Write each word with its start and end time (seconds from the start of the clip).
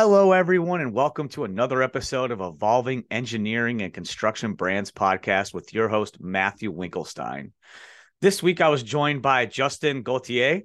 Hello, 0.00 0.30
everyone, 0.30 0.80
and 0.80 0.92
welcome 0.92 1.28
to 1.30 1.42
another 1.42 1.82
episode 1.82 2.30
of 2.30 2.40
Evolving 2.40 3.02
Engineering 3.10 3.82
and 3.82 3.92
Construction 3.92 4.52
Brands 4.52 4.92
podcast 4.92 5.52
with 5.52 5.74
your 5.74 5.88
host, 5.88 6.20
Matthew 6.20 6.72
Winkelstein. 6.72 7.50
This 8.20 8.40
week, 8.40 8.60
I 8.60 8.68
was 8.68 8.84
joined 8.84 9.22
by 9.22 9.46
Justin 9.46 10.04
Gauthier, 10.04 10.62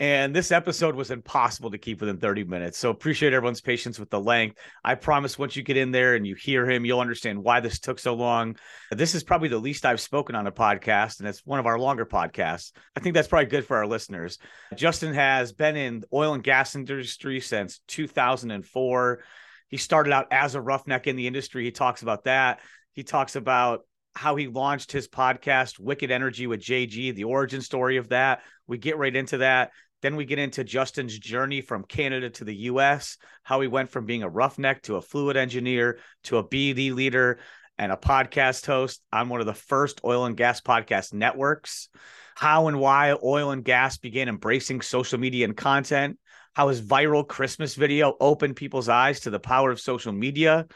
and 0.00 0.34
this 0.34 0.50
episode 0.50 0.96
was 0.96 1.12
impossible 1.12 1.70
to 1.70 1.78
keep 1.78 2.00
within 2.00 2.18
30 2.18 2.44
minutes. 2.44 2.78
So 2.78 2.90
appreciate 2.90 3.32
everyone's 3.32 3.60
patience 3.60 3.98
with 3.98 4.10
the 4.10 4.20
length. 4.20 4.58
I 4.82 4.96
promise 4.96 5.38
once 5.38 5.54
you 5.54 5.62
get 5.62 5.76
in 5.76 5.92
there 5.92 6.16
and 6.16 6.26
you 6.26 6.34
hear 6.34 6.68
him, 6.68 6.84
you'll 6.84 6.98
understand 6.98 7.42
why 7.42 7.60
this 7.60 7.78
took 7.78 8.00
so 8.00 8.14
long. 8.14 8.56
This 8.90 9.14
is 9.14 9.22
probably 9.22 9.48
the 9.48 9.58
least 9.58 9.86
I've 9.86 10.00
spoken 10.00 10.34
on 10.34 10.48
a 10.48 10.52
podcast, 10.52 11.20
and 11.20 11.28
it's 11.28 11.46
one 11.46 11.60
of 11.60 11.66
our 11.66 11.78
longer 11.78 12.04
podcasts. 12.04 12.72
I 12.96 13.00
think 13.00 13.14
that's 13.14 13.28
probably 13.28 13.46
good 13.46 13.66
for 13.66 13.76
our 13.76 13.86
listeners. 13.86 14.38
Justin 14.74 15.14
has 15.14 15.52
been 15.52 15.76
in 15.76 16.00
the 16.00 16.08
oil 16.12 16.34
and 16.34 16.42
gas 16.42 16.74
industry 16.74 17.40
since 17.40 17.80
2004. 17.86 19.22
He 19.68 19.76
started 19.76 20.12
out 20.12 20.26
as 20.32 20.56
a 20.56 20.60
roughneck 20.60 21.06
in 21.06 21.14
the 21.14 21.28
industry. 21.28 21.64
He 21.64 21.70
talks 21.70 22.02
about 22.02 22.24
that. 22.24 22.60
He 22.94 23.04
talks 23.04 23.36
about 23.36 23.82
how 24.16 24.36
he 24.36 24.46
launched 24.46 24.92
his 24.92 25.08
podcast, 25.08 25.78
Wicked 25.80 26.10
Energy 26.10 26.46
with 26.46 26.60
JG, 26.60 27.14
the 27.14 27.24
origin 27.24 27.60
story 27.60 27.96
of 27.96 28.08
that. 28.10 28.42
We 28.66 28.78
get 28.78 28.96
right 28.96 29.14
into 29.14 29.38
that. 29.38 29.72
Then 30.04 30.16
we 30.16 30.26
get 30.26 30.38
into 30.38 30.64
Justin's 30.64 31.18
journey 31.18 31.62
from 31.62 31.82
Canada 31.82 32.28
to 32.28 32.44
the 32.44 32.54
US, 32.54 33.16
how 33.42 33.62
he 33.62 33.68
went 33.68 33.88
from 33.88 34.04
being 34.04 34.22
a 34.22 34.28
roughneck 34.28 34.82
to 34.82 34.96
a 34.96 35.00
fluid 35.00 35.38
engineer 35.38 35.98
to 36.24 36.36
a 36.36 36.44
BD 36.46 36.92
leader 36.92 37.38
and 37.78 37.90
a 37.90 37.96
podcast 37.96 38.66
host 38.66 39.00
on 39.14 39.30
one 39.30 39.40
of 39.40 39.46
the 39.46 39.54
first 39.54 40.02
oil 40.04 40.26
and 40.26 40.36
gas 40.36 40.60
podcast 40.60 41.14
networks, 41.14 41.88
how 42.34 42.68
and 42.68 42.78
why 42.78 43.16
oil 43.24 43.50
and 43.50 43.64
gas 43.64 43.96
began 43.96 44.28
embracing 44.28 44.82
social 44.82 45.18
media 45.18 45.46
and 45.46 45.56
content, 45.56 46.18
how 46.52 46.68
his 46.68 46.82
viral 46.82 47.26
Christmas 47.26 47.74
video 47.74 48.14
opened 48.20 48.56
people's 48.56 48.90
eyes 48.90 49.20
to 49.20 49.30
the 49.30 49.40
power 49.40 49.70
of 49.70 49.80
social 49.80 50.12
media, 50.12 50.66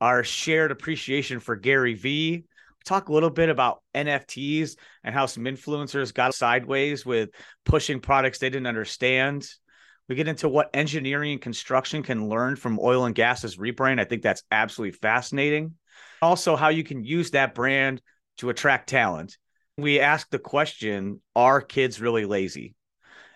our 0.00 0.24
shared 0.24 0.70
appreciation 0.70 1.38
for 1.38 1.54
Gary 1.54 1.92
Vee, 1.92 2.46
talk 2.84 3.08
a 3.08 3.12
little 3.12 3.30
bit 3.30 3.48
about 3.48 3.82
NFTs 3.94 4.76
and 5.02 5.14
how 5.14 5.26
some 5.26 5.44
influencers 5.44 6.12
got 6.12 6.34
sideways 6.34 7.04
with 7.04 7.30
pushing 7.64 8.00
products 8.00 8.38
they 8.38 8.50
didn't 8.50 8.66
understand. 8.66 9.48
We 10.08 10.14
get 10.14 10.28
into 10.28 10.48
what 10.48 10.70
engineering 10.74 11.32
and 11.32 11.40
construction 11.40 12.02
can 12.02 12.28
learn 12.28 12.56
from 12.56 12.78
oil 12.80 13.06
and 13.06 13.14
gas's 13.14 13.56
rebrand. 13.56 14.00
I 14.00 14.04
think 14.04 14.22
that's 14.22 14.42
absolutely 14.50 14.98
fascinating. 14.98 15.74
Also, 16.20 16.56
how 16.56 16.68
you 16.68 16.84
can 16.84 17.04
use 17.04 17.30
that 17.30 17.54
brand 17.54 18.02
to 18.38 18.50
attract 18.50 18.88
talent. 18.88 19.38
We 19.76 20.00
ask 20.00 20.28
the 20.30 20.38
question 20.38 21.20
Are 21.34 21.60
kids 21.60 22.00
really 22.00 22.26
lazy? 22.26 22.74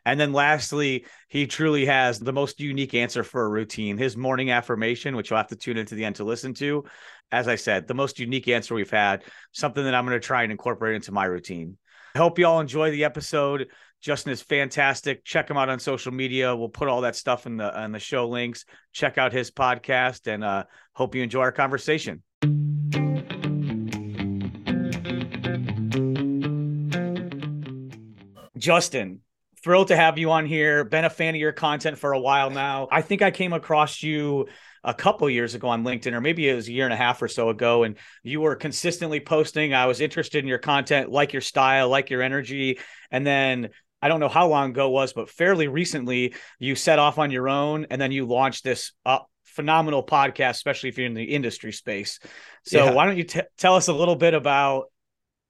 And 0.08 0.18
then 0.18 0.32
lastly, 0.32 1.04
he 1.28 1.46
truly 1.46 1.84
has 1.84 2.18
the 2.18 2.32
most 2.32 2.60
unique 2.60 2.94
answer 2.94 3.22
for 3.22 3.44
a 3.44 3.48
routine. 3.48 3.98
His 3.98 4.16
morning 4.16 4.50
affirmation, 4.50 5.14
which 5.14 5.28
you'll 5.28 5.36
have 5.36 5.48
to 5.48 5.56
tune 5.56 5.76
into 5.76 5.94
the 5.94 6.06
end 6.06 6.16
to 6.16 6.24
listen 6.24 6.54
to. 6.54 6.84
As 7.30 7.46
I 7.46 7.56
said, 7.56 7.86
the 7.86 7.94
most 7.94 8.18
unique 8.18 8.48
answer 8.48 8.74
we've 8.74 8.90
had, 8.90 9.22
something 9.52 9.84
that 9.84 9.94
I'm 9.94 10.06
going 10.06 10.18
to 10.18 10.26
try 10.26 10.44
and 10.44 10.52
incorporate 10.52 10.96
into 10.96 11.12
my 11.12 11.24
routine. 11.24 11.76
I 12.14 12.18
hope 12.18 12.38
you 12.38 12.46
all 12.46 12.60
enjoy 12.60 12.90
the 12.90 13.04
episode. 13.04 13.68
Justin 14.00 14.32
is 14.32 14.40
fantastic. 14.40 15.24
Check 15.24 15.50
him 15.50 15.58
out 15.58 15.68
on 15.68 15.78
social 15.78 16.12
media. 16.12 16.56
We'll 16.56 16.70
put 16.70 16.88
all 16.88 17.02
that 17.02 17.16
stuff 17.16 17.46
in 17.46 17.58
the 17.58 17.84
in 17.84 17.92
the 17.92 17.98
show 17.98 18.28
links. 18.28 18.64
Check 18.92 19.18
out 19.18 19.32
his 19.32 19.50
podcast 19.50 20.26
and 20.26 20.42
uh, 20.42 20.64
hope 20.94 21.14
you 21.14 21.22
enjoy 21.22 21.40
our 21.40 21.52
conversation. 21.52 22.22
Justin, 28.56 29.20
thrilled 29.62 29.88
to 29.88 29.96
have 29.96 30.18
you 30.18 30.30
on 30.30 30.46
here. 30.46 30.84
Been 30.84 31.04
a 31.04 31.10
fan 31.10 31.34
of 31.34 31.40
your 31.40 31.52
content 31.52 31.98
for 31.98 32.12
a 32.12 32.20
while 32.20 32.50
now. 32.50 32.88
I 32.90 33.02
think 33.02 33.20
I 33.20 33.30
came 33.30 33.52
across 33.52 34.02
you 34.02 34.46
a 34.88 34.94
couple 34.94 35.28
years 35.28 35.54
ago 35.54 35.68
on 35.68 35.84
LinkedIn, 35.84 36.14
or 36.14 36.20
maybe 36.22 36.48
it 36.48 36.54
was 36.54 36.66
a 36.66 36.72
year 36.72 36.86
and 36.86 36.94
a 36.94 36.96
half 36.96 37.20
or 37.20 37.28
so 37.28 37.50
ago, 37.50 37.82
and 37.82 37.96
you 38.22 38.40
were 38.40 38.56
consistently 38.56 39.20
posting. 39.20 39.74
I 39.74 39.84
was 39.84 40.00
interested 40.00 40.42
in 40.42 40.48
your 40.48 40.58
content, 40.58 41.10
like 41.10 41.34
your 41.34 41.42
style, 41.42 41.90
like 41.90 42.08
your 42.08 42.22
energy. 42.22 42.78
And 43.10 43.26
then 43.26 43.68
I 44.00 44.08
don't 44.08 44.18
know 44.18 44.30
how 44.30 44.48
long 44.48 44.70
ago 44.70 44.88
it 44.88 44.92
was, 44.92 45.12
but 45.12 45.28
fairly 45.28 45.68
recently, 45.68 46.34
you 46.58 46.74
set 46.74 46.98
off 46.98 47.18
on 47.18 47.30
your 47.30 47.50
own 47.50 47.86
and 47.90 48.00
then 48.00 48.12
you 48.12 48.24
launched 48.24 48.64
this 48.64 48.92
uh, 49.04 49.18
phenomenal 49.44 50.02
podcast, 50.02 50.52
especially 50.52 50.88
if 50.88 50.96
you're 50.96 51.06
in 51.06 51.12
the 51.12 51.34
industry 51.34 51.72
space. 51.72 52.18
So, 52.64 52.86
yeah. 52.86 52.90
why 52.92 53.04
don't 53.04 53.18
you 53.18 53.24
t- 53.24 53.42
tell 53.58 53.74
us 53.74 53.88
a 53.88 53.92
little 53.92 54.16
bit 54.16 54.32
about 54.32 54.86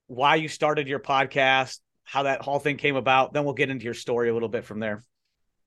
why 0.09 0.35
you 0.35 0.49
started 0.49 0.89
your 0.89 0.99
podcast, 0.99 1.79
how 2.03 2.25
that 2.25 2.43
whole 2.43 2.59
thing 2.59 2.77
came 2.77 2.97
about. 2.97 3.35
Then 3.35 3.45
we'll 3.45 3.55
get 3.55 3.71
into 3.71 3.85
your 3.85 3.95
story 3.95 4.31
a 4.31 4.35
little 4.35 4.49
bit 4.49 4.65
from 4.65 4.81
there. 4.81 5.05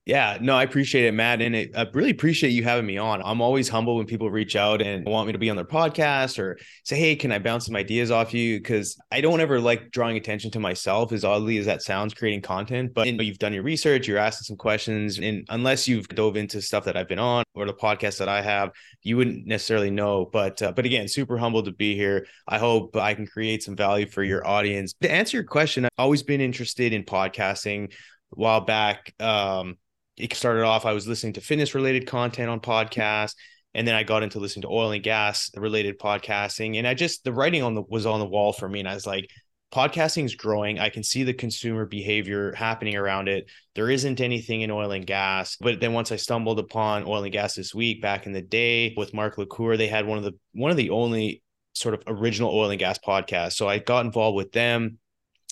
Yeah, 0.03 0.39
no, 0.41 0.55
I 0.55 0.63
appreciate 0.63 1.05
it, 1.05 1.11
Matt. 1.11 1.43
And 1.43 1.55
it, 1.55 1.77
I 1.77 1.85
really 1.93 2.09
appreciate 2.09 2.49
you 2.49 2.63
having 2.63 2.87
me 2.87 2.97
on. 2.97 3.21
I'm 3.23 3.39
always 3.39 3.69
humble 3.69 3.97
when 3.97 4.07
people 4.07 4.31
reach 4.31 4.55
out 4.55 4.81
and 4.81 5.05
want 5.05 5.27
me 5.27 5.33
to 5.33 5.39
be 5.39 5.51
on 5.51 5.55
their 5.55 5.63
podcast 5.63 6.39
or 6.39 6.57
say, 6.83 6.97
hey, 6.97 7.15
can 7.15 7.31
I 7.31 7.37
bounce 7.37 7.67
some 7.67 7.75
ideas 7.75 8.09
off 8.09 8.33
you? 8.33 8.57
Because 8.57 8.97
I 9.11 9.21
don't 9.21 9.41
ever 9.41 9.59
like 9.61 9.91
drawing 9.91 10.17
attention 10.17 10.49
to 10.51 10.59
myself, 10.59 11.11
as 11.11 11.23
oddly 11.23 11.59
as 11.59 11.67
that 11.67 11.83
sounds, 11.83 12.15
creating 12.15 12.41
content. 12.41 12.95
But 12.95 13.05
you 13.05 13.13
know, 13.13 13.21
you've 13.21 13.37
done 13.37 13.53
your 13.53 13.61
research, 13.61 14.07
you're 14.07 14.17
asking 14.17 14.45
some 14.45 14.57
questions. 14.57 15.19
And 15.19 15.45
unless 15.49 15.87
you've 15.87 16.07
dove 16.07 16.35
into 16.35 16.63
stuff 16.63 16.85
that 16.85 16.97
I've 16.97 17.07
been 17.07 17.19
on 17.19 17.43
or 17.53 17.67
the 17.67 17.73
podcast 17.73 18.17
that 18.17 18.29
I 18.29 18.41
have, 18.41 18.71
you 19.03 19.17
wouldn't 19.17 19.45
necessarily 19.45 19.91
know. 19.91 20.25
But 20.25 20.63
uh, 20.63 20.71
but 20.71 20.85
again, 20.85 21.07
super 21.09 21.37
humble 21.37 21.61
to 21.61 21.71
be 21.71 21.95
here. 21.95 22.25
I 22.47 22.57
hope 22.57 22.95
I 22.95 23.13
can 23.13 23.27
create 23.27 23.61
some 23.61 23.75
value 23.75 24.07
for 24.07 24.23
your 24.23 24.47
audience. 24.47 24.95
To 25.01 25.11
answer 25.11 25.37
your 25.37 25.43
question, 25.43 25.85
I've 25.85 25.91
always 25.99 26.23
been 26.23 26.41
interested 26.41 26.91
in 26.91 27.03
podcasting 27.03 27.91
a 27.91 27.95
while 28.31 28.61
back. 28.61 29.13
Um, 29.19 29.77
it 30.17 30.33
started 30.33 30.63
off, 30.63 30.85
I 30.85 30.93
was 30.93 31.07
listening 31.07 31.33
to 31.33 31.41
fitness 31.41 31.75
related 31.75 32.07
content 32.07 32.49
on 32.49 32.59
podcasts. 32.59 33.35
And 33.73 33.87
then 33.87 33.95
I 33.95 34.03
got 34.03 34.23
into 34.23 34.39
listening 34.39 34.63
to 34.63 34.69
oil 34.69 34.91
and 34.91 35.01
gas 35.01 35.49
related 35.55 35.97
podcasting. 35.97 36.77
And 36.77 36.85
I 36.85 36.93
just, 36.93 37.23
the 37.23 37.31
writing 37.31 37.63
on 37.63 37.73
the 37.73 37.81
was 37.81 38.05
on 38.05 38.19
the 38.19 38.25
wall 38.25 38.51
for 38.51 38.67
me. 38.67 38.79
And 38.79 38.89
I 38.89 38.93
was 38.93 39.07
like, 39.07 39.29
podcasting 39.73 40.25
is 40.25 40.35
growing. 40.35 40.79
I 40.79 40.89
can 40.89 41.03
see 41.03 41.23
the 41.23 41.33
consumer 41.33 41.85
behavior 41.85 42.53
happening 42.53 42.97
around 42.97 43.29
it. 43.29 43.49
There 43.75 43.89
isn't 43.89 44.19
anything 44.19 44.61
in 44.61 44.71
oil 44.71 44.91
and 44.91 45.07
gas. 45.07 45.55
But 45.59 45.79
then 45.79 45.93
once 45.93 46.11
I 46.11 46.17
stumbled 46.17 46.59
upon 46.59 47.05
oil 47.05 47.23
and 47.23 47.31
gas 47.31 47.55
this 47.55 47.73
week 47.73 48.01
back 48.01 48.25
in 48.25 48.33
the 48.33 48.41
day 48.41 48.93
with 48.97 49.13
Mark 49.13 49.37
LaCour, 49.37 49.77
they 49.77 49.87
had 49.87 50.05
one 50.05 50.17
of 50.17 50.25
the 50.25 50.33
one 50.53 50.71
of 50.71 50.77
the 50.77 50.89
only 50.89 51.41
sort 51.73 51.93
of 51.93 52.03
original 52.07 52.53
oil 52.53 52.69
and 52.69 52.79
gas 52.79 52.99
podcasts. 52.99 53.53
So 53.53 53.69
I 53.69 53.79
got 53.79 54.05
involved 54.05 54.35
with 54.35 54.51
them 54.51 54.97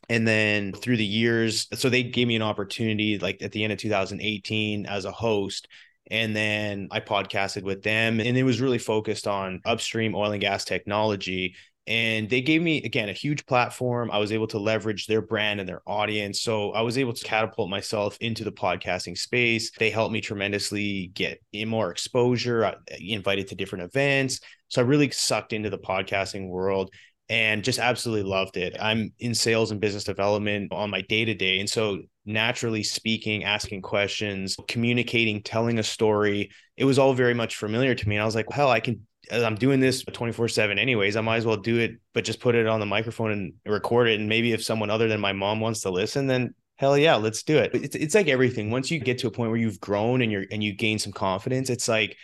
and 0.09 0.27
then 0.27 0.73
through 0.73 0.97
the 0.97 1.05
years 1.05 1.67
so 1.73 1.89
they 1.89 2.03
gave 2.03 2.27
me 2.27 2.35
an 2.35 2.41
opportunity 2.41 3.19
like 3.19 3.41
at 3.41 3.51
the 3.51 3.63
end 3.63 3.71
of 3.71 3.79
2018 3.79 4.85
as 4.85 5.05
a 5.05 5.11
host. 5.11 5.67
And 6.11 6.35
then 6.35 6.87
I 6.89 6.99
podcasted 7.01 7.61
with 7.61 7.83
them 7.83 8.19
and 8.19 8.35
it 8.35 8.43
was 8.43 8.59
really 8.59 8.79
focused 8.79 9.27
on 9.27 9.61
upstream 9.63 10.15
oil 10.15 10.31
and 10.31 10.41
gas 10.41 10.65
technology. 10.65 11.55
And 11.85 12.29
they 12.29 12.41
gave 12.41 12.61
me 12.61 12.83
again 12.83 13.09
a 13.09 13.13
huge 13.13 13.45
platform. 13.45 14.09
I 14.11 14.17
was 14.17 14.31
able 14.31 14.47
to 14.47 14.59
leverage 14.59 15.05
their 15.05 15.21
brand 15.21 15.59
and 15.59 15.69
their 15.69 15.81
audience. 15.87 16.41
So 16.41 16.71
i 16.71 16.81
was 16.81 16.97
able 16.97 17.13
to 17.13 17.23
catapult 17.23 17.69
myself 17.69 18.17
into 18.21 18.43
the 18.43 18.51
podcasting 18.51 19.17
space. 19.17 19.71
They 19.77 19.91
helped 19.91 20.13
me 20.13 20.21
tremendously 20.21 21.11
get 21.13 21.39
in 21.53 21.69
more 21.69 21.91
exposure. 21.91 22.65
I 22.65 22.75
invited 22.99 23.47
to 23.49 23.55
different 23.55 23.85
events. 23.85 24.39
So 24.69 24.81
i 24.81 24.85
really 24.85 25.11
sucked 25.11 25.53
into 25.53 25.69
the 25.69 25.79
podcasting 25.79 26.49
world 26.49 26.91
and 27.29 27.63
just 27.63 27.77
absolutely 27.77 28.27
loved 28.29 28.57
it. 28.57 28.75
I'm 28.79 29.13
in 29.19 29.35
sales 29.35 29.69
and 29.69 29.79
business 29.79 30.03
development 30.03 30.71
on 30.73 30.89
my 30.89 31.01
day 31.01 31.25
to 31.25 31.35
day. 31.35 31.59
And 31.59 31.69
so, 31.69 31.99
naturally 32.25 32.83
speaking, 32.83 33.43
asking 33.43 33.83
questions, 33.83 34.55
communicating, 34.67 35.43
telling 35.43 35.77
a 35.77 35.83
story, 35.83 36.49
it 36.75 36.85
was 36.85 36.97
all 36.97 37.13
very 37.13 37.35
much 37.35 37.55
familiar 37.55 37.93
to 37.93 38.09
me. 38.09 38.15
And 38.15 38.23
I 38.23 38.25
was 38.25 38.35
like, 38.35 38.51
hell, 38.51 38.69
I 38.69 38.79
can, 38.79 39.05
I'm 39.31 39.55
doing 39.55 39.79
this 39.79 40.03
24 40.03 40.47
7 40.47 40.79
anyways. 40.79 41.15
I 41.15 41.21
might 41.21 41.37
as 41.37 41.45
well 41.45 41.57
do 41.57 41.77
it, 41.77 41.91
but 42.13 42.23
just 42.23 42.39
put 42.39 42.55
it 42.55 42.65
on 42.65 42.79
the 42.79 42.85
microphone 42.85 43.31
and 43.31 43.53
record 43.65 44.07
it. 44.07 44.19
And 44.19 44.27
maybe 44.27 44.51
if 44.53 44.63
someone 44.63 44.89
other 44.89 45.07
than 45.07 45.19
my 45.19 45.33
mom 45.33 45.59
wants 45.59 45.81
to 45.81 45.91
listen, 45.91 46.25
then 46.25 46.55
hell 46.77 46.97
yeah, 46.97 47.15
let's 47.15 47.43
do 47.43 47.57
it. 47.57 47.71
It's, 47.75 47.95
it's 47.95 48.15
like 48.15 48.27
everything. 48.27 48.71
Once 48.71 48.89
you 48.89 48.99
get 48.99 49.19
to 49.19 49.27
a 49.27 49.31
point 49.31 49.51
where 49.51 49.59
you've 49.59 49.79
grown 49.79 50.23
and 50.23 50.31
you're, 50.31 50.45
and 50.49 50.63
you 50.63 50.73
gain 50.73 50.97
some 50.97 51.13
confidence, 51.13 51.69
it's 51.69 51.87
like, 51.87 52.17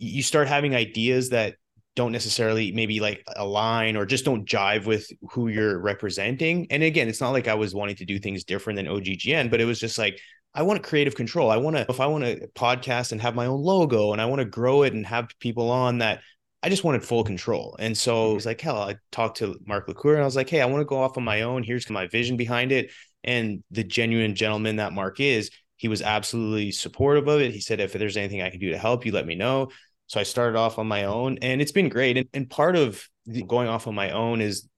you 0.00 0.22
start 0.22 0.46
having 0.46 0.76
ideas 0.76 1.30
that 1.30 1.56
don't 1.98 2.12
necessarily 2.12 2.70
maybe 2.70 3.00
like 3.00 3.24
align 3.34 3.96
or 3.96 4.06
just 4.06 4.24
don't 4.24 4.48
jive 4.48 4.86
with 4.86 5.10
who 5.32 5.48
you're 5.48 5.80
representing. 5.80 6.68
And 6.70 6.84
again, 6.84 7.08
it's 7.08 7.20
not 7.20 7.32
like 7.32 7.48
I 7.48 7.54
was 7.54 7.74
wanting 7.74 7.96
to 7.96 8.04
do 8.04 8.20
things 8.20 8.44
different 8.44 8.76
than 8.76 8.86
OGGN, 8.86 9.50
but 9.50 9.60
it 9.60 9.64
was 9.64 9.80
just 9.80 9.98
like 9.98 10.20
I 10.54 10.62
want 10.62 10.84
creative 10.84 11.16
control. 11.16 11.50
I 11.50 11.56
want 11.56 11.76
to 11.76 11.86
if 11.88 11.98
I 11.98 12.06
want 12.06 12.22
to 12.22 12.46
podcast 12.54 13.10
and 13.10 13.20
have 13.20 13.34
my 13.34 13.46
own 13.46 13.60
logo 13.60 14.12
and 14.12 14.22
I 14.22 14.26
want 14.26 14.38
to 14.38 14.44
grow 14.44 14.84
it 14.84 14.92
and 14.92 15.04
have 15.06 15.28
people 15.40 15.72
on 15.72 15.98
that 15.98 16.20
I 16.62 16.68
just 16.68 16.84
wanted 16.84 17.02
full 17.02 17.24
control. 17.24 17.74
And 17.80 17.98
so 17.98 18.30
it 18.30 18.34
was 18.34 18.42
mm-hmm. 18.42 18.50
like, 18.50 18.60
hell, 18.60 18.82
I 18.82 18.96
talked 19.10 19.38
to 19.38 19.58
Mark 19.66 19.88
LaCour 19.88 20.14
and 20.14 20.22
I 20.22 20.24
was 20.24 20.36
like, 20.36 20.48
hey, 20.48 20.60
I 20.60 20.66
want 20.66 20.80
to 20.80 20.84
go 20.84 21.02
off 21.02 21.18
on 21.18 21.24
my 21.24 21.42
own. 21.42 21.64
Here's 21.64 21.90
my 21.90 22.06
vision 22.06 22.36
behind 22.36 22.70
it. 22.70 22.92
And 23.24 23.64
the 23.72 23.82
genuine 23.82 24.36
gentleman 24.36 24.76
that 24.76 24.92
Mark 24.92 25.18
is, 25.18 25.50
he 25.76 25.88
was 25.88 26.00
absolutely 26.00 26.70
supportive 26.70 27.26
of 27.26 27.40
it. 27.40 27.52
He 27.52 27.60
said, 27.60 27.80
if 27.80 27.92
there's 27.92 28.16
anything 28.16 28.42
I 28.42 28.50
can 28.50 28.60
do 28.60 28.70
to 28.70 28.78
help 28.78 29.04
you, 29.04 29.10
let 29.10 29.26
me 29.26 29.34
know. 29.34 29.70
So 30.08 30.18
I 30.18 30.24
started 30.24 30.58
off 30.58 30.78
on 30.78 30.88
my 30.88 31.04
own 31.04 31.38
and 31.42 31.60
it's 31.60 31.72
been 31.72 31.88
great. 31.88 32.16
And, 32.16 32.28
and 32.34 32.50
part 32.50 32.76
of 32.76 33.06
going 33.46 33.68
off 33.68 33.86
on 33.86 33.94
my 33.94 34.10
own 34.10 34.40
is 34.40 34.68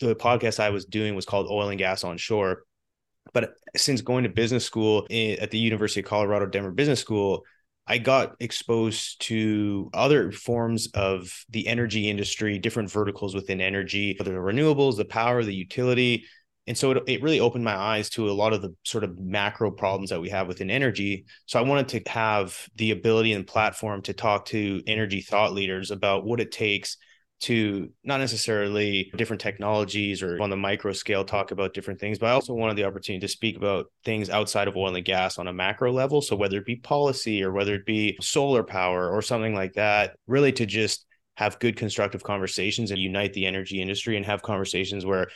the 0.00 0.14
podcast 0.14 0.60
I 0.60 0.70
was 0.70 0.84
doing 0.84 1.14
was 1.14 1.24
called 1.24 1.46
Oil 1.48 1.68
and 1.68 1.78
Gas 1.78 2.04
on 2.04 2.18
Shore. 2.18 2.64
But 3.32 3.54
since 3.76 4.00
going 4.00 4.24
to 4.24 4.28
business 4.28 4.64
school 4.64 5.06
at 5.10 5.50
the 5.50 5.58
University 5.58 6.00
of 6.00 6.06
Colorado 6.06 6.46
Denver 6.46 6.72
Business 6.72 7.00
School, 7.00 7.44
I 7.86 7.98
got 7.98 8.34
exposed 8.40 9.22
to 9.22 9.90
other 9.94 10.32
forms 10.32 10.88
of 10.94 11.44
the 11.48 11.66
energy 11.66 12.10
industry, 12.10 12.58
different 12.58 12.90
verticals 12.90 13.34
within 13.34 13.60
energy, 13.60 14.16
whether 14.18 14.32
the 14.32 14.38
renewables, 14.38 14.96
the 14.96 15.04
power, 15.04 15.42
the 15.42 15.54
utility. 15.54 16.26
And 16.66 16.78
so 16.78 16.92
it, 16.92 17.02
it 17.06 17.22
really 17.22 17.40
opened 17.40 17.64
my 17.64 17.74
eyes 17.74 18.08
to 18.10 18.30
a 18.30 18.32
lot 18.32 18.52
of 18.52 18.62
the 18.62 18.74
sort 18.84 19.04
of 19.04 19.18
macro 19.18 19.70
problems 19.70 20.10
that 20.10 20.20
we 20.20 20.30
have 20.30 20.46
within 20.46 20.70
energy. 20.70 21.24
So 21.46 21.58
I 21.58 21.62
wanted 21.62 21.88
to 21.88 22.10
have 22.10 22.56
the 22.76 22.92
ability 22.92 23.32
and 23.32 23.46
platform 23.46 24.02
to 24.02 24.12
talk 24.12 24.46
to 24.46 24.82
energy 24.86 25.20
thought 25.20 25.52
leaders 25.52 25.90
about 25.90 26.24
what 26.24 26.40
it 26.40 26.52
takes 26.52 26.96
to 27.42 27.90
not 28.04 28.18
necessarily 28.18 29.10
different 29.16 29.40
technologies 29.40 30.22
or 30.22 30.40
on 30.40 30.48
the 30.48 30.56
micro 30.56 30.92
scale 30.92 31.24
talk 31.24 31.50
about 31.50 31.74
different 31.74 31.98
things, 31.98 32.20
but 32.20 32.28
I 32.28 32.32
also 32.32 32.54
wanted 32.54 32.76
the 32.76 32.84
opportunity 32.84 33.26
to 33.26 33.32
speak 33.32 33.56
about 33.56 33.86
things 34.04 34.30
outside 34.30 34.68
of 34.68 34.76
oil 34.76 34.94
and 34.94 35.04
gas 35.04 35.38
on 35.38 35.48
a 35.48 35.52
macro 35.52 35.92
level. 35.92 36.22
So 36.22 36.36
whether 36.36 36.58
it 36.58 36.64
be 36.64 36.76
policy 36.76 37.42
or 37.42 37.50
whether 37.50 37.74
it 37.74 37.84
be 37.84 38.16
solar 38.20 38.62
power 38.62 39.10
or 39.10 39.22
something 39.22 39.56
like 39.56 39.72
that, 39.72 40.14
really 40.28 40.52
to 40.52 40.66
just 40.66 41.04
have 41.36 41.58
good 41.58 41.76
constructive 41.76 42.22
conversations 42.22 42.90
and 42.90 43.00
unite 43.00 43.32
the 43.32 43.46
energy 43.46 43.80
industry 43.80 44.16
and 44.16 44.26
have 44.26 44.42
conversations 44.42 45.04
where 45.04 45.28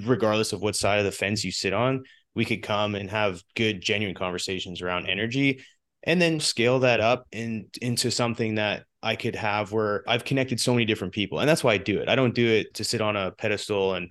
regardless 0.00 0.52
of 0.52 0.60
what 0.60 0.76
side 0.76 0.98
of 0.98 1.04
the 1.04 1.12
fence 1.12 1.44
you 1.44 1.52
sit 1.52 1.72
on, 1.72 2.02
we 2.34 2.44
could 2.44 2.62
come 2.62 2.94
and 2.94 3.10
have 3.10 3.42
good 3.56 3.80
genuine 3.80 4.14
conversations 4.14 4.80
around 4.80 5.06
energy 5.06 5.62
and 6.04 6.22
then 6.22 6.40
scale 6.40 6.80
that 6.80 7.00
up 7.00 7.26
in, 7.32 7.66
into 7.82 8.10
something 8.10 8.54
that 8.54 8.84
I 9.02 9.16
could 9.16 9.34
have 9.34 9.72
where 9.72 10.02
I've 10.08 10.24
connected 10.24 10.60
so 10.60 10.72
many 10.72 10.84
different 10.84 11.12
people. 11.12 11.40
And 11.40 11.48
that's 11.48 11.62
why 11.62 11.74
I 11.74 11.78
do 11.78 12.00
it. 12.00 12.08
I 12.08 12.14
don't 12.14 12.34
do 12.34 12.46
it 12.46 12.74
to 12.74 12.84
sit 12.84 13.00
on 13.00 13.16
a 13.16 13.32
pedestal 13.32 13.94
and, 13.94 14.10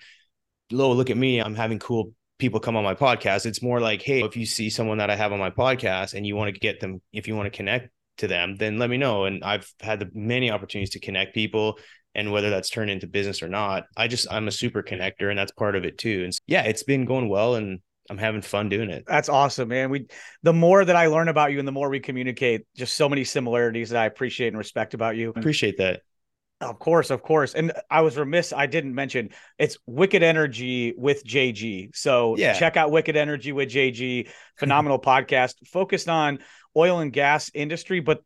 lo, 0.72 0.92
look 0.92 1.10
at 1.10 1.18
me. 1.18 1.40
I'm 1.40 1.56
having 1.56 1.80
cool 1.80 2.14
people 2.38 2.60
come 2.60 2.76
on 2.76 2.84
my 2.84 2.94
podcast. 2.94 3.46
It's 3.46 3.62
more 3.62 3.80
like, 3.80 4.02
hey, 4.02 4.24
if 4.24 4.38
you 4.38 4.46
see 4.46 4.70
someone 4.70 5.00
that 5.00 5.10
I 5.10 5.16
have 5.16 5.32
on 5.32 5.40
my 5.40 5.50
podcast 5.50 6.14
and 6.14 6.26
you 6.26 6.36
want 6.36 6.54
to 6.54 6.60
get 6.60 6.80
them, 6.80 7.02
if 7.12 7.28
you 7.28 7.36
want 7.36 7.52
to 7.52 7.58
connect 7.58 7.90
to 8.18 8.28
them, 8.28 8.56
then 8.56 8.80
let 8.80 8.90
me 8.90 8.98
know. 8.98 9.26
And 9.26 9.44
I've 9.44 9.72
had 9.80 10.00
the 10.00 10.10
many 10.14 10.52
opportunities 10.52 10.92
to 10.92 11.00
connect 11.00 11.34
people 11.34 11.80
and 12.16 12.32
whether 12.32 12.50
that's 12.50 12.70
turned 12.70 12.90
into 12.90 13.08
business 13.08 13.44
or 13.44 13.48
not. 13.48 13.86
I 13.96 14.08
just, 14.08 14.32
I'm 14.32 14.48
a 14.48 14.52
super 14.52 14.82
connector 14.82 15.30
and 15.30 15.38
that's 15.38 15.52
part 15.52 15.76
of 15.76 15.86
it 15.86 15.98
too. 15.98 16.24
And 16.24 16.34
so, 16.34 16.40
yeah, 16.48 16.64
it's 16.64 16.84
been 16.84 17.06
going 17.06 17.30
well. 17.30 17.56
And 17.56 17.80
I'm 18.10 18.18
having 18.18 18.42
fun 18.42 18.70
doing 18.70 18.90
it. 18.90 19.04
That's 19.08 19.30
awesome, 19.30 19.70
man. 19.70 19.90
We 19.90 20.08
the 20.44 20.54
more 20.54 20.84
that 20.84 20.96
I 20.96 21.08
learn 21.08 21.28
about 21.28 21.52
you 21.52 21.60
and 21.60 21.68
the 21.68 21.72
more 21.72 21.90
we 21.90 22.00
communicate, 22.00 22.66
just 22.76 22.96
so 22.96 23.10
many 23.10 23.24
similarities 23.24 23.90
that 23.90 24.02
I 24.02 24.06
appreciate 24.06 24.50
and 24.50 24.58
respect 24.58 24.94
about 24.94 25.16
you. 25.18 25.30
Appreciate 25.36 25.78
that. 25.78 26.02
Of 26.60 26.80
course, 26.80 27.12
of 27.12 27.22
course. 27.22 27.54
And 27.54 27.72
I 27.92 28.02
was 28.02 28.18
remiss, 28.18 28.52
I 28.52 28.66
didn't 28.66 28.96
mention 28.96 29.30
it's 29.60 29.78
Wicked 29.86 30.24
Energy 30.24 30.94
with 30.98 31.24
JG. 31.24 31.96
So 31.96 32.36
yeah. 32.36 32.54
check 32.54 32.78
out 32.78 32.90
Wicked 32.90 33.16
Energy 33.16 33.52
with 33.52 33.70
JG. 33.70 34.30
Phenomenal 34.58 35.00
podcast 35.00 35.54
focused 35.68 36.10
on 36.10 36.40
oil 36.78 37.00
and 37.00 37.12
gas 37.12 37.50
industry, 37.54 38.00
but 38.00 38.22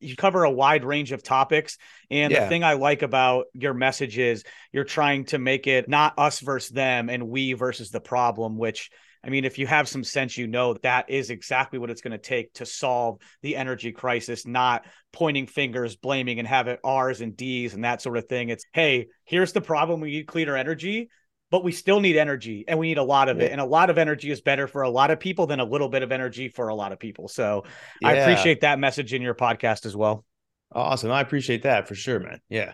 you 0.00 0.16
cover 0.16 0.44
a 0.44 0.50
wide 0.50 0.84
range 0.84 1.12
of 1.12 1.22
topics. 1.22 1.76
And 2.10 2.32
yeah. 2.32 2.44
the 2.44 2.48
thing 2.48 2.62
I 2.62 2.74
like 2.74 3.02
about 3.02 3.46
your 3.52 3.74
message 3.74 4.16
is 4.16 4.44
you're 4.72 4.84
trying 4.84 5.24
to 5.26 5.38
make 5.38 5.66
it 5.66 5.88
not 5.88 6.14
us 6.16 6.40
versus 6.40 6.70
them 6.70 7.10
and 7.10 7.28
we 7.28 7.54
versus 7.54 7.90
the 7.90 8.00
problem, 8.00 8.56
which 8.56 8.90
I 9.24 9.30
mean, 9.30 9.44
if 9.44 9.58
you 9.58 9.66
have 9.66 9.88
some 9.88 10.04
sense, 10.04 10.38
you 10.38 10.46
know 10.46 10.74
that 10.74 11.10
is 11.10 11.30
exactly 11.30 11.78
what 11.78 11.90
it's 11.90 12.00
going 12.00 12.12
to 12.12 12.18
take 12.18 12.52
to 12.54 12.66
solve 12.66 13.18
the 13.42 13.56
energy 13.56 13.90
crisis, 13.90 14.46
not 14.46 14.86
pointing 15.12 15.46
fingers, 15.48 15.96
blaming, 15.96 16.38
and 16.38 16.46
have 16.46 16.68
it 16.68 16.78
R's 16.84 17.20
and 17.20 17.36
D's 17.36 17.74
and 17.74 17.84
that 17.84 18.00
sort 18.00 18.16
of 18.16 18.28
thing. 18.28 18.48
It's, 18.48 18.64
hey, 18.72 19.08
here's 19.24 19.52
the 19.52 19.60
problem. 19.60 20.00
We 20.00 20.12
need 20.12 20.28
cleaner 20.28 20.56
energy, 20.56 21.10
but 21.50 21.64
we 21.64 21.72
still 21.72 22.00
need 22.00 22.16
energy 22.16 22.64
and 22.68 22.78
we 22.78 22.88
need 22.88 22.98
a 22.98 23.02
lot 23.02 23.28
of 23.28 23.38
yeah. 23.38 23.44
it. 23.44 23.52
And 23.52 23.60
a 23.60 23.64
lot 23.64 23.90
of 23.90 23.98
energy 23.98 24.30
is 24.30 24.40
better 24.40 24.66
for 24.66 24.82
a 24.82 24.90
lot 24.90 25.10
of 25.10 25.18
people 25.18 25.46
than 25.46 25.60
a 25.60 25.64
little 25.64 25.88
bit 25.88 26.02
of 26.02 26.12
energy 26.12 26.48
for 26.48 26.68
a 26.68 26.74
lot 26.74 26.92
of 26.92 26.98
people. 26.98 27.28
So 27.28 27.64
yeah. 28.00 28.08
I 28.08 28.12
appreciate 28.14 28.60
that 28.62 28.78
message 28.78 29.14
in 29.14 29.22
your 29.22 29.34
podcast 29.34 29.86
as 29.86 29.96
well. 29.96 30.24
Awesome. 30.72 31.10
I 31.10 31.20
appreciate 31.20 31.62
that 31.62 31.88
for 31.88 31.94
sure, 31.94 32.20
man. 32.20 32.40
Yeah. 32.48 32.72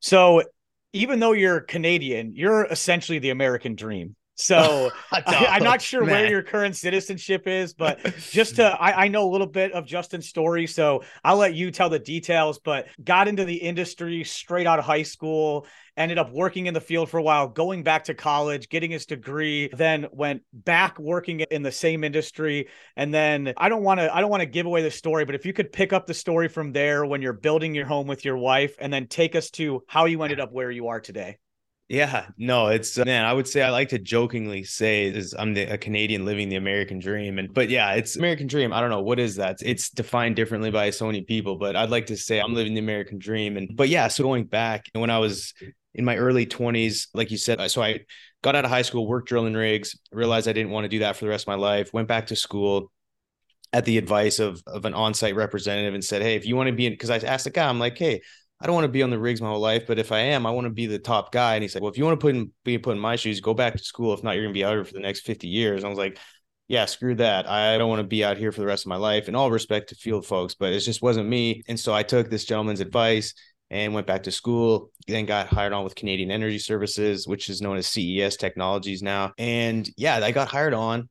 So 0.00 0.42
even 0.92 1.20
though 1.20 1.32
you're 1.32 1.60
Canadian, 1.60 2.34
you're 2.34 2.64
essentially 2.64 3.18
the 3.18 3.30
American 3.30 3.74
dream. 3.74 4.16
So 4.36 4.90
uh, 5.12 5.20
I, 5.26 5.56
am 5.56 5.62
not 5.62 5.80
sure 5.80 6.04
man. 6.04 6.10
where 6.10 6.30
your 6.30 6.42
current 6.42 6.76
citizenship 6.76 7.46
is, 7.46 7.72
but 7.72 8.02
just 8.30 8.56
to, 8.56 8.64
I, 8.64 9.04
I, 9.04 9.08
know 9.08 9.28
a 9.28 9.30
little 9.30 9.46
bit 9.46 9.72
of 9.72 9.86
Justin's 9.86 10.28
story. 10.28 10.66
So 10.66 11.02
I'll 11.22 11.36
let 11.36 11.54
you 11.54 11.70
tell 11.70 11.88
the 11.88 11.98
details, 11.98 12.58
but 12.58 12.88
got 13.02 13.28
into 13.28 13.44
the 13.44 13.54
industry 13.54 14.24
straight 14.24 14.66
out 14.66 14.78
of 14.78 14.84
high 14.84 15.02
school, 15.02 15.66
ended 15.96 16.18
up 16.18 16.32
working 16.32 16.66
in 16.66 16.74
the 16.74 16.80
field 16.80 17.08
for 17.08 17.18
a 17.18 17.22
while, 17.22 17.46
going 17.46 17.84
back 17.84 18.04
to 18.04 18.14
college, 18.14 18.68
getting 18.68 18.90
his 18.90 19.06
degree, 19.06 19.68
then 19.72 20.06
went 20.10 20.42
back 20.52 20.98
working 20.98 21.40
in 21.40 21.62
the 21.62 21.72
same 21.72 22.02
industry. 22.02 22.68
And 22.96 23.14
then 23.14 23.54
I 23.56 23.68
don't 23.68 23.84
want 23.84 24.00
to, 24.00 24.14
I 24.14 24.20
don't 24.20 24.30
want 24.30 24.40
to 24.42 24.48
give 24.48 24.66
away 24.66 24.82
the 24.82 24.90
story, 24.90 25.24
but 25.24 25.36
if 25.36 25.46
you 25.46 25.52
could 25.52 25.72
pick 25.72 25.92
up 25.92 26.06
the 26.06 26.14
story 26.14 26.48
from 26.48 26.72
there 26.72 27.06
when 27.06 27.22
you're 27.22 27.32
building 27.32 27.74
your 27.74 27.86
home 27.86 28.08
with 28.08 28.24
your 28.24 28.36
wife 28.36 28.74
and 28.80 28.92
then 28.92 29.06
take 29.06 29.36
us 29.36 29.50
to 29.50 29.84
how 29.86 30.06
you 30.06 30.22
ended 30.22 30.40
up 30.40 30.52
where 30.52 30.70
you 30.70 30.88
are 30.88 31.00
today. 31.00 31.38
Yeah, 31.88 32.28
no, 32.38 32.68
it's 32.68 32.98
uh, 32.98 33.04
man. 33.04 33.26
I 33.26 33.32
would 33.34 33.46
say 33.46 33.62
I 33.62 33.68
like 33.68 33.90
to 33.90 33.98
jokingly 33.98 34.64
say 34.64 35.04
is 35.06 35.34
I'm 35.38 35.52
the, 35.52 35.64
a 35.64 35.76
Canadian 35.76 36.24
living 36.24 36.48
the 36.48 36.56
American 36.56 36.98
dream, 36.98 37.38
and 37.38 37.52
but 37.52 37.68
yeah, 37.68 37.92
it's 37.92 38.16
American 38.16 38.46
dream. 38.46 38.72
I 38.72 38.80
don't 38.80 38.88
know 38.88 39.02
what 39.02 39.18
is 39.18 39.36
that. 39.36 39.58
It's 39.60 39.90
defined 39.90 40.34
differently 40.34 40.70
by 40.70 40.88
so 40.90 41.04
many 41.06 41.20
people, 41.22 41.56
but 41.58 41.76
I'd 41.76 41.90
like 41.90 42.06
to 42.06 42.16
say 42.16 42.40
I'm 42.40 42.54
living 42.54 42.72
the 42.72 42.80
American 42.80 43.18
dream. 43.18 43.58
And 43.58 43.76
but 43.76 43.90
yeah, 43.90 44.08
so 44.08 44.24
going 44.24 44.44
back 44.44 44.86
when 44.94 45.10
I 45.10 45.18
was 45.18 45.52
in 45.94 46.06
my 46.06 46.16
early 46.16 46.46
20s, 46.46 47.08
like 47.12 47.30
you 47.30 47.36
said, 47.36 47.60
so 47.70 47.82
I 47.82 48.00
got 48.42 48.56
out 48.56 48.64
of 48.64 48.70
high 48.70 48.82
school, 48.82 49.06
worked 49.06 49.28
drilling 49.28 49.54
rigs, 49.54 49.94
realized 50.10 50.48
I 50.48 50.54
didn't 50.54 50.72
want 50.72 50.84
to 50.86 50.88
do 50.88 51.00
that 51.00 51.16
for 51.16 51.26
the 51.26 51.30
rest 51.30 51.44
of 51.44 51.48
my 51.48 51.54
life. 51.56 51.92
Went 51.92 52.08
back 52.08 52.28
to 52.28 52.36
school, 52.36 52.90
at 53.72 53.84
the 53.84 53.98
advice 53.98 54.38
of 54.38 54.62
of 54.66 54.84
an 54.84 54.94
on-site 54.94 55.34
representative, 55.36 55.94
and 55.94 56.04
said, 56.04 56.22
"Hey, 56.22 56.36
if 56.36 56.46
you 56.46 56.56
want 56.56 56.68
to 56.68 56.72
be 56.74 56.86
in," 56.86 56.92
because 56.92 57.10
I 57.10 57.18
asked 57.18 57.44
the 57.44 57.50
guy, 57.50 57.68
I'm 57.68 57.78
like, 57.78 57.98
"Hey." 57.98 58.22
I 58.64 58.66
don't 58.66 58.76
want 58.76 58.86
to 58.86 58.92
be 58.92 59.02
on 59.02 59.10
the 59.10 59.18
rigs 59.18 59.42
my 59.42 59.48
whole 59.48 59.60
life, 59.60 59.86
but 59.86 59.98
if 59.98 60.10
I 60.10 60.20
am, 60.20 60.46
I 60.46 60.50
want 60.50 60.64
to 60.64 60.70
be 60.70 60.86
the 60.86 60.98
top 60.98 61.30
guy. 61.30 61.54
And 61.54 61.62
he's 61.62 61.74
like, 61.74 61.82
well, 61.82 61.92
if 61.92 61.98
you 61.98 62.04
want 62.06 62.18
to 62.18 62.24
put 62.24 62.34
in, 62.34 62.50
be 62.64 62.78
put 62.78 62.92
in 62.92 62.98
my 62.98 63.14
shoes, 63.14 63.40
go 63.40 63.52
back 63.52 63.74
to 63.74 63.78
school. 63.78 64.14
If 64.14 64.22
not, 64.22 64.36
you're 64.36 64.46
to 64.46 64.54
be 64.54 64.64
out 64.64 64.72
here 64.72 64.84
for 64.86 64.94
the 64.94 65.00
next 65.00 65.26
50 65.26 65.48
years. 65.48 65.82
And 65.82 65.86
I 65.86 65.90
was 65.90 65.98
like, 65.98 66.18
yeah, 66.66 66.86
screw 66.86 67.14
that. 67.16 67.46
I 67.46 67.76
don't 67.76 67.90
want 67.90 68.00
to 68.00 68.06
be 68.06 68.24
out 68.24 68.38
here 68.38 68.52
for 68.52 68.62
the 68.62 68.66
rest 68.66 68.86
of 68.86 68.88
my 68.88 68.96
life. 68.96 69.28
In 69.28 69.34
all 69.34 69.50
respect 69.50 69.90
to 69.90 69.96
field 69.96 70.24
folks, 70.24 70.54
but 70.54 70.72
it 70.72 70.80
just 70.80 71.02
wasn't 71.02 71.28
me. 71.28 71.62
And 71.68 71.78
so 71.78 71.92
I 71.92 72.04
took 72.04 72.30
this 72.30 72.46
gentleman's 72.46 72.80
advice 72.80 73.34
and 73.68 73.92
went 73.92 74.06
back 74.06 74.22
to 74.22 74.30
school. 74.30 74.90
Then 75.06 75.26
got 75.26 75.48
hired 75.48 75.74
on 75.74 75.84
with 75.84 75.94
Canadian 75.94 76.30
Energy 76.30 76.58
Services, 76.58 77.28
which 77.28 77.50
is 77.50 77.60
known 77.60 77.76
as 77.76 77.86
CES 77.86 78.38
Technologies 78.38 79.02
now. 79.02 79.34
And 79.36 79.86
yeah, 79.98 80.16
I 80.22 80.30
got 80.30 80.48
hired 80.48 80.72
on. 80.72 81.10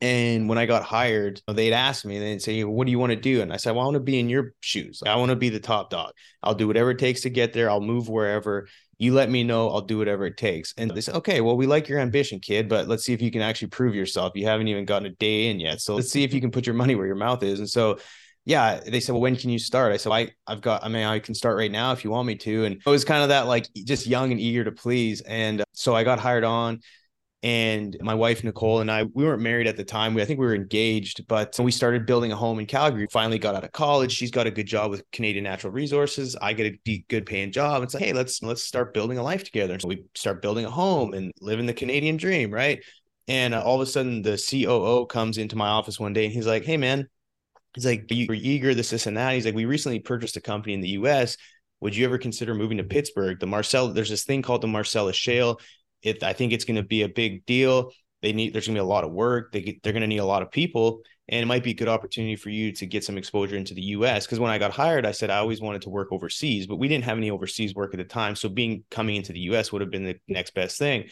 And 0.00 0.48
when 0.48 0.58
I 0.58 0.66
got 0.66 0.84
hired, 0.84 1.42
they'd 1.48 1.72
ask 1.72 2.04
me, 2.04 2.18
they'd 2.18 2.40
say, 2.40 2.62
What 2.62 2.86
do 2.86 2.92
you 2.92 3.00
want 3.00 3.10
to 3.10 3.16
do? 3.16 3.42
And 3.42 3.52
I 3.52 3.56
said, 3.56 3.72
Well, 3.72 3.82
I 3.82 3.84
want 3.86 3.96
to 3.96 4.00
be 4.00 4.20
in 4.20 4.28
your 4.28 4.54
shoes. 4.60 5.02
I 5.04 5.16
want 5.16 5.30
to 5.30 5.36
be 5.36 5.48
the 5.48 5.58
top 5.58 5.90
dog. 5.90 6.12
I'll 6.42 6.54
do 6.54 6.68
whatever 6.68 6.92
it 6.92 6.98
takes 6.98 7.22
to 7.22 7.30
get 7.30 7.52
there. 7.52 7.68
I'll 7.68 7.80
move 7.80 8.08
wherever. 8.08 8.68
You 8.98 9.14
let 9.14 9.28
me 9.28 9.42
know. 9.42 9.70
I'll 9.70 9.80
do 9.80 9.98
whatever 9.98 10.26
it 10.26 10.36
takes. 10.36 10.72
And 10.76 10.92
they 10.92 11.00
said, 11.00 11.16
Okay, 11.16 11.40
well, 11.40 11.56
we 11.56 11.66
like 11.66 11.88
your 11.88 11.98
ambition, 11.98 12.38
kid, 12.38 12.68
but 12.68 12.86
let's 12.86 13.04
see 13.04 13.12
if 13.12 13.20
you 13.20 13.32
can 13.32 13.42
actually 13.42 13.68
prove 13.68 13.94
yourself. 13.94 14.32
You 14.36 14.46
haven't 14.46 14.68
even 14.68 14.84
gotten 14.84 15.06
a 15.06 15.14
day 15.14 15.48
in 15.50 15.58
yet. 15.58 15.80
So 15.80 15.96
let's 15.96 16.12
see 16.12 16.22
if 16.22 16.32
you 16.32 16.40
can 16.40 16.52
put 16.52 16.66
your 16.66 16.76
money 16.76 16.94
where 16.94 17.06
your 17.06 17.16
mouth 17.16 17.42
is. 17.42 17.58
And 17.58 17.68
so, 17.68 17.98
yeah, 18.44 18.78
they 18.78 19.00
said, 19.00 19.12
Well, 19.12 19.22
when 19.22 19.34
can 19.34 19.50
you 19.50 19.58
start? 19.58 19.92
I 19.92 19.96
said, 19.96 20.12
I, 20.12 20.30
I've 20.46 20.60
got, 20.60 20.84
I 20.84 20.88
mean, 20.88 21.04
I 21.04 21.18
can 21.18 21.34
start 21.34 21.56
right 21.56 21.72
now 21.72 21.90
if 21.90 22.04
you 22.04 22.10
want 22.10 22.28
me 22.28 22.36
to. 22.36 22.66
And 22.66 22.76
it 22.76 22.88
was 22.88 23.04
kind 23.04 23.24
of 23.24 23.30
that 23.30 23.48
like 23.48 23.66
just 23.74 24.06
young 24.06 24.30
and 24.30 24.40
eager 24.40 24.62
to 24.62 24.72
please. 24.72 25.22
And 25.22 25.62
uh, 25.62 25.64
so 25.72 25.96
I 25.96 26.04
got 26.04 26.20
hired 26.20 26.44
on 26.44 26.82
and 27.44 27.96
my 28.00 28.14
wife 28.14 28.42
nicole 28.42 28.80
and 28.80 28.90
i 28.90 29.04
we 29.04 29.24
weren't 29.24 29.40
married 29.40 29.68
at 29.68 29.76
the 29.76 29.84
time. 29.84 30.14
We, 30.14 30.22
i 30.22 30.24
think 30.24 30.40
we 30.40 30.46
were 30.46 30.56
engaged 30.56 31.26
but 31.28 31.56
we 31.60 31.70
started 31.70 32.04
building 32.04 32.32
a 32.32 32.36
home 32.36 32.58
in 32.58 32.66
calgary 32.66 33.06
finally 33.10 33.38
got 33.38 33.54
out 33.54 33.64
of 33.64 33.70
college. 33.70 34.12
She's 34.12 34.32
got 34.32 34.48
a 34.48 34.50
good 34.50 34.66
job 34.66 34.90
with 34.90 35.08
canadian 35.12 35.44
natural 35.44 35.72
resources. 35.72 36.36
I 36.40 36.52
get 36.52 36.74
a 36.88 37.04
good 37.08 37.26
paying 37.26 37.52
job. 37.52 37.82
It's 37.82 37.94
like 37.94 38.02
hey 38.02 38.12
let's 38.12 38.42
let's 38.42 38.64
start 38.64 38.92
building 38.92 39.18
a 39.18 39.22
life 39.22 39.44
together. 39.44 39.78
So 39.78 39.88
we 39.88 40.04
start 40.14 40.42
building 40.42 40.64
a 40.64 40.70
home 40.70 41.14
and 41.14 41.32
living 41.40 41.66
the 41.66 41.74
canadian 41.74 42.16
dream 42.16 42.50
right? 42.50 42.82
And 43.28 43.54
uh, 43.54 43.62
all 43.62 43.80
of 43.80 43.86
a 43.86 43.90
sudden 43.90 44.22
the 44.22 44.36
coo 44.36 45.06
comes 45.06 45.38
into 45.38 45.54
my 45.54 45.68
office 45.68 46.00
one 46.00 46.12
day 46.12 46.24
and 46.24 46.34
he's 46.34 46.46
like 46.46 46.64
hey 46.64 46.76
man. 46.76 47.08
He's 47.74 47.86
like 47.86 48.06
you're 48.10 48.34
eager? 48.34 48.74
This 48.74 48.90
this 48.90 49.06
and 49.06 49.16
that. 49.16 49.34
He's 49.34 49.44
like 49.44 49.54
we 49.54 49.64
recently 49.64 50.00
purchased 50.00 50.36
a 50.36 50.40
company 50.40 50.74
in 50.74 50.80
the 50.80 50.88
us 50.88 51.36
would 51.80 51.94
you 51.94 52.04
ever 52.04 52.18
consider 52.18 52.54
moving 52.54 52.78
to 52.78 52.84
Pittsburgh? 52.84 53.38
The 53.38 53.46
Marcel, 53.46 53.92
there's 53.92 54.10
this 54.10 54.24
thing 54.24 54.42
called 54.42 54.62
the 54.62 54.66
Marcellus 54.66 55.16
Shale. 55.16 55.60
I 56.04 56.32
think 56.32 56.52
it's 56.52 56.64
going 56.64 56.76
to 56.76 56.82
be 56.82 57.02
a 57.02 57.08
big 57.08 57.44
deal. 57.46 57.92
They 58.22 58.32
need, 58.32 58.52
there's 58.52 58.66
going 58.66 58.74
to 58.74 58.80
be 58.80 58.84
a 58.84 58.88
lot 58.88 59.04
of 59.04 59.12
work. 59.12 59.52
They 59.52 59.78
they're 59.82 59.92
going 59.92 60.00
to 60.02 60.08
need 60.08 60.18
a 60.18 60.24
lot 60.24 60.42
of 60.42 60.50
people, 60.50 61.02
and 61.28 61.40
it 61.40 61.46
might 61.46 61.62
be 61.62 61.70
a 61.70 61.74
good 61.74 61.88
opportunity 61.88 62.36
for 62.36 62.50
you 62.50 62.72
to 62.72 62.86
get 62.86 63.04
some 63.04 63.16
exposure 63.16 63.56
into 63.56 63.74
the 63.74 63.82
U.S. 63.82 64.26
Because 64.26 64.40
when 64.40 64.50
I 64.50 64.58
got 64.58 64.72
hired, 64.72 65.06
I 65.06 65.12
said 65.12 65.30
I 65.30 65.38
always 65.38 65.60
wanted 65.60 65.82
to 65.82 65.90
work 65.90 66.08
overseas, 66.10 66.66
but 66.66 66.76
we 66.76 66.88
didn't 66.88 67.04
have 67.04 67.18
any 67.18 67.30
overseas 67.30 67.74
work 67.74 67.94
at 67.94 67.98
the 67.98 68.04
time. 68.04 68.34
So 68.34 68.48
being 68.48 68.84
coming 68.90 69.16
into 69.16 69.32
the 69.32 69.40
U.S. 69.40 69.70
would 69.70 69.82
have 69.82 69.90
been 69.90 70.04
the 70.04 70.18
next 70.26 70.54
best 70.54 70.78
thing. 70.78 71.08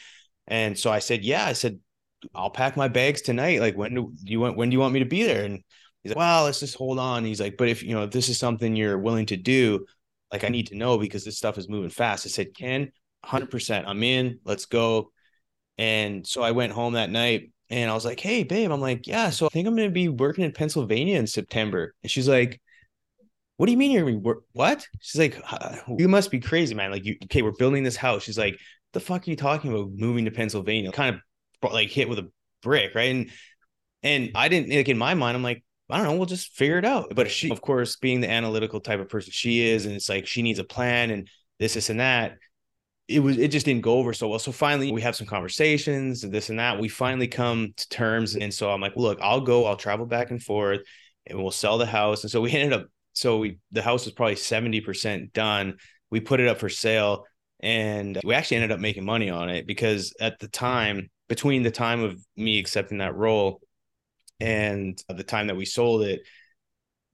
And 0.49 0.79
so 0.79 0.91
I 0.91 0.99
said, 0.99 1.25
yeah, 1.25 1.45
I 1.45 1.53
said, 1.53 1.79
I'll 2.35 2.51
pack 2.51 2.77
my 2.77 2.89
bags 2.89 3.23
tonight. 3.23 3.61
Like 3.61 3.77
when 3.77 3.95
do 3.95 4.13
you 4.25 4.41
want? 4.41 4.57
When 4.57 4.71
do 4.71 4.75
you 4.75 4.81
want 4.81 4.95
me 4.95 5.01
to 5.01 5.07
be 5.07 5.23
there? 5.23 5.45
And 5.45 5.63
he's 6.03 6.11
like, 6.11 6.19
well, 6.19 6.45
let's 6.45 6.61
just 6.61 6.77
hold 6.77 6.99
on. 6.99 7.25
He's 7.25 7.41
like, 7.41 7.57
but 7.57 7.69
if 7.69 7.83
you 7.83 7.95
know 7.95 8.05
if 8.05 8.11
this 8.11 8.29
is 8.29 8.39
something 8.39 8.75
you're 8.75 8.99
willing 8.99 9.27
to 9.27 9.37
do, 9.37 9.87
like 10.33 10.45
I 10.45 10.49
need 10.49 10.69
to 10.69 10.77
know 10.77 10.99
because 10.99 11.25
this 11.25 11.37
stuff 11.37 11.59
is 11.59 11.69
moving 11.69 11.91
fast. 11.91 12.27
I 12.27 12.31
said, 12.31 12.55
Ken, 12.57 12.91
100%, 13.27 13.85
I'm 13.87 14.03
in. 14.03 14.41
Let's 14.45 14.67
go. 14.67 15.13
And 15.79 16.27
so 16.27 16.43
I 16.43 16.53
went 16.53 16.73
home 16.73 16.95
that 16.95 17.11
night 17.11 17.51
And 17.71 17.91
I 17.91 17.95
was 17.95 18.05
like, 18.05 18.21
hey, 18.21 18.45
babe, 18.45 18.71
I'm 18.71 18.81
like, 18.81 19.07
yeah, 19.07 19.31
so 19.31 19.47
I 19.47 19.49
think 19.51 19.67
I'm 19.69 19.77
going 19.77 19.89
to 19.89 19.93
be 19.93 20.09
working 20.09 20.45
in 20.45 20.53
Pennsylvania 20.53 21.19
in 21.19 21.27
September. 21.27 21.95
And 22.03 22.11
she's 22.11 22.29
like, 22.29 22.61
what 23.57 23.67
do 23.67 23.73
you 23.73 23.79
mean 23.79 23.91
you're 23.91 24.03
going 24.03 24.17
to 24.17 24.21
work?" 24.21 24.45
what? 24.53 24.87
She's 25.01 25.19
like, 25.21 25.41
uh, 25.51 25.77
you 25.99 26.09
must 26.09 26.31
be 26.31 26.41
crazy, 26.41 26.75
man. 26.75 26.91
Like, 26.91 27.05
you, 27.05 27.17
okay, 27.25 27.43
we're 27.43 27.53
building 27.53 27.83
this 27.85 27.97
house. 27.97 28.23
She's 28.23 28.39
like, 28.39 28.59
the 28.93 29.01
fuck 29.01 29.27
are 29.27 29.31
you 29.31 29.37
talking 29.37 29.73
about 29.73 29.91
moving 29.93 30.27
to 30.27 30.31
Pennsylvania? 30.31 30.93
Kind 30.93 31.17
of 31.63 31.73
like 31.73 31.89
hit 31.91 32.09
with 32.09 32.19
a 32.19 32.31
brick, 32.63 32.95
right? 32.95 33.11
And 33.15 33.31
and 34.03 34.31
I 34.35 34.49
didn't 34.49 34.71
like 34.73 34.89
in 34.89 34.99
my 34.99 35.15
mind, 35.15 35.37
I'm 35.37 35.43
like, 35.43 35.65
I 35.91 35.99
don't 35.99 36.07
know, 36.07 36.17
we'll 36.17 36.27
just 36.27 36.55
figure 36.55 36.79
it 36.79 36.85
out. 36.85 37.13
But 37.15 37.31
she, 37.31 37.51
of 37.51 37.61
course, 37.61 37.97
being 37.97 38.21
the 38.21 38.31
analytical 38.31 38.81
type 38.81 39.01
of 39.01 39.09
person 39.09 39.33
she 39.33 39.63
is, 39.63 39.87
and 39.87 39.95
it's 39.95 40.09
like 40.09 40.27
she 40.27 40.43
needs 40.43 40.59
a 40.59 40.65
plan 40.65 41.11
and 41.11 41.29
this, 41.59 41.75
this, 41.75 41.91
and 41.91 42.01
that. 42.01 42.39
It 43.09 43.21
was 43.21 43.39
it 43.39 43.53
just 43.53 43.67
didn't 43.67 43.83
go 43.83 43.95
over 43.95 44.13
so 44.13 44.29
well. 44.29 44.39
So 44.39 44.53
finally 44.53 44.91
we 44.91 45.01
have 45.03 45.15
some 45.15 45.27
conversations 45.27 46.25
and 46.25 46.33
this 46.33 46.51
and 46.51 46.59
that. 46.59 46.81
We 46.81 46.89
finally 46.89 47.29
come 47.29 47.73
to 47.77 47.89
terms. 47.89 48.35
And 48.35 48.53
so 48.53 48.71
I'm 48.71 48.81
like, 48.81 48.97
look, 48.97 49.19
I'll 49.21 49.41
go, 49.41 49.65
I'll 49.65 49.77
travel 49.77 50.07
back 50.07 50.31
and 50.31 50.43
forth 50.43 50.81
and 51.27 51.41
we'll 51.41 51.53
sell 51.53 51.79
the 51.79 51.87
house. 51.87 52.23
And 52.25 52.31
so 52.31 52.41
we 52.41 52.51
ended 52.53 52.73
up 52.73 52.87
so 53.13 53.39
we 53.39 53.59
the 53.73 53.83
house 53.83 54.05
was 54.05 54.15
probably 54.15 54.35
70% 54.35 55.33
done. 55.33 55.79
We 56.11 56.21
put 56.21 56.41
it 56.41 56.49
up 56.49 56.59
for 56.59 56.69
sale 56.69 57.25
and 57.61 58.19
we 58.25 58.35
actually 58.35 58.59
ended 58.59 58.73
up 58.73 58.81
making 58.81 59.05
money 59.05 59.31
on 59.31 59.49
it 59.49 59.67
because 59.67 60.15
at 60.21 60.39
the 60.39 60.49
time, 60.49 61.09
between 61.29 61.63
the 61.63 61.71
time 61.71 62.03
of 62.03 62.21
me 62.37 62.59
accepting 62.59 62.99
that 62.99 63.17
role 63.17 63.61
and 64.41 65.03
the 65.09 65.25
time 65.25 65.47
that 65.47 65.57
we 65.57 65.65
sold 65.65 66.03
it, 66.03 66.21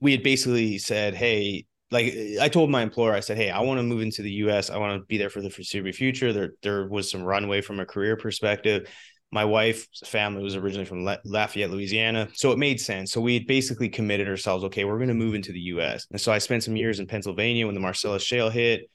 we 0.01 0.13
had 0.13 0.23
basically 0.23 0.79
said, 0.79 1.15
Hey, 1.15 1.67
like 1.93 2.15
I 2.41 2.49
told 2.49 2.71
my 2.71 2.83
employer, 2.83 3.13
I 3.13 3.21
said, 3.21 3.37
Hey, 3.37 3.51
I 3.51 3.61
want 3.61 3.79
to 3.79 3.83
move 3.85 4.01
into 4.01 4.23
the 4.23 4.31
US. 4.47 4.71
I 4.71 4.79
want 4.79 5.01
to 5.01 5.07
be 5.07 5.19
there 5.19 5.31
for 5.31 5.43
the 5.43 5.51
foreseeable 5.51 5.93
future. 5.93 6.33
There, 6.33 6.53
there 6.63 6.89
was 6.89 7.11
some 7.11 7.23
runway 7.23 7.61
from 7.61 7.79
a 7.79 7.87
career 7.87 8.17
perspective. 8.17 8.91
My 9.31 9.45
wife's 9.45 10.07
family 10.07 10.43
was 10.43 10.57
originally 10.57 10.85
from 10.85 11.05
Lafayette, 11.25 11.71
Louisiana. 11.71 12.29
So 12.35 12.51
it 12.53 12.59
made 12.59 12.81
sense. 12.81 13.13
So 13.13 13.21
we 13.21 13.41
basically 13.45 13.89
committed 13.89 14.29
ourselves, 14.29 14.65
okay, 14.65 14.85
we're 14.85 14.99
going 14.99 15.09
to 15.09 15.15
move 15.15 15.35
into 15.35 15.53
the 15.53 15.61
US. 15.61 16.07
And 16.11 16.21
so 16.21 16.33
I 16.33 16.39
spent 16.39 16.65
some 16.65 16.77
years 16.77 16.99
in 16.99 17.07
Pennsylvania 17.07 17.67
when 17.67 17.75
the 17.75 17.81
Marcellus 17.81 18.23
Shale 18.23 18.51
hit, 18.51 18.91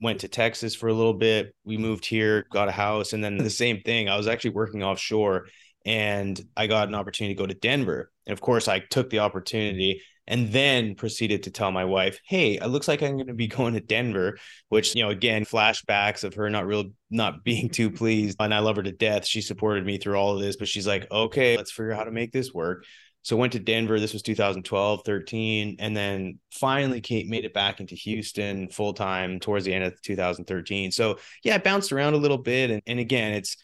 went 0.00 0.20
to 0.20 0.28
Texas 0.28 0.74
for 0.74 0.88
a 0.88 0.94
little 0.94 1.14
bit. 1.14 1.54
We 1.64 1.78
moved 1.78 2.06
here, 2.06 2.46
got 2.50 2.68
a 2.68 2.72
house. 2.72 3.12
And 3.12 3.24
then 3.24 3.38
the 3.38 3.50
same 3.50 3.80
thing, 3.80 4.08
I 4.08 4.16
was 4.16 4.28
actually 4.28 4.50
working 4.50 4.82
offshore 4.82 5.46
and 5.84 6.40
I 6.56 6.66
got 6.66 6.88
an 6.88 6.94
opportunity 6.94 7.34
to 7.34 7.38
go 7.38 7.46
to 7.46 7.54
Denver. 7.54 8.10
And 8.26 8.32
of 8.32 8.40
course, 8.40 8.68
I 8.68 8.80
took 8.80 9.08
the 9.10 9.20
opportunity 9.20 10.02
and 10.26 10.52
then 10.52 10.94
proceeded 10.94 11.44
to 11.44 11.50
tell 11.50 11.72
my 11.72 11.84
wife, 11.84 12.20
"Hey, 12.24 12.54
it 12.54 12.66
looks 12.66 12.88
like 12.88 13.02
I'm 13.02 13.16
going 13.16 13.26
to 13.28 13.34
be 13.34 13.46
going 13.48 13.74
to 13.74 13.80
Denver," 13.80 14.38
which, 14.68 14.94
you 14.94 15.02
know, 15.02 15.10
again, 15.10 15.44
flashbacks 15.44 16.24
of 16.24 16.34
her 16.34 16.48
not 16.50 16.66
real 16.66 16.86
not 17.10 17.44
being 17.44 17.68
too 17.68 17.90
pleased. 17.90 18.36
And 18.40 18.54
I 18.54 18.60
love 18.60 18.76
her 18.76 18.82
to 18.82 18.92
death. 18.92 19.26
She 19.26 19.40
supported 19.40 19.84
me 19.84 19.98
through 19.98 20.16
all 20.16 20.34
of 20.34 20.40
this, 20.40 20.56
but 20.56 20.68
she's 20.68 20.86
like, 20.86 21.10
"Okay, 21.10 21.56
let's 21.56 21.72
figure 21.72 21.92
out 21.92 21.98
how 21.98 22.04
to 22.04 22.10
make 22.10 22.32
this 22.32 22.52
work." 22.52 22.84
So 23.26 23.36
went 23.36 23.54
to 23.54 23.58
Denver. 23.58 23.98
This 23.98 24.12
was 24.12 24.22
2012, 24.22 25.02
13, 25.04 25.76
and 25.80 25.96
then 25.96 26.38
finally 26.52 27.00
Kate 27.00 27.28
made 27.28 27.44
it 27.44 27.52
back 27.52 27.80
into 27.80 27.96
Houston 27.96 28.68
full 28.68 28.94
time 28.94 29.40
towards 29.40 29.64
the 29.64 29.74
end 29.74 29.82
of 29.82 30.00
2013. 30.02 30.92
So 30.92 31.18
yeah, 31.42 31.56
I 31.56 31.58
bounced 31.58 31.90
around 31.90 32.14
a 32.14 32.18
little 32.18 32.38
bit, 32.38 32.70
and, 32.70 32.82
and 32.86 33.00
again, 33.00 33.32
it's 33.32 33.56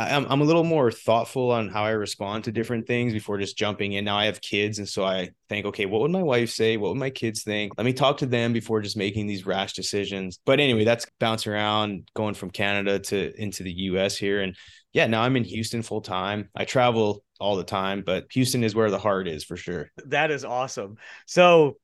I'm, 0.00 0.26
I'm 0.28 0.40
a 0.40 0.44
little 0.44 0.64
more 0.64 0.90
thoughtful 0.90 1.50
on 1.50 1.68
how 1.68 1.84
I 1.84 1.90
respond 1.90 2.44
to 2.44 2.52
different 2.52 2.86
things 2.86 3.12
before 3.12 3.38
just 3.38 3.56
jumping 3.56 3.92
in. 3.92 4.04
Now 4.04 4.16
I 4.16 4.26
have 4.26 4.40
kids, 4.40 4.78
and 4.78 4.88
so 4.88 5.04
I 5.04 5.30
think, 5.48 5.66
okay, 5.66 5.86
what 5.86 6.00
would 6.00 6.10
my 6.10 6.22
wife 6.22 6.50
say? 6.50 6.76
What 6.76 6.88
would 6.88 6.98
my 6.98 7.10
kids 7.10 7.42
think? 7.42 7.72
Let 7.76 7.84
me 7.84 7.92
talk 7.92 8.18
to 8.18 8.26
them 8.26 8.52
before 8.52 8.80
just 8.80 8.96
making 8.96 9.26
these 9.26 9.46
rash 9.46 9.74
decisions. 9.74 10.38
But 10.46 10.60
anyway, 10.60 10.84
that's 10.84 11.06
bouncing 11.18 11.52
around, 11.52 12.08
going 12.14 12.34
from 12.34 12.50
Canada 12.50 12.98
to 12.98 13.32
into 13.40 13.62
the 13.62 13.72
U.S. 13.72 14.16
here, 14.16 14.40
and 14.40 14.56
yeah, 14.92 15.06
now 15.06 15.22
I'm 15.22 15.36
in 15.36 15.44
Houston 15.44 15.82
full 15.82 16.00
time. 16.00 16.48
I 16.54 16.64
travel 16.64 17.22
all 17.38 17.56
the 17.56 17.64
time, 17.64 18.02
but 18.04 18.26
Houston 18.32 18.64
is 18.64 18.74
where 18.74 18.90
the 18.90 18.98
heart 18.98 19.28
is 19.28 19.44
for 19.44 19.56
sure. 19.56 19.90
That 20.06 20.30
is 20.30 20.44
awesome. 20.44 20.96
So 21.26 21.76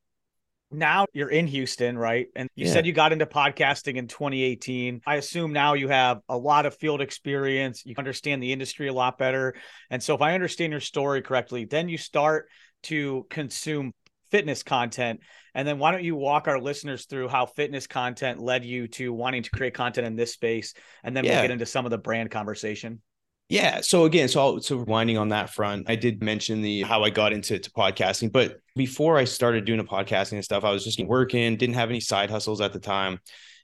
now 0.71 1.07
you're 1.13 1.31
in 1.31 1.47
Houston, 1.47 1.97
right? 1.97 2.27
And 2.35 2.49
you 2.55 2.67
yeah. 2.67 2.73
said 2.73 2.87
you 2.87 2.93
got 2.93 3.13
into 3.13 3.27
podcasting 3.27 3.97
in 3.97 4.09
2018. 4.09 5.03
I 5.07 5.17
assume 5.17 5.53
now 5.53 5.75
you 5.75 5.89
have 5.89 6.21
a 6.29 6.37
lot 6.37 6.67
of 6.67 6.77
field 6.77 7.01
experience. 7.01 7.85
You 7.87 7.95
understand 7.99 8.43
the 8.43 8.53
industry 8.53 8.89
a 8.89 8.93
lot 8.93 9.19
better. 9.19 9.55
And 9.91 10.03
so, 10.03 10.15
if 10.15 10.23
I 10.23 10.35
understand 10.35 10.73
your 10.73 10.81
story 10.81 11.23
correctly, 11.23 11.65
then 11.65 11.89
you 11.89 11.99
start 11.99 12.49
to 12.85 13.27
consume 13.31 13.93
fitness 14.31 14.63
content. 14.63 15.21
And 15.55 15.67
then, 15.67 15.79
why 15.79 15.93
don't 15.93 16.05
you 16.05 16.17
walk 16.17 16.49
our 16.49 16.61
listeners 16.61 17.07
through 17.07 17.29
how 17.29 17.47
fitness 17.47 17.87
content 17.87 18.41
led 18.41 18.65
you 18.65 18.89
to 18.89 19.13
wanting 19.13 19.45
to 19.45 19.51
create 19.51 19.75
content 19.75 20.07
in 20.07 20.17
this 20.17 20.33
space? 20.33 20.75
And 21.05 21.17
then 21.17 21.25
yeah. 21.25 21.35
we'll 21.35 21.43
get 21.43 21.51
into 21.53 21.67
some 21.67 21.85
of 21.85 21.91
the 21.91 21.99
brand 21.99 22.31
conversation. 22.31 23.01
Yeah. 23.49 23.81
So 23.81 24.05
again, 24.05 24.29
so 24.29 24.59
so 24.59 24.79
winding 24.79 25.19
on 25.19 25.29
that 25.29 25.51
front, 25.51 25.89
I 25.89 25.95
did 25.95 26.23
mention 26.23 26.63
the 26.63 26.83
how 26.83 27.05
I 27.05 27.11
got 27.11 27.33
into 27.33 27.59
to 27.59 27.71
podcasting, 27.71 28.33
but 28.33 28.59
before 28.75 29.17
I 29.17 29.25
started 29.25 29.65
doing 29.65 29.79
the 29.79 29.85
podcasting 29.85 30.33
and 30.33 30.45
stuff, 30.45 30.65
I 30.65 30.71
was 30.71 30.85
just 30.85 31.01
working, 31.05 31.57
didn't 31.57 31.77
have 31.77 31.89
any 31.89 32.01
side 32.01 32.29
hustles 32.29 32.61
at 32.61 32.73
the 32.73 32.81
time. 32.81 33.21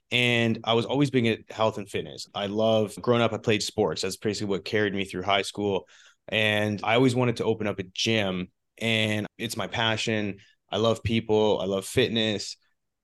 And 0.09 0.59
I 0.63 0.73
was 0.73 0.85
always 0.85 1.09
big 1.09 1.25
at 1.25 1.39
health 1.51 1.77
and 1.77 1.89
fitness. 1.89 2.29
I 2.33 2.45
love 2.45 2.95
growing 3.01 3.21
up, 3.21 3.33
I 3.33 3.37
played 3.37 3.63
sports. 3.63 4.03
That's 4.03 4.15
basically 4.15 4.47
what 4.51 4.63
carried 4.63 4.93
me 4.93 5.03
through 5.05 5.23
high 5.23 5.41
school. 5.41 5.87
And 6.29 6.79
I 6.83 6.95
always 6.95 7.15
wanted 7.15 7.37
to 7.37 7.43
open 7.43 7.67
up 7.67 7.79
a 7.79 7.83
gym, 7.83 8.47
and 8.77 9.27
it's 9.37 9.57
my 9.57 9.67
passion. 9.67 10.37
I 10.71 10.77
love 10.77 11.03
people, 11.03 11.59
I 11.59 11.65
love 11.65 11.85
fitness. 11.85 12.55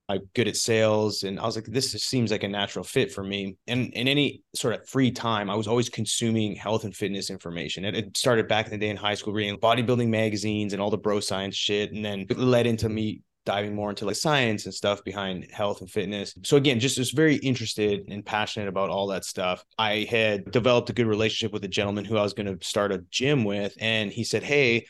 I'm 0.09 0.27
good 0.33 0.47
at 0.47 0.57
sales. 0.57 1.23
And 1.23 1.39
I 1.39 1.45
was 1.45 1.55
like, 1.55 1.65
this 1.65 1.91
seems 1.91 2.31
like 2.31 2.43
a 2.43 2.47
natural 2.47 2.83
fit 2.83 3.11
for 3.11 3.23
me. 3.23 3.57
And 3.67 3.93
in 3.93 4.07
any 4.07 4.43
sort 4.55 4.73
of 4.73 4.89
free 4.89 5.11
time, 5.11 5.49
I 5.49 5.55
was 5.55 5.67
always 5.67 5.87
consuming 5.87 6.55
health 6.55 6.83
and 6.83 6.95
fitness 6.95 7.29
information. 7.29 7.85
It, 7.85 7.95
it 7.95 8.17
started 8.17 8.47
back 8.47 8.65
in 8.65 8.71
the 8.71 8.77
day 8.77 8.89
in 8.89 8.97
high 8.97 9.13
school, 9.13 9.33
reading 9.33 9.57
bodybuilding 9.57 10.09
magazines 10.09 10.73
and 10.73 10.81
all 10.81 10.89
the 10.89 10.97
bro 10.97 11.19
science 11.19 11.55
shit. 11.55 11.93
And 11.93 12.03
then 12.03 12.25
it 12.27 12.39
led 12.39 12.65
into 12.65 12.89
me 12.89 13.21
diving 13.45 13.73
more 13.73 13.89
into 13.89 14.05
like 14.05 14.15
science 14.15 14.65
and 14.65 14.73
stuff 14.73 15.03
behind 15.03 15.47
health 15.51 15.81
and 15.81 15.89
fitness. 15.89 16.35
So 16.43 16.57
again, 16.57 16.79
just 16.79 16.97
was 16.97 17.11
very 17.11 17.35
interested 17.35 18.03
and 18.09 18.25
passionate 18.25 18.67
about 18.67 18.89
all 18.89 19.07
that 19.07 19.25
stuff. 19.25 19.63
I 19.77 20.07
had 20.09 20.51
developed 20.51 20.89
a 20.89 20.93
good 20.93 21.07
relationship 21.07 21.53
with 21.53 21.63
a 21.63 21.69
gentleman 21.69 22.05
who 22.05 22.17
I 22.17 22.23
was 22.23 22.33
going 22.33 22.47
to 22.47 22.67
start 22.67 22.91
a 22.91 23.03
gym 23.11 23.43
with. 23.43 23.75
And 23.79 24.11
he 24.11 24.23
said, 24.23 24.43
Hey, 24.43 24.85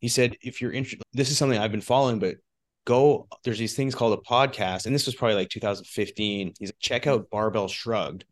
he 0.00 0.08
said, 0.08 0.36
if 0.42 0.60
you're 0.60 0.72
interested, 0.72 1.02
this 1.12 1.30
is 1.30 1.38
something 1.38 1.58
I've 1.58 1.72
been 1.72 1.80
following, 1.80 2.18
but 2.18 2.36
go 2.86 3.28
there's 3.44 3.58
these 3.58 3.74
things 3.74 3.94
called 3.94 4.18
a 4.18 4.22
podcast 4.22 4.86
and 4.86 4.94
this 4.94 5.04
was 5.04 5.14
probably 5.14 5.34
like 5.34 5.50
2015 5.50 6.54
he's 6.58 6.68
like, 6.68 6.76
check 6.80 7.06
out 7.06 7.28
barbell 7.28 7.68
shrugged. 7.68 8.24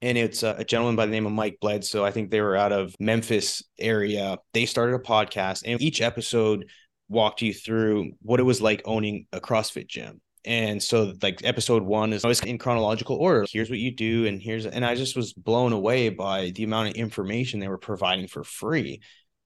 And 0.00 0.18
it's 0.18 0.42
a, 0.42 0.56
a, 0.58 0.64
gentleman 0.64 0.96
by 0.96 1.06
the 1.06 1.12
name 1.12 1.26
of 1.26 1.32
mike 1.32 1.58
bledsoe 1.60 2.04
i 2.04 2.10
think 2.10 2.30
they 2.30 2.40
were 2.40 2.56
out 2.56 2.72
of 2.72 2.94
memphis 2.98 3.62
area. 3.78 4.38
They 4.54 4.64
started 4.64 4.94
a 4.94 4.98
podcast 5.00 5.64
and 5.66 5.82
each 5.82 6.00
episode 6.00 6.70
walked 7.08 7.42
you 7.42 7.52
through 7.52 8.12
what 8.22 8.40
it 8.40 8.44
was 8.44 8.62
like 8.62 8.80
owning 8.86 9.26
a 9.32 9.40
crossfit 9.40 9.86
gym. 9.86 10.20
And 10.44 10.82
so 10.82 11.12
like 11.20 11.44
episode 11.44 11.82
one 11.82 12.12
is 12.12 12.24
always 12.24 12.40
in 12.40 12.58
chronological 12.58 13.16
order. 13.16 13.44
Here's 13.50 13.68
what 13.68 13.78
you 13.78 13.94
do 13.94 14.26
and 14.26 14.40
here's 14.40 14.64
and 14.64 14.84
i 14.84 14.94
just 14.94 15.16
was 15.16 15.32
blown 15.32 15.72
away 15.72 16.08
by 16.08 16.50
the 16.54 16.64
amount 16.64 16.90
of 16.90 16.94
information 16.94 17.58
they 17.58 17.68
were 17.68 17.78
providing 17.78 18.28
for 18.28 18.44
free. 18.44 19.00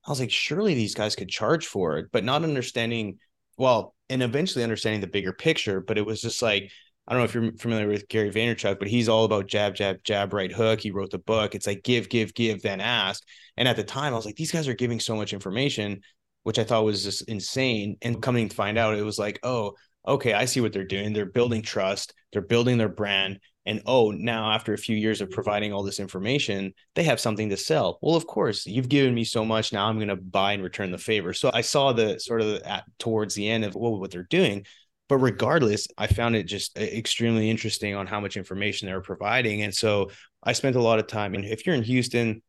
I 0.06 0.10
was 0.10 0.20
like 0.20 0.30
surely 0.30 0.74
these 0.74 0.94
guys 0.94 1.16
could 1.16 1.30
charge 1.30 1.66
for 1.66 1.96
it 1.96 2.08
but 2.12 2.22
not 2.22 2.44
understanding 2.44 3.18
well, 3.56 3.94
and 4.08 4.22
eventually 4.22 4.62
understanding 4.62 5.00
the 5.00 5.06
bigger 5.06 5.32
picture. 5.32 5.80
But 5.80 5.98
it 5.98 6.06
was 6.06 6.20
just 6.20 6.42
like, 6.42 6.70
I 7.08 7.12
don't 7.12 7.20
know 7.20 7.24
if 7.24 7.34
you're 7.34 7.52
familiar 7.58 7.86
with 7.88 8.08
Gary 8.08 8.30
Vaynerchuk, 8.30 8.78
but 8.78 8.88
he's 8.88 9.08
all 9.08 9.24
about 9.24 9.46
jab, 9.46 9.74
jab, 9.74 10.02
jab, 10.02 10.32
right 10.32 10.52
hook. 10.52 10.80
He 10.80 10.90
wrote 10.90 11.10
the 11.10 11.18
book. 11.18 11.54
It's 11.54 11.66
like 11.66 11.84
give, 11.84 12.08
give, 12.08 12.34
give, 12.34 12.62
then 12.62 12.80
ask. 12.80 13.22
And 13.56 13.68
at 13.68 13.76
the 13.76 13.84
time, 13.84 14.12
I 14.12 14.16
was 14.16 14.26
like, 14.26 14.36
these 14.36 14.52
guys 14.52 14.66
are 14.66 14.74
giving 14.74 14.98
so 14.98 15.14
much 15.14 15.32
information, 15.32 16.00
which 16.42 16.58
I 16.58 16.64
thought 16.64 16.84
was 16.84 17.04
just 17.04 17.28
insane. 17.28 17.96
And 18.02 18.20
coming 18.20 18.48
to 18.48 18.56
find 18.56 18.76
out, 18.76 18.98
it 18.98 19.04
was 19.04 19.18
like, 19.18 19.38
oh, 19.42 19.74
okay, 20.06 20.32
I 20.32 20.44
see 20.46 20.60
what 20.60 20.72
they're 20.72 20.84
doing. 20.84 21.12
They're 21.12 21.26
building 21.26 21.62
trust, 21.62 22.12
they're 22.32 22.42
building 22.42 22.78
their 22.78 22.88
brand, 22.88 23.38
and 23.66 23.82
oh 23.86 24.10
now 24.10 24.50
after 24.52 24.72
a 24.72 24.78
few 24.78 24.96
years 24.96 25.20
of 25.20 25.30
providing 25.30 25.72
all 25.72 25.82
this 25.82 26.00
information 26.00 26.72
they 26.94 27.02
have 27.02 27.20
something 27.20 27.50
to 27.50 27.56
sell. 27.56 27.98
Well 28.00 28.16
of 28.16 28.26
course 28.26 28.66
you've 28.66 28.88
given 28.88 29.14
me 29.14 29.24
so 29.24 29.44
much 29.44 29.72
now 29.72 29.86
i'm 29.86 29.96
going 29.96 30.08
to 30.08 30.16
buy 30.16 30.52
and 30.52 30.62
return 30.62 30.90
the 30.90 30.98
favor. 30.98 31.32
So 31.32 31.50
i 31.52 31.60
saw 31.60 31.92
the 31.92 32.18
sort 32.18 32.40
of 32.40 32.62
at, 32.62 32.84
towards 32.98 33.34
the 33.34 33.48
end 33.48 33.64
of 33.64 33.74
what, 33.74 34.00
what 34.00 34.10
they're 34.10 34.24
doing 34.24 34.64
but 35.08 35.18
regardless 35.18 35.86
i 35.98 36.06
found 36.06 36.34
it 36.34 36.44
just 36.44 36.76
extremely 36.78 37.50
interesting 37.50 37.94
on 37.94 38.06
how 38.06 38.20
much 38.20 38.36
information 38.36 38.86
they 38.86 38.94
were 38.94 39.00
providing. 39.00 39.62
And 39.62 39.74
so 39.74 40.10
i 40.42 40.52
spent 40.52 40.76
a 40.76 40.82
lot 40.82 40.98
of 40.98 41.06
time 41.06 41.34
and 41.34 41.44
if 41.44 41.66
you're 41.66 41.74
in 41.74 41.82
houston 41.82 42.42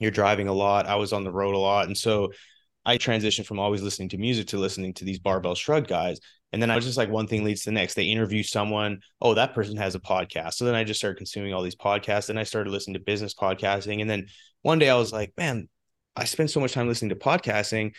you're 0.00 0.10
driving 0.10 0.48
a 0.48 0.52
lot. 0.52 0.86
I 0.86 0.96
was 0.96 1.12
on 1.12 1.24
the 1.24 1.32
road 1.32 1.54
a 1.54 1.58
lot. 1.58 1.86
And 1.86 1.96
so 1.96 2.32
I 2.84 2.98
transitioned 2.98 3.46
from 3.46 3.58
always 3.58 3.82
listening 3.82 4.10
to 4.10 4.18
music 4.18 4.48
to 4.48 4.58
listening 4.58 4.94
to 4.94 5.04
these 5.04 5.18
barbell 5.18 5.54
shrug 5.54 5.88
guys. 5.88 6.20
And 6.54 6.62
then 6.62 6.70
I 6.70 6.76
was 6.76 6.84
just 6.84 6.96
like, 6.96 7.10
one 7.10 7.26
thing 7.26 7.42
leads 7.42 7.62
to 7.62 7.70
the 7.70 7.74
next. 7.74 7.94
They 7.94 8.04
interview 8.04 8.44
someone. 8.44 9.00
Oh, 9.20 9.34
that 9.34 9.54
person 9.54 9.76
has 9.76 9.96
a 9.96 10.00
podcast. 10.00 10.54
So 10.54 10.64
then 10.64 10.76
I 10.76 10.84
just 10.84 11.00
started 11.00 11.16
consuming 11.16 11.52
all 11.52 11.62
these 11.62 11.74
podcasts. 11.74 12.30
And 12.30 12.38
I 12.38 12.44
started 12.44 12.70
listening 12.70 12.94
to 12.94 13.00
business 13.00 13.34
podcasting. 13.34 14.00
And 14.00 14.08
then 14.08 14.28
one 14.62 14.78
day 14.78 14.88
I 14.88 14.94
was 14.94 15.12
like, 15.12 15.32
man, 15.36 15.68
I 16.14 16.26
spend 16.26 16.52
so 16.52 16.60
much 16.60 16.72
time 16.72 16.86
listening 16.86 17.08
to 17.08 17.16
podcasting. 17.16 17.94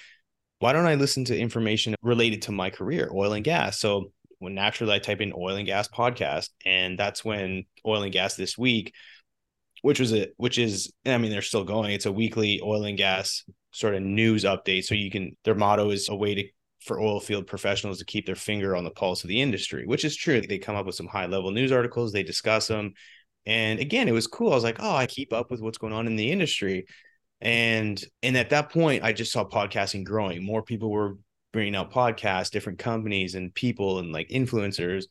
Why 0.60 0.72
don't 0.72 0.86
I 0.86 0.96
listen 0.96 1.26
to 1.26 1.38
information 1.38 1.96
related 2.02 2.44
to 2.44 2.54
my 2.54 2.70
career, 2.70 3.12
oil 3.14 3.34
and 3.34 3.44
gas? 3.44 3.78
So 3.78 4.14
when 4.40 4.56
naturally 4.56 4.94
I 4.94 5.00
type 5.00 5.20
in 5.20 5.34
oil 5.36 5.58
and 5.58 5.66
gas 5.66 5.90
podcast, 5.90 6.50
and 6.66 6.98
that's 6.98 7.26
when 7.26 7.66
oil 7.86 8.04
and 8.04 8.14
gas 8.14 8.36
this 8.36 8.58
week 8.58 8.94
which 9.86 10.00
was 10.00 10.12
a 10.14 10.30
which 10.38 10.58
is 10.58 10.92
I 11.06 11.16
mean 11.20 11.30
they're 11.30 11.44
still 11.44 11.64
going. 11.64 11.92
It's 11.92 12.08
a 12.08 12.12
weekly 12.12 12.60
oil 12.60 12.86
and 12.86 12.98
gas 12.98 13.44
sort 13.72 13.94
of 13.94 14.02
news 14.02 14.44
update. 14.44 14.86
So 14.86 14.96
you 14.96 15.12
can 15.12 15.38
their 15.44 15.54
motto 15.54 15.92
is 15.92 16.10
a 16.10 16.16
way 16.16 16.34
to 16.34 16.44
for 16.86 17.00
oil 17.00 17.20
field 17.20 17.48
professionals 17.48 18.00
to 18.00 18.06
keep 18.06 18.26
their 18.26 18.36
finger 18.36 18.76
on 18.76 18.84
the 18.84 18.92
pulse 18.92 19.24
of 19.24 19.28
the 19.28 19.42
industry, 19.42 19.86
which 19.86 20.06
is 20.06 20.16
true. 20.16 20.42
They 20.42 20.60
come 20.60 20.76
up 20.76 20.86
with 20.86 20.96
some 20.96 21.08
high 21.08 21.26
level 21.26 21.52
news 21.52 21.72
articles, 21.72 22.12
they 22.12 22.24
discuss 22.24 22.68
them. 22.68 22.94
And 23.46 23.80
again, 23.80 24.08
it 24.08 24.14
was 24.14 24.28
cool. 24.28 24.52
I 24.52 24.56
was 24.56 24.64
like, 24.64 24.78
oh, 24.80 24.96
I 24.96 25.06
keep 25.06 25.34
up 25.34 25.52
with 25.52 25.62
what's 25.62 25.78
going 25.78 25.94
on 25.94 26.08
in 26.08 26.16
the 26.16 26.32
industry. 26.32 26.86
And 27.42 28.04
and 28.24 28.38
at 28.38 28.50
that 28.52 28.72
point, 28.72 29.04
I 29.04 29.14
just 29.14 29.32
saw 29.32 29.44
podcasting 29.44 30.04
growing. 30.06 30.44
More 30.44 30.64
people 30.64 30.90
were 30.90 31.18
bringing 31.52 31.76
out 31.76 31.92
podcasts, 31.92 32.52
different 32.52 32.80
companies 32.80 33.36
and 33.36 33.54
people 33.54 34.00
and 34.00 34.12
like 34.12 34.30
influencers. 34.30 35.06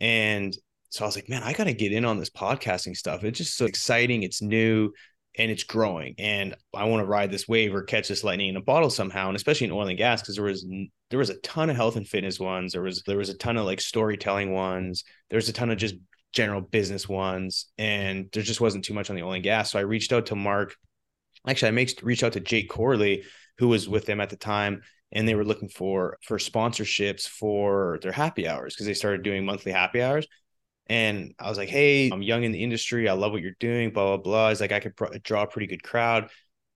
And 0.00 0.56
so 0.90 1.04
I 1.04 1.06
was 1.06 1.16
like, 1.16 1.28
man, 1.28 1.42
I 1.42 1.52
got 1.52 1.64
to 1.64 1.74
get 1.74 1.92
in 1.92 2.04
on 2.04 2.18
this 2.18 2.30
podcasting 2.30 2.96
stuff. 2.96 3.24
It's 3.24 3.38
just 3.38 3.56
so 3.56 3.66
exciting. 3.66 4.22
It's 4.22 4.40
new 4.40 4.92
and 5.36 5.50
it's 5.50 5.64
growing. 5.64 6.14
And 6.18 6.54
I 6.74 6.84
want 6.84 7.02
to 7.02 7.06
ride 7.06 7.30
this 7.30 7.48
wave 7.48 7.74
or 7.74 7.82
catch 7.82 8.08
this 8.08 8.24
lightning 8.24 8.50
in 8.50 8.56
a 8.56 8.60
bottle 8.60 8.90
somehow. 8.90 9.28
And 9.28 9.36
especially 9.36 9.66
in 9.66 9.72
oil 9.72 9.88
and 9.88 9.98
gas, 9.98 10.22
because 10.22 10.36
there 10.36 10.44
was 10.44 10.66
there 11.10 11.18
was 11.18 11.30
a 11.30 11.40
ton 11.40 11.70
of 11.70 11.76
health 11.76 11.96
and 11.96 12.06
fitness 12.06 12.38
ones. 12.38 12.72
There 12.72 12.82
was 12.82 13.02
there 13.06 13.18
was 13.18 13.30
a 13.30 13.36
ton 13.36 13.56
of 13.56 13.64
like 13.64 13.80
storytelling 13.80 14.52
ones. 14.52 15.04
There's 15.30 15.48
a 15.48 15.52
ton 15.52 15.70
of 15.70 15.78
just 15.78 15.96
general 16.32 16.60
business 16.60 17.08
ones. 17.08 17.66
And 17.78 18.28
there 18.32 18.42
just 18.42 18.60
wasn't 18.60 18.84
too 18.84 18.94
much 18.94 19.10
on 19.10 19.16
the 19.16 19.22
oil 19.22 19.32
and 19.32 19.42
gas. 19.42 19.70
So 19.70 19.78
I 19.78 19.82
reached 19.82 20.12
out 20.12 20.26
to 20.26 20.36
Mark 20.36 20.74
actually 21.46 21.68
I 21.68 21.72
made 21.72 22.02
reached 22.02 22.22
out 22.22 22.32
to 22.34 22.40
Jake 22.40 22.68
Corley, 22.68 23.24
who 23.58 23.68
was 23.68 23.88
with 23.88 24.06
them 24.06 24.20
at 24.20 24.30
the 24.30 24.36
time, 24.36 24.82
and 25.12 25.28
they 25.28 25.34
were 25.34 25.44
looking 25.44 25.68
for 25.68 26.18
for 26.22 26.38
sponsorships 26.38 27.28
for 27.28 27.98
their 28.02 28.12
happy 28.12 28.48
hours 28.48 28.74
because 28.74 28.86
they 28.86 28.94
started 28.94 29.22
doing 29.22 29.44
monthly 29.44 29.72
happy 29.72 30.02
hours. 30.02 30.26
And 30.86 31.34
I 31.38 31.48
was 31.48 31.58
like, 31.58 31.68
"Hey, 31.68 32.10
I'm 32.10 32.22
young 32.22 32.44
in 32.44 32.52
the 32.52 32.62
industry. 32.62 33.08
I 33.08 33.14
love 33.14 33.32
what 33.32 33.42
you're 33.42 33.52
doing." 33.60 33.90
Blah 33.90 34.16
blah 34.16 34.22
blah. 34.22 34.48
He's 34.50 34.60
like, 34.60 34.72
"I 34.72 34.80
could 34.80 34.94
draw 35.22 35.42
a 35.42 35.46
pretty 35.46 35.66
good 35.66 35.82
crowd." 35.82 36.30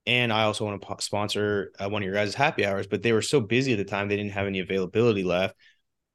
And 0.06 0.32
I 0.32 0.44
also 0.44 0.64
want 0.64 0.80
to 0.80 0.86
po- 0.86 0.96
sponsor 1.00 1.72
uh, 1.78 1.88
one 1.88 2.02
of 2.02 2.06
your 2.06 2.14
guys' 2.14 2.34
happy 2.34 2.64
hours, 2.64 2.86
but 2.86 3.02
they 3.02 3.12
were 3.12 3.22
so 3.22 3.40
busy 3.40 3.72
at 3.72 3.78
the 3.78 3.84
time 3.84 4.08
they 4.08 4.16
didn't 4.16 4.32
have 4.32 4.46
any 4.46 4.60
availability 4.60 5.22
left. 5.22 5.54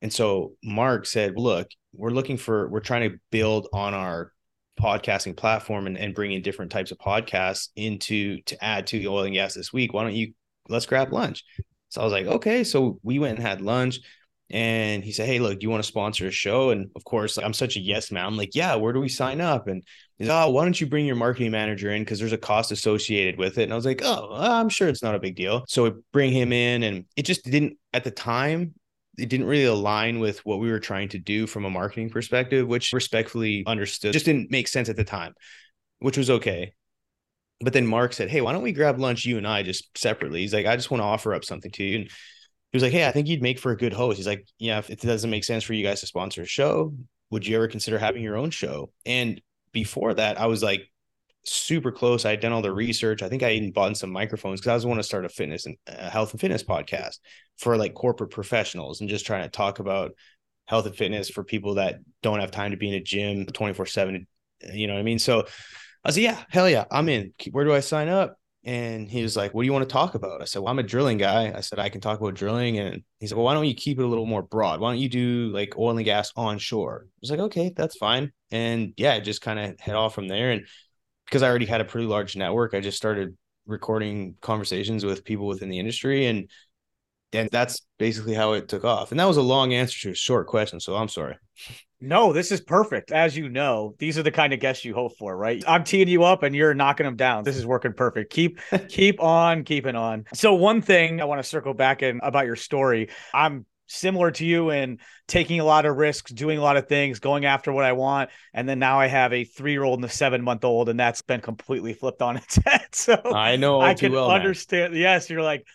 And 0.01 0.12
so 0.12 0.53
Mark 0.63 1.05
said, 1.05 1.38
"Look, 1.38 1.67
we're 1.93 2.09
looking 2.09 2.38
for 2.38 2.67
we're 2.69 2.79
trying 2.79 3.12
to 3.12 3.17
build 3.31 3.67
on 3.73 3.93
our 3.93 4.33
podcasting 4.79 5.38
platform 5.38 5.88
and, 5.88 5.97
and 5.97 6.15
bringing 6.15 6.41
different 6.41 6.71
types 6.71 6.91
of 6.91 6.97
podcasts 6.97 7.69
into 7.75 8.41
to 8.43 8.63
add 8.63 8.88
to 8.88 9.00
the 9.00 9.07
oil 9.07 9.23
and 9.23 9.33
gas 9.33 9.53
this 9.53 9.71
week. 9.71 9.93
Why 9.93 10.03
don't 10.03 10.15
you 10.15 10.33
let's 10.67 10.85
grab 10.85 11.13
lunch? 11.13 11.43
So 11.89 12.01
I 12.01 12.03
was 12.03 12.13
like, 12.13 12.25
okay. 12.25 12.63
So 12.63 13.00
we 13.03 13.19
went 13.19 13.38
and 13.38 13.47
had 13.47 13.62
lunch. 13.62 14.00
And 14.53 15.03
he 15.03 15.12
said, 15.12 15.25
Hey, 15.25 15.39
look, 15.39 15.60
do 15.60 15.63
you 15.63 15.72
want 15.72 15.83
to 15.83 15.88
sponsor 15.88 16.27
a 16.27 16.31
show? 16.31 16.69
And 16.69 16.91
of 16.95 17.03
course, 17.03 17.38
like, 17.38 17.45
I'm 17.45 17.53
such 17.53 17.75
a 17.75 17.79
yes 17.79 18.12
man. 18.12 18.24
I'm 18.24 18.38
like, 18.38 18.53
Yeah, 18.53 18.75
where 18.75 18.93
do 18.93 19.00
we 19.00 19.10
sign 19.10 19.41
up? 19.41 19.67
And 19.67 19.83
he's 20.19 20.27
like, 20.27 20.45
Oh, 20.45 20.51
why 20.51 20.63
don't 20.63 20.79
you 20.79 20.86
bring 20.86 21.07
your 21.07 21.15
marketing 21.15 21.51
manager 21.51 21.91
in? 21.91 22.03
Because 22.03 22.19
there's 22.19 22.33
a 22.33 22.38
cost 22.38 22.72
associated 22.72 23.39
with 23.39 23.57
it. 23.57 23.63
And 23.63 23.74
I 23.74 23.75
was 23.75 23.86
like, 23.86 24.01
Oh, 24.03 24.29
I'm 24.31 24.69
sure 24.69 24.88
it's 24.88 25.01
not 25.01 25.15
a 25.15 25.19
big 25.19 25.36
deal. 25.36 25.65
So 25.67 25.86
we 25.86 25.91
bring 26.13 26.31
him 26.31 26.53
in, 26.53 26.83
and 26.83 27.05
it 27.15 27.24
just 27.24 27.43
didn't 27.45 27.77
at 27.93 28.03
the 28.03 28.12
time, 28.12 28.75
it 29.17 29.27
didn't 29.27 29.48
really 29.48 29.65
align 29.65 30.19
with 30.19 30.45
what 30.45 30.60
we 30.60 30.69
were 30.69 30.79
trying 30.79 31.10
to 31.10 31.19
do 31.19 31.48
from 31.48 31.65
a 31.65 31.69
marketing 31.72 32.12
perspective, 32.12 32.67
which 32.67 32.93
respectfully 32.93 33.63
understood 33.65 34.13
just 34.13 34.25
didn't 34.25 34.51
make 34.51 34.67
sense 34.67 34.88
at 34.88 34.95
the 34.95 35.03
time, 35.03 35.33
which 35.98 36.17
was 36.17 36.29
okay. 36.29 36.74
But 37.60 37.74
then 37.74 37.88
Mark 37.88 38.13
said, 38.13 38.29
Hey, 38.29 38.41
why 38.41 38.51
don't 38.51 38.62
we 38.62 38.72
grab 38.72 39.00
lunch, 39.00 39.25
you 39.25 39.39
and 39.39 39.48
I, 39.48 39.63
just 39.63 39.98
separately? 39.98 40.41
He's 40.41 40.53
like, 40.53 40.67
I 40.67 40.75
just 40.75 40.91
want 40.91 41.01
to 41.01 41.05
offer 41.05 41.33
up 41.33 41.43
something 41.43 41.72
to 41.72 41.83
you. 41.83 42.00
And 42.01 42.10
he 42.74 42.77
was 42.77 42.84
like, 42.84 42.92
Hey, 42.92 43.08
I 43.08 43.12
think 43.12 43.27
you'd 43.27 43.42
make 43.42 43.60
for 43.60 43.72
a 43.72 43.77
good 43.77 43.94
host. 43.94 44.18
He's 44.18 44.27
like, 44.27 44.46
Yeah, 44.60 44.80
if 44.80 44.89
it 44.89 45.00
doesn't 45.00 45.30
make 45.30 45.46
sense 45.46 45.63
for 45.63 45.74
you 45.74 45.84
guys 45.84 46.01
to 46.01 46.08
sponsor 46.08 46.42
a 46.42 46.46
show, 46.46 46.94
would 47.30 47.48
you 47.48 47.56
ever 47.56 47.68
consider 47.68 47.98
having 47.98 48.24
your 48.24 48.36
own 48.36 48.50
show? 48.50 48.92
And 49.06 49.42
before 49.72 50.13
that, 50.15 50.39
I 50.39 50.48
was 50.48 50.62
like, 50.62 50.89
super 51.46 51.92
close. 51.92 52.25
I 52.25 52.32
had 52.32 52.39
done 52.39 52.53
all 52.53 52.62
the 52.62 52.74
research. 52.74 53.22
I 53.22 53.30
think 53.30 53.44
I 53.44 53.51
even 53.51 53.72
bought 53.72 53.98
some 53.98 54.12
microphones 54.12 54.60
because 54.60 54.70
I 54.70 54.75
was 54.75 54.86
want 54.86 55.00
to 55.00 55.03
start 55.03 55.25
a 55.25 55.30
fitness 55.30 55.65
and 55.65 55.77
uh, 55.88 56.10
health 56.10 56.32
and 56.32 56.42
fitness 56.42 56.63
podcast 56.63 57.20
for 57.58 57.77
like 57.77 57.94
corporate 57.94 58.32
professionals 58.32 59.01
and 59.01 59.09
just 59.09 59.25
trying 59.25 59.44
to 59.44 59.50
talk 59.50 59.79
about 59.79 60.14
health 60.66 60.86
and 60.86 60.96
fitness 60.96 61.29
for 61.29 61.44
people 61.44 61.75
that 61.75 62.00
don't 62.22 62.40
have 62.40 62.51
time 62.51 62.72
to 62.72 62.77
be 62.77 62.88
in 62.88 62.96
a 62.96 63.01
gym 63.01 63.46
24 63.46 63.86
seven. 63.86 64.27
You 64.74 64.88
know 64.88 64.94
what 64.94 65.00
I 65.00 65.03
mean? 65.03 65.20
So 65.20 65.46
I 66.03 66.12
said, 66.12 66.24
yeah, 66.24 66.44
hell 66.50 66.70
yeah, 66.70 66.86
I'm 66.90 67.09
in. 67.09 67.33
Where 67.51 67.66
do 67.66 67.74
I 67.74 67.81
sign 67.81 68.07
up? 68.07 68.38
And 68.65 69.09
he 69.09 69.21
was 69.21 69.35
like, 69.35 69.53
What 69.53 69.63
do 69.63 69.65
you 69.65 69.73
want 69.73 69.87
to 69.87 69.91
talk 69.91 70.15
about? 70.15 70.41
I 70.41 70.45
said, 70.45 70.61
Well, 70.61 70.71
I'm 70.71 70.79
a 70.79 70.83
drilling 70.83 71.17
guy. 71.17 71.53
I 71.55 71.59
said, 71.61 71.79
I 71.79 71.89
can 71.89 71.99
talk 71.99 72.19
about 72.19 72.33
drilling. 72.33 72.79
And 72.79 73.03
he 73.19 73.27
said, 73.27 73.35
Well, 73.35 73.45
why 73.45 73.53
don't 73.53 73.65
you 73.67 73.75
keep 73.75 73.99
it 73.99 74.03
a 74.03 74.07
little 74.07 74.25
more 74.25 74.41
broad? 74.41 74.79
Why 74.79 74.91
don't 74.91 75.01
you 75.01 75.09
do 75.09 75.51
like 75.53 75.77
oil 75.77 75.97
and 75.97 76.05
gas 76.05 76.31
onshore? 76.35 77.05
I 77.05 77.09
was 77.21 77.31
like, 77.31 77.39
Okay, 77.39 77.73
that's 77.75 77.97
fine. 77.97 78.31
And 78.51 78.93
yeah, 78.95 79.19
just 79.19 79.41
kind 79.41 79.59
of 79.59 79.79
head 79.79 79.95
off 79.95 80.15
from 80.15 80.27
there. 80.27 80.51
And 80.51 80.65
because 81.25 81.43
I 81.43 81.49
already 81.49 81.65
had 81.65 81.81
a 81.81 81.85
pretty 81.85 82.07
large 82.07 82.35
network, 82.35 82.73
I 82.73 82.79
just 82.79 82.97
started 82.97 83.35
recording 83.65 84.35
conversations 84.41 85.05
with 85.05 85.23
people 85.23 85.47
within 85.47 85.69
the 85.69 85.79
industry 85.79 86.25
and 86.25 86.49
and 87.33 87.50
that's 87.51 87.85
basically 87.98 88.33
how 88.33 88.53
it 88.53 88.67
took 88.67 88.83
off. 88.83 89.11
And 89.11 89.19
that 89.19 89.25
was 89.25 89.37
a 89.37 89.41
long 89.41 89.74
answer 89.74 90.00
to 90.01 90.11
a 90.11 90.15
short 90.15 90.48
question, 90.48 90.79
so 90.79 90.96
I'm 90.96 91.09
sorry. 91.09 91.37
No, 92.05 92.33
this 92.33 92.51
is 92.51 92.59
perfect. 92.59 93.13
As 93.13 93.37
you 93.37 93.48
know, 93.48 93.96
these 93.98 94.17
are 94.17 94.24
the 94.24 94.31
kind 94.31 94.51
of 94.51 94.59
guests 94.59 94.83
you 94.83 94.93
hope 94.93 95.17
for, 95.17 95.35
right? 95.37 95.63
I'm 95.65 95.85
teeing 95.85 96.09
you 96.09 96.24
up 96.25 96.43
and 96.43 96.53
you're 96.53 96.74
knocking 96.74 97.05
them 97.05 97.15
down. 97.15 97.46
This 97.46 97.55
is 97.55 97.65
working 97.65 97.93
perfect. 97.93 98.31
Keep 98.31 98.59
keep 98.89 99.24
on 99.24 99.63
keeping 99.63 99.96
on. 99.96 100.25
So 100.33 100.53
one 100.53 100.81
thing 100.81 101.22
I 101.22 101.25
want 101.25 101.41
to 101.41 101.48
circle 101.48 101.74
back 101.74 102.03
in 102.03 102.19
about 102.22 102.46
your 102.46 102.57
story. 102.57 103.09
I'm 103.33 103.65
similar 103.87 104.31
to 104.31 104.46
you 104.46 104.72
in 104.72 105.00
taking 105.27 105.59
a 105.59 105.63
lot 105.63 105.85
of 105.85 105.96
risks, 105.96 106.31
doing 106.31 106.57
a 106.57 106.61
lot 106.61 106.75
of 106.75 106.87
things, 106.87 107.19
going 107.19 107.46
after 107.46 107.72
what 107.72 107.85
I 107.85 107.93
want. 107.93 108.31
And 108.53 108.67
then 108.67 108.79
now 108.79 109.00
I 109.00 109.07
have 109.07 109.31
a 109.31 109.46
three 109.46 109.72
year 109.72 109.83
old 109.83 110.00
and 110.00 110.05
a 110.05 110.09
seven 110.09 110.43
month 110.43 110.65
old, 110.65 110.89
and 110.89 111.00
that's 111.00 111.22
been 111.22 111.41
completely 111.41 111.93
flipped 111.93 112.22
on 112.22 112.37
its 112.37 112.59
head. 112.65 112.87
So 112.91 113.15
I 113.33 113.55
know 113.55 113.79
I 113.79 113.93
can 113.93 114.11
well, 114.11 114.29
understand. 114.29 114.93
Man. 114.93 115.01
Yes, 115.01 115.29
you're 115.29 115.41
like, 115.41 115.65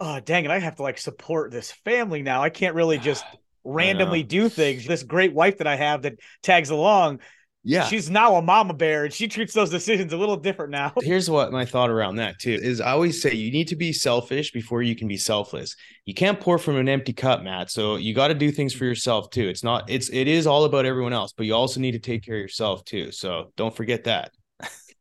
oh, 0.00 0.20
dang 0.20 0.44
it. 0.44 0.50
I 0.50 0.58
have 0.58 0.76
to 0.76 0.82
like 0.82 0.98
support 0.98 1.50
this 1.50 1.72
family 1.72 2.22
now. 2.22 2.42
I 2.42 2.50
can't 2.50 2.74
really 2.74 2.98
just 2.98 3.24
randomly 3.64 4.22
do 4.22 4.48
things. 4.48 4.86
This 4.86 5.02
great 5.02 5.34
wife 5.34 5.58
that 5.58 5.66
I 5.66 5.76
have 5.76 6.02
that 6.02 6.18
tags 6.42 6.70
along 6.70 7.20
yeah. 7.64 7.84
She's 7.84 8.08
now 8.08 8.36
a 8.36 8.42
mama 8.42 8.72
bear 8.72 9.04
and 9.04 9.12
she 9.12 9.28
treats 9.28 9.52
those 9.52 9.68
decisions 9.68 10.12
a 10.12 10.16
little 10.16 10.36
different 10.36 10.70
now. 10.70 10.92
Here's 11.02 11.28
what 11.28 11.52
my 11.52 11.64
thought 11.66 11.90
around 11.90 12.16
that 12.16 12.38
too 12.38 12.58
is 12.62 12.80
I 12.80 12.92
always 12.92 13.20
say 13.20 13.34
you 13.34 13.50
need 13.50 13.68
to 13.68 13.76
be 13.76 13.92
selfish 13.92 14.52
before 14.52 14.82
you 14.82 14.96
can 14.96 15.08
be 15.08 15.18
selfless. 15.18 15.76
You 16.06 16.14
can't 16.14 16.40
pour 16.40 16.58
from 16.58 16.76
an 16.76 16.88
empty 16.88 17.12
cup, 17.12 17.42
Matt. 17.42 17.70
So 17.70 17.96
you 17.96 18.14
got 18.14 18.28
to 18.28 18.34
do 18.34 18.50
things 18.50 18.72
for 18.72 18.84
yourself 18.86 19.28
too. 19.28 19.48
It's 19.48 19.62
not 19.62 19.90
it's 19.90 20.08
it 20.08 20.28
is 20.28 20.46
all 20.46 20.64
about 20.64 20.86
everyone 20.86 21.12
else, 21.12 21.32
but 21.36 21.46
you 21.46 21.54
also 21.54 21.78
need 21.78 21.92
to 21.92 21.98
take 21.98 22.24
care 22.24 22.36
of 22.36 22.40
yourself 22.40 22.84
too. 22.84 23.12
So 23.12 23.52
don't 23.56 23.76
forget 23.76 24.04
that. 24.04 24.30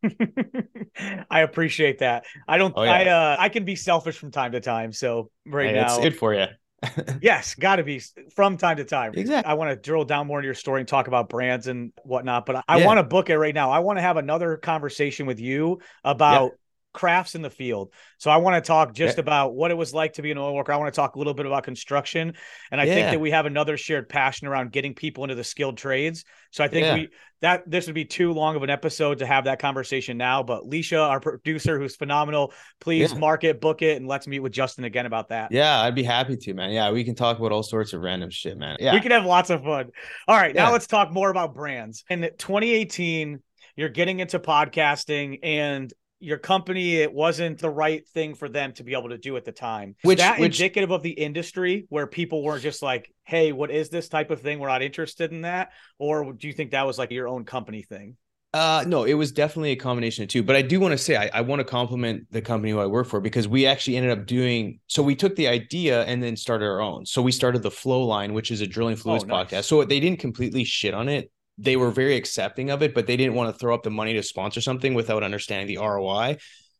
I 1.29 1.41
appreciate 1.41 1.99
that. 1.99 2.25
I 2.47 2.57
don't 2.57 2.73
oh, 2.75 2.83
yeah. 2.83 2.91
I 2.91 3.05
uh 3.05 3.35
I 3.39 3.49
can 3.49 3.65
be 3.65 3.75
selfish 3.75 4.17
from 4.17 4.31
time 4.31 4.51
to 4.53 4.59
time. 4.59 4.91
So 4.93 5.29
right 5.45 5.67
hey, 5.67 5.73
now 5.73 5.85
it's 5.85 5.97
good 5.97 6.17
for 6.17 6.33
you. 6.33 6.45
yes, 7.21 7.55
got 7.55 7.77
to 7.77 7.83
be 7.83 8.01
from 8.35 8.57
time 8.57 8.77
to 8.77 8.85
time. 8.85 9.13
Exactly. 9.15 9.49
I 9.49 9.55
want 9.55 9.71
to 9.71 9.75
drill 9.75 10.05
down 10.05 10.27
more 10.27 10.39
into 10.39 10.45
your 10.45 10.53
story 10.53 10.81
and 10.81 10.87
talk 10.87 11.07
about 11.07 11.27
brands 11.27 11.67
and 11.67 11.91
whatnot, 12.03 12.45
but 12.45 12.63
I 12.67 12.79
yeah. 12.79 12.85
want 12.85 12.99
to 12.99 13.03
book 13.03 13.29
it 13.29 13.37
right 13.37 13.53
now. 13.53 13.71
I 13.71 13.79
want 13.79 13.97
to 13.97 14.01
have 14.01 14.17
another 14.17 14.57
conversation 14.57 15.25
with 15.25 15.39
you 15.39 15.79
about. 16.03 16.51
Crafts 16.97 17.35
in 17.35 17.43
the 17.43 17.49
field. 17.49 17.93
So 18.17 18.31
I 18.31 18.37
want 18.37 18.55
to 18.55 18.67
talk 18.67 18.93
just 18.93 19.17
yeah. 19.17 19.21
about 19.21 19.53
what 19.53 19.69
it 19.69 19.75
was 19.75 19.93
like 19.93 20.13
to 20.13 20.23
be 20.23 20.31
an 20.31 20.37
oil 20.39 20.55
worker. 20.55 20.71
I 20.71 20.77
want 20.77 20.91
to 20.91 20.95
talk 20.95 21.15
a 21.15 21.19
little 21.19 21.35
bit 21.35 21.45
about 21.45 21.63
construction, 21.63 22.33
and 22.71 22.81
I 22.81 22.85
think 22.85 23.11
that 23.11 23.21
we 23.21 23.29
have 23.31 23.45
another 23.45 23.77
shared 23.77 24.09
passion 24.09 24.47
around 24.47 24.71
getting 24.71 24.95
people 24.95 25.23
into 25.23 25.35
the 25.35 25.43
skilled 25.43 25.77
trades. 25.77 26.25
So 26.51 26.63
I 26.63 26.67
think 26.67 26.93
we 26.95 27.09
that 27.41 27.69
this 27.69 27.85
would 27.85 27.93
be 27.93 28.05
too 28.05 28.33
long 28.33 28.55
of 28.55 28.63
an 28.63 28.71
episode 28.71 29.19
to 29.19 29.27
have 29.27 29.43
that 29.43 29.59
conversation 29.59 30.17
now. 30.17 30.41
But 30.41 30.63
Leisha, 30.63 30.99
our 30.99 31.19
producer, 31.19 31.79
who's 31.79 31.95
phenomenal, 31.95 32.51
please 32.81 33.13
yeah. 33.13 33.19
mark 33.19 33.43
it, 33.43 33.61
book 33.61 33.83
it, 33.83 33.97
and 33.97 34.07
let's 34.07 34.27
meet 34.27 34.39
with 34.39 34.51
Justin 34.51 34.85
again 34.85 35.05
about 35.05 35.29
that. 35.29 35.51
Yeah, 35.51 35.79
I'd 35.81 35.93
be 35.93 36.03
happy 36.03 36.35
to, 36.35 36.53
man. 36.55 36.71
Yeah, 36.71 36.91
we 36.91 37.03
can 37.03 37.13
talk 37.13 37.37
about 37.37 37.51
all 37.51 37.63
sorts 37.63 37.93
of 37.93 38.01
random 38.01 38.31
shit, 38.31 38.57
man. 38.57 38.77
Yeah, 38.79 38.93
we 38.93 39.01
can 39.01 39.11
have 39.11 39.25
lots 39.25 39.51
of 39.51 39.63
fun. 39.63 39.91
All 40.27 40.35
right, 40.35 40.55
yeah. 40.55 40.65
now 40.65 40.71
let's 40.71 40.87
talk 40.87 41.11
more 41.11 41.29
about 41.29 41.53
brands. 41.53 42.03
In 42.09 42.21
2018, 42.21 43.39
you're 43.75 43.89
getting 43.89 44.19
into 44.19 44.39
podcasting 44.39 45.39
and 45.43 45.93
your 46.19 46.37
company 46.37 46.95
it 46.95 47.13
wasn't 47.13 47.59
the 47.59 47.69
right 47.69 48.07
thing 48.07 48.33
for 48.33 48.49
them 48.49 48.73
to 48.73 48.83
be 48.83 48.93
able 48.93 49.09
to 49.09 49.17
do 49.17 49.37
at 49.37 49.45
the 49.45 49.51
time. 49.51 49.95
Which 50.01 50.19
that 50.19 50.39
which, 50.39 50.59
indicative 50.59 50.91
of 50.91 51.03
the 51.03 51.11
industry 51.11 51.85
where 51.89 52.07
people 52.07 52.43
were 52.43 52.59
just 52.59 52.81
like 52.81 53.13
hey 53.23 53.51
what 53.51 53.71
is 53.71 53.89
this 53.89 54.09
type 54.09 54.31
of 54.31 54.41
thing? 54.41 54.59
We're 54.59 54.69
not 54.69 54.81
interested 54.81 55.31
in 55.31 55.41
that. 55.41 55.71
Or 55.99 56.33
do 56.33 56.47
you 56.47 56.53
think 56.53 56.71
that 56.71 56.85
was 56.85 56.97
like 56.97 57.11
your 57.11 57.27
own 57.27 57.45
company 57.45 57.83
thing? 57.83 58.17
Uh 58.53 58.83
no 58.87 59.03
it 59.03 59.13
was 59.13 59.31
definitely 59.31 59.71
a 59.71 59.75
combination 59.75 60.23
of 60.23 60.29
two. 60.29 60.41
But 60.41 60.55
i 60.55 60.61
do 60.61 60.79
want 60.79 60.93
to 60.93 60.97
say 60.97 61.15
I, 61.15 61.29
I 61.33 61.41
want 61.41 61.59
to 61.59 61.65
compliment 61.65 62.23
the 62.31 62.41
company 62.41 62.71
who 62.71 62.79
i 62.79 62.85
work 62.85 63.07
for 63.07 63.19
because 63.19 63.47
we 63.47 63.67
actually 63.67 63.97
ended 63.97 64.17
up 64.17 64.25
doing 64.25 64.79
so 64.87 65.03
we 65.03 65.15
took 65.15 65.35
the 65.35 65.47
idea 65.47 66.03
and 66.05 66.23
then 66.23 66.35
started 66.35 66.65
our 66.65 66.81
own. 66.81 67.05
So 67.05 67.21
we 67.21 67.31
started 67.31 67.61
the 67.61 67.71
flow 67.71 68.03
line 68.03 68.33
which 68.33 68.49
is 68.49 68.61
a 68.61 68.67
drilling 68.67 68.95
fluids 68.95 69.23
oh, 69.25 69.27
nice. 69.27 69.47
podcast. 69.47 69.65
So 69.65 69.83
they 69.83 69.99
didn't 69.99 70.19
completely 70.19 70.63
shit 70.63 70.93
on 70.93 71.09
it 71.09 71.31
they 71.57 71.75
were 71.75 71.91
very 71.91 72.15
accepting 72.15 72.69
of 72.69 72.83
it, 72.83 72.93
but 72.93 73.07
they 73.07 73.17
didn't 73.17 73.33
want 73.33 73.53
to 73.53 73.59
throw 73.59 73.73
up 73.73 73.83
the 73.83 73.89
money 73.89 74.13
to 74.13 74.23
sponsor 74.23 74.61
something 74.61 74.93
without 74.93 75.23
understanding 75.23 75.67
the 75.67 75.81
ROI. 75.81 76.37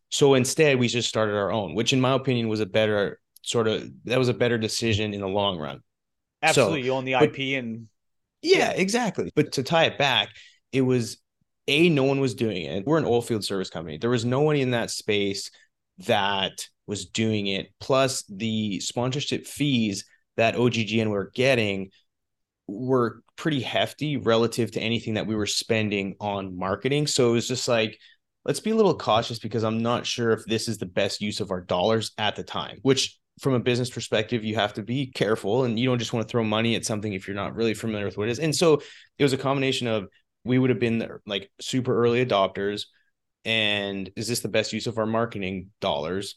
So 0.10 0.36
instead, 0.36 0.80
we 0.80 0.88
just 0.88 1.10
started 1.10 1.36
our 1.36 1.52
own, 1.52 1.74
which 1.74 1.94
in 1.94 2.02
my 2.02 2.14
opinion 2.14 2.48
was 2.48 2.60
a 2.60 2.66
better 2.66 3.20
sort 3.42 3.68
of 3.68 3.90
that 4.06 4.20
was 4.20 4.30
a 4.30 4.34
better 4.34 4.58
decision 4.58 5.14
in 5.14 5.22
the 5.22 5.28
long 5.28 5.58
run. 5.58 5.82
Absolutely, 6.44 6.82
so, 6.82 6.86
you 6.86 6.92
own 6.94 7.06
the 7.06 7.14
IP 7.14 7.32
but, 7.32 7.40
and 7.40 7.88
yeah, 8.42 8.72
exactly. 8.72 9.32
But 9.36 9.54
to 9.54 9.64
tie 9.64 9.86
it 9.86 9.98
back, 9.98 10.30
it 10.72 10.82
was 10.82 11.18
A, 11.68 11.90
no 11.90 12.04
one 12.04 12.20
was 12.20 12.36
doing 12.36 12.64
it. 12.64 12.86
We're 12.86 13.00
an 13.00 13.06
oil 13.06 13.22
field 13.22 13.44
service 13.44 13.70
company. 13.70 13.98
There 13.98 14.10
was 14.10 14.26
no 14.26 14.42
one 14.42 14.56
in 14.56 14.72
that 14.72 14.92
space 14.92 15.50
that 16.00 16.68
was 16.86 17.08
doing 17.08 17.48
it. 17.48 17.68
Plus, 17.80 18.24
the 18.30 18.80
sponsorship 18.80 19.48
fees 19.48 20.06
that 20.38 20.56
OGGN 20.56 21.10
were 21.10 21.32
getting 21.34 21.90
were 22.68 23.22
pretty 23.38 23.62
hefty 23.62 24.18
relative 24.18 24.72
to 24.72 24.82
anything 24.82 25.14
that 25.14 25.28
we 25.28 25.36
were 25.36 25.46
spending 25.46 26.16
on 26.20 26.58
marketing. 26.58 27.08
So 27.08 27.30
it 27.30 27.34
was 27.34 27.48
just 27.48 27.68
like, 27.68 27.98
let's 28.46 28.60
be 28.60 28.72
a 28.72 28.76
little 28.76 28.98
cautious 28.98 29.40
because 29.40 29.64
I'm 29.64 29.82
not 29.82 30.06
sure 30.06 30.32
if 30.32 30.44
this 30.46 30.68
is 30.68 30.78
the 30.78 30.86
best 30.86 31.22
use 31.22 31.40
of 31.40 31.52
our 31.52 31.62
dollars 31.62 32.12
at 32.18 32.36
the 32.36 32.44
time, 32.44 32.80
which 32.82 33.18
from 33.40 33.54
a 33.54 33.60
business 33.60 33.90
perspective, 33.90 34.44
you 34.44 34.56
have 34.56 34.74
to 34.74 34.84
be 34.84 35.08
careful 35.08 35.64
and 35.64 35.78
you 35.78 35.88
don't 35.88 36.00
just 36.00 36.14
want 36.14 36.28
to 36.28 36.32
throw 36.32 36.44
money 36.44 36.76
at 36.76 36.86
something 36.86 37.14
if 37.14 37.28
you're 37.28 37.36
not 37.36 37.56
really 37.56 37.76
familiar 37.76 38.06
with 38.06 38.18
what 38.18 38.28
it 38.28 38.32
is. 38.32 38.40
And 38.40 38.56
so 38.56 38.82
it 39.20 39.24
was 39.24 39.34
a 39.34 39.38
combination 39.38 39.88
of 39.88 40.08
we 40.44 40.58
would 40.58 40.72
have 40.72 40.80
been 40.80 41.08
like 41.26 41.52
super 41.62 41.96
early 41.96 42.26
adopters. 42.26 42.86
And 43.46 44.10
is 44.16 44.28
this 44.28 44.40
the 44.40 44.50
best 44.50 44.74
use 44.74 44.88
of 44.88 44.98
our 44.98 45.06
marketing 45.06 45.70
dollars? 45.80 46.36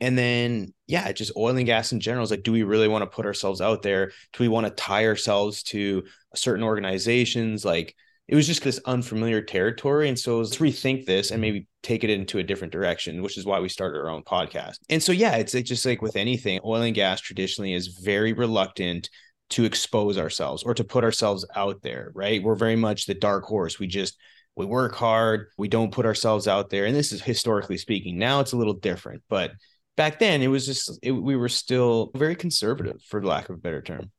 And 0.00 0.18
then, 0.18 0.74
yeah, 0.86 1.10
just 1.12 1.32
oil 1.36 1.56
and 1.56 1.66
gas 1.66 1.92
in 1.92 2.00
general 2.00 2.24
is 2.24 2.30
like, 2.30 2.42
do 2.42 2.52
we 2.52 2.62
really 2.62 2.88
want 2.88 3.02
to 3.02 3.14
put 3.14 3.26
ourselves 3.26 3.60
out 3.60 3.82
there? 3.82 4.08
Do 4.32 4.42
we 4.44 4.48
want 4.48 4.66
to 4.66 4.72
tie 4.72 5.06
ourselves 5.06 5.62
to 5.64 6.04
certain 6.34 6.64
organizations? 6.64 7.64
Like, 7.64 7.94
it 8.28 8.34
was 8.34 8.46
just 8.46 8.62
this 8.62 8.80
unfamiliar 8.84 9.40
territory. 9.40 10.08
And 10.08 10.18
so 10.18 10.38
let's 10.38 10.56
rethink 10.56 11.06
this 11.06 11.30
and 11.30 11.40
maybe 11.40 11.68
take 11.82 12.02
it 12.02 12.10
into 12.10 12.38
a 12.38 12.42
different 12.42 12.72
direction, 12.72 13.22
which 13.22 13.38
is 13.38 13.46
why 13.46 13.60
we 13.60 13.68
started 13.68 13.98
our 13.98 14.10
own 14.10 14.22
podcast. 14.22 14.78
And 14.90 15.02
so, 15.02 15.12
yeah, 15.12 15.36
it's, 15.36 15.52
just 15.52 15.86
like 15.86 16.02
with 16.02 16.16
anything, 16.16 16.60
oil 16.64 16.82
and 16.82 16.94
gas 16.94 17.20
traditionally 17.20 17.72
is 17.72 17.86
very 17.86 18.32
reluctant 18.32 19.08
to 19.50 19.64
expose 19.64 20.18
ourselves 20.18 20.64
or 20.64 20.74
to 20.74 20.82
put 20.82 21.04
ourselves 21.04 21.46
out 21.54 21.82
there, 21.82 22.10
right? 22.14 22.42
We're 22.42 22.56
very 22.56 22.74
much 22.74 23.06
the 23.06 23.14
dark 23.14 23.44
horse. 23.44 23.78
We 23.78 23.86
just, 23.86 24.18
we 24.56 24.66
work 24.66 24.94
hard, 24.96 25.46
we 25.56 25.68
don't 25.68 25.92
put 25.92 26.06
ourselves 26.06 26.48
out 26.48 26.68
there. 26.68 26.86
And 26.86 26.96
this 26.96 27.12
is 27.12 27.22
historically 27.22 27.78
speaking. 27.78 28.18
Now 28.18 28.40
it's 28.40 28.52
a 28.52 28.56
little 28.56 28.74
different, 28.74 29.22
but 29.28 29.52
back 29.96 30.18
then 30.18 30.42
it 30.42 30.48
was 30.48 30.66
just 30.66 30.98
it, 31.02 31.12
we 31.12 31.36
were 31.36 31.48
still 31.48 32.10
very 32.14 32.36
conservative 32.36 33.02
for 33.02 33.22
lack 33.22 33.48
of 33.48 33.56
a 33.56 33.58
better 33.58 33.82
term. 33.82 34.10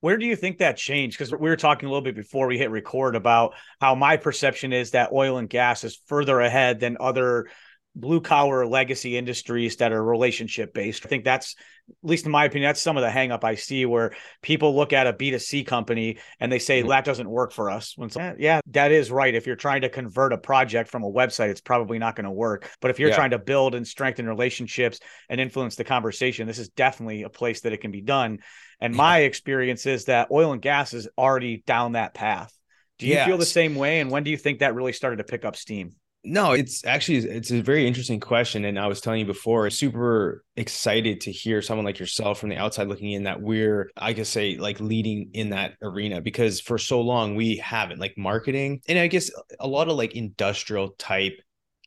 Where 0.00 0.18
do 0.18 0.26
you 0.26 0.36
think 0.36 0.58
that 0.58 0.76
changed? 0.76 1.16
Because 1.16 1.32
we 1.32 1.48
were 1.48 1.56
talking 1.56 1.86
a 1.86 1.90
little 1.90 2.04
bit 2.04 2.14
before 2.14 2.46
we 2.46 2.58
hit 2.58 2.70
record 2.70 3.16
about 3.16 3.54
how 3.80 3.94
my 3.94 4.18
perception 4.18 4.72
is 4.72 4.90
that 4.90 5.12
oil 5.12 5.38
and 5.38 5.48
gas 5.48 5.82
is 5.82 5.98
further 6.08 6.40
ahead 6.40 6.78
than 6.78 6.98
other 7.00 7.48
blue 7.94 8.20
collar 8.20 8.66
legacy 8.66 9.16
industries 9.16 9.76
that 9.76 9.92
are 9.92 10.02
relationship 10.02 10.74
based. 10.74 11.06
I 11.06 11.08
think 11.08 11.24
that's, 11.24 11.54
at 11.88 12.08
least 12.08 12.26
in 12.26 12.32
my 12.32 12.44
opinion, 12.44 12.68
that's 12.68 12.80
some 12.80 12.96
of 12.96 13.02
the 13.02 13.08
hangup 13.08 13.44
I 13.44 13.54
see 13.54 13.86
where 13.86 14.14
people 14.42 14.74
look 14.74 14.92
at 14.92 15.06
a 15.06 15.12
B2C 15.12 15.66
company 15.66 16.18
and 16.40 16.50
they 16.50 16.58
say 16.58 16.80
mm-hmm. 16.80 16.88
that 16.88 17.04
doesn't 17.04 17.28
work 17.28 17.52
for 17.52 17.70
us. 17.70 17.94
When 17.96 18.10
yeah, 18.38 18.60
that 18.70 18.90
is 18.90 19.10
right. 19.10 19.34
If 19.34 19.46
you're 19.46 19.56
trying 19.56 19.82
to 19.82 19.88
convert 19.88 20.32
a 20.32 20.38
project 20.38 20.90
from 20.90 21.04
a 21.04 21.10
website, 21.10 21.50
it's 21.50 21.60
probably 21.60 21.98
not 21.98 22.16
going 22.16 22.24
to 22.24 22.32
work. 22.32 22.68
But 22.80 22.90
if 22.90 22.98
you're 22.98 23.10
yeah. 23.10 23.16
trying 23.16 23.30
to 23.30 23.38
build 23.38 23.74
and 23.74 23.86
strengthen 23.86 24.28
relationships 24.28 24.98
and 25.28 25.40
influence 25.40 25.76
the 25.76 25.84
conversation, 25.84 26.46
this 26.46 26.58
is 26.58 26.70
definitely 26.70 27.22
a 27.22 27.30
place 27.30 27.60
that 27.60 27.72
it 27.72 27.80
can 27.80 27.90
be 27.90 28.00
done. 28.00 28.38
And 28.80 28.94
my 28.94 29.20
experience 29.20 29.86
is 29.86 30.06
that 30.06 30.28
oil 30.30 30.52
and 30.52 30.60
gas 30.60 30.94
is 30.94 31.08
already 31.16 31.62
down 31.66 31.92
that 31.92 32.14
path. 32.14 32.52
Do 32.98 33.06
you 33.06 33.14
yes. 33.14 33.26
feel 33.26 33.38
the 33.38 33.46
same 33.46 33.74
way? 33.74 34.00
And 34.00 34.10
when 34.10 34.24
do 34.24 34.30
you 34.30 34.36
think 34.36 34.60
that 34.60 34.74
really 34.74 34.92
started 34.92 35.16
to 35.16 35.24
pick 35.24 35.44
up 35.44 35.56
steam? 35.56 35.94
No, 36.26 36.52
it's 36.52 36.86
actually 36.86 37.18
it's 37.18 37.50
a 37.50 37.60
very 37.60 37.86
interesting 37.86 38.18
question, 38.18 38.64
and 38.64 38.78
I 38.78 38.86
was 38.86 39.02
telling 39.02 39.20
you 39.20 39.26
before, 39.26 39.68
super 39.68 40.42
excited 40.56 41.20
to 41.22 41.32
hear 41.32 41.60
someone 41.60 41.84
like 41.84 41.98
yourself 41.98 42.38
from 42.40 42.48
the 42.48 42.56
outside 42.56 42.88
looking 42.88 43.10
in 43.10 43.24
that 43.24 43.42
we're 43.42 43.90
I 43.94 44.14
could 44.14 44.26
say 44.26 44.56
like 44.56 44.80
leading 44.80 45.30
in 45.34 45.50
that 45.50 45.74
arena 45.82 46.22
because 46.22 46.62
for 46.62 46.78
so 46.78 47.02
long 47.02 47.34
we 47.34 47.56
haven't 47.56 48.00
like 48.00 48.16
marketing, 48.16 48.80
and 48.88 48.98
I 48.98 49.06
guess 49.06 49.30
a 49.60 49.68
lot 49.68 49.88
of 49.88 49.98
like 49.98 50.16
industrial 50.16 50.90
type 50.98 51.34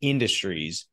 industries 0.01 0.85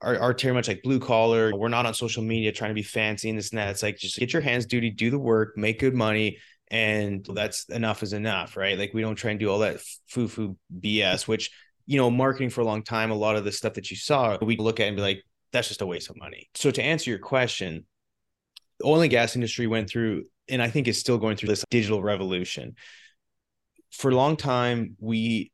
are, 0.00 0.18
are 0.18 0.34
very 0.34 0.54
much 0.54 0.68
like 0.68 0.82
blue 0.82 1.00
collar. 1.00 1.54
We're 1.54 1.68
not 1.68 1.86
on 1.86 1.94
social 1.94 2.22
media 2.22 2.52
trying 2.52 2.70
to 2.70 2.74
be 2.74 2.82
fancy 2.82 3.28
and 3.28 3.38
this 3.38 3.50
and 3.50 3.58
that. 3.58 3.70
It's 3.70 3.82
like 3.82 3.98
just 3.98 4.18
get 4.18 4.32
your 4.32 4.42
hands 4.42 4.66
duty, 4.66 4.90
do 4.90 5.10
the 5.10 5.18
work, 5.18 5.56
make 5.56 5.78
good 5.80 5.94
money, 5.94 6.38
and 6.70 7.26
that's 7.34 7.64
enough 7.68 8.02
is 8.02 8.12
enough, 8.12 8.56
right? 8.56 8.78
Like 8.78 8.92
we 8.94 9.02
don't 9.02 9.16
try 9.16 9.30
and 9.30 9.40
do 9.40 9.50
all 9.50 9.60
that 9.60 9.80
foo 10.08 10.28
foo 10.28 10.56
BS, 10.80 11.26
which 11.26 11.50
you 11.88 11.96
know, 11.96 12.10
marketing 12.10 12.50
for 12.50 12.60
a 12.60 12.64
long 12.64 12.82
time, 12.82 13.10
a 13.10 13.14
lot 13.14 13.34
of 13.34 13.44
the 13.44 13.50
stuff 13.50 13.72
that 13.72 13.90
you 13.90 13.96
saw, 13.96 14.36
we 14.42 14.58
look 14.58 14.78
at 14.78 14.88
and 14.88 14.96
be 14.96 15.00
like, 15.00 15.24
that's 15.54 15.68
just 15.68 15.80
a 15.80 15.86
waste 15.86 16.10
of 16.10 16.18
money. 16.18 16.50
So 16.54 16.70
to 16.70 16.82
answer 16.82 17.08
your 17.08 17.18
question, 17.18 17.86
the 18.78 18.86
oil 18.86 19.00
and 19.00 19.10
gas 19.10 19.34
industry 19.34 19.66
went 19.66 19.88
through, 19.88 20.24
and 20.50 20.60
I 20.60 20.68
think 20.68 20.86
is 20.86 21.00
still 21.00 21.16
going 21.16 21.38
through 21.38 21.48
this 21.48 21.64
digital 21.70 22.02
revolution. 22.02 22.74
For 23.90 24.10
a 24.10 24.14
long 24.14 24.36
time, 24.36 24.96
we 25.00 25.50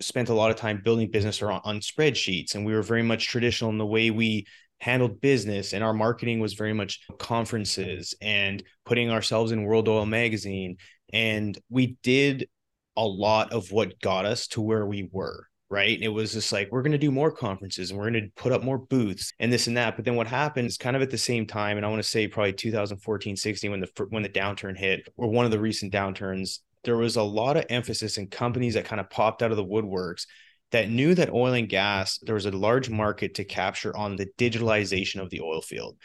spent 0.00 0.28
a 0.28 0.34
lot 0.34 0.52
of 0.52 0.56
time 0.56 0.82
building 0.84 1.10
business 1.10 1.42
on, 1.42 1.60
on 1.64 1.80
spreadsheets, 1.80 2.54
and 2.54 2.64
we 2.64 2.74
were 2.74 2.82
very 2.82 3.02
much 3.02 3.26
traditional 3.26 3.70
in 3.72 3.78
the 3.78 3.84
way 3.84 4.12
we 4.12 4.46
handled 4.80 5.20
business 5.20 5.74
and 5.74 5.84
our 5.84 5.94
marketing 5.94 6.40
was 6.40 6.54
very 6.54 6.72
much 6.72 7.00
conferences 7.18 8.14
and 8.20 8.64
putting 8.84 9.10
ourselves 9.10 9.52
in 9.52 9.62
world 9.62 9.88
oil 9.88 10.04
magazine 10.04 10.76
and 11.12 11.56
we 11.70 11.96
did 12.02 12.48
a 12.96 13.06
lot 13.06 13.52
of 13.52 13.70
what 13.70 14.00
got 14.00 14.24
us 14.24 14.48
to 14.48 14.60
where 14.60 14.84
we 14.84 15.08
were 15.12 15.46
right? 15.72 15.94
And 15.94 16.04
it 16.04 16.12
was 16.12 16.34
just 16.34 16.52
like, 16.52 16.68
we're 16.70 16.82
going 16.82 16.92
to 16.92 16.98
do 16.98 17.10
more 17.10 17.32
conferences 17.32 17.90
and 17.90 17.98
we're 17.98 18.10
going 18.10 18.24
to 18.24 18.30
put 18.36 18.52
up 18.52 18.62
more 18.62 18.76
booths 18.76 19.32
and 19.40 19.50
this 19.50 19.68
and 19.68 19.76
that. 19.78 19.96
But 19.96 20.04
then 20.04 20.16
what 20.16 20.26
happened 20.26 20.66
is 20.66 20.76
kind 20.76 20.94
of 20.94 21.00
at 21.00 21.10
the 21.10 21.16
same 21.16 21.46
time, 21.46 21.78
and 21.78 21.86
I 21.86 21.88
want 21.88 22.02
to 22.02 22.08
say 22.08 22.28
probably 22.28 22.52
2014, 22.52 23.36
16, 23.36 23.70
when 23.70 23.80
the, 23.80 24.06
when 24.10 24.22
the 24.22 24.28
downturn 24.28 24.76
hit 24.76 25.08
or 25.16 25.28
one 25.28 25.46
of 25.46 25.50
the 25.50 25.58
recent 25.58 25.90
downturns, 25.90 26.58
there 26.84 26.98
was 26.98 27.16
a 27.16 27.22
lot 27.22 27.56
of 27.56 27.64
emphasis 27.70 28.18
in 28.18 28.26
companies 28.26 28.74
that 28.74 28.84
kind 28.84 29.00
of 29.00 29.08
popped 29.08 29.42
out 29.42 29.50
of 29.50 29.56
the 29.56 29.64
woodworks 29.64 30.26
that 30.72 30.90
knew 30.90 31.14
that 31.14 31.32
oil 31.32 31.54
and 31.54 31.68
gas, 31.68 32.18
there 32.18 32.34
was 32.34 32.46
a 32.46 32.50
large 32.50 32.90
market 32.90 33.34
to 33.34 33.44
capture 33.44 33.96
on 33.96 34.16
the 34.16 34.26
digitalization 34.38 35.20
of 35.20 35.30
the 35.30 35.40
oil 35.40 35.62
field. 35.62 35.96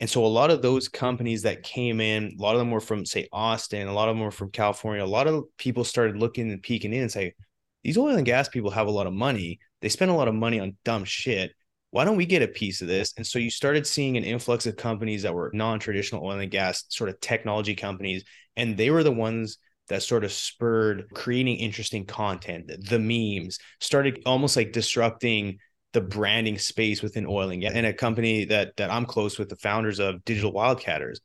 And 0.00 0.10
so 0.10 0.24
a 0.24 0.26
lot 0.26 0.50
of 0.50 0.62
those 0.62 0.88
companies 0.88 1.42
that 1.42 1.62
came 1.62 2.00
in, 2.00 2.36
a 2.38 2.42
lot 2.42 2.54
of 2.54 2.60
them 2.60 2.70
were 2.70 2.80
from, 2.80 3.04
say, 3.04 3.28
Austin, 3.32 3.86
a 3.86 3.92
lot 3.92 4.08
of 4.08 4.16
them 4.16 4.24
were 4.24 4.30
from 4.30 4.50
California. 4.50 5.04
A 5.04 5.06
lot 5.06 5.26
of 5.26 5.44
people 5.58 5.84
started 5.84 6.16
looking 6.16 6.50
and 6.50 6.62
peeking 6.62 6.92
in 6.92 7.02
and 7.02 7.12
say, 7.12 7.34
these 7.82 7.98
oil 7.98 8.16
and 8.16 8.26
gas 8.26 8.48
people 8.48 8.70
have 8.70 8.86
a 8.86 8.92
lot 8.92 9.06
of 9.06 9.12
money. 9.12 9.58
They 9.80 9.88
spend 9.88 10.10
a 10.10 10.14
lot 10.14 10.28
of 10.28 10.34
money 10.34 10.60
on 10.60 10.76
dumb 10.84 11.04
shit. 11.04 11.52
Why 11.90 12.04
don't 12.04 12.16
we 12.16 12.26
get 12.26 12.42
a 12.42 12.48
piece 12.48 12.80
of 12.80 12.88
this? 12.88 13.12
And 13.16 13.26
so 13.26 13.38
you 13.38 13.50
started 13.50 13.86
seeing 13.86 14.16
an 14.16 14.24
influx 14.24 14.66
of 14.66 14.76
companies 14.76 15.22
that 15.22 15.34
were 15.34 15.50
non-traditional 15.52 16.24
oil 16.24 16.38
and 16.38 16.50
gas 16.50 16.84
sort 16.88 17.10
of 17.10 17.20
technology 17.20 17.74
companies, 17.74 18.24
and 18.56 18.76
they 18.76 18.90
were 18.90 19.02
the 19.02 19.12
ones 19.12 19.58
that 19.88 20.02
sort 20.02 20.24
of 20.24 20.32
spurred 20.32 21.06
creating 21.12 21.56
interesting 21.56 22.06
content. 22.06 22.70
The 22.88 22.98
memes 22.98 23.58
started 23.80 24.22
almost 24.24 24.56
like 24.56 24.72
disrupting 24.72 25.58
the 25.92 26.00
branding 26.00 26.58
space 26.58 27.02
within 27.02 27.26
oil 27.26 27.50
and 27.50 27.60
gas. 27.60 27.72
And 27.74 27.84
a 27.84 27.92
company 27.92 28.46
that 28.46 28.76
that 28.76 28.90
I'm 28.90 29.04
close 29.04 29.38
with, 29.38 29.50
the 29.50 29.56
founders 29.56 29.98
of 29.98 30.24
Digital 30.24 30.52
Wildcatters, 30.52 31.18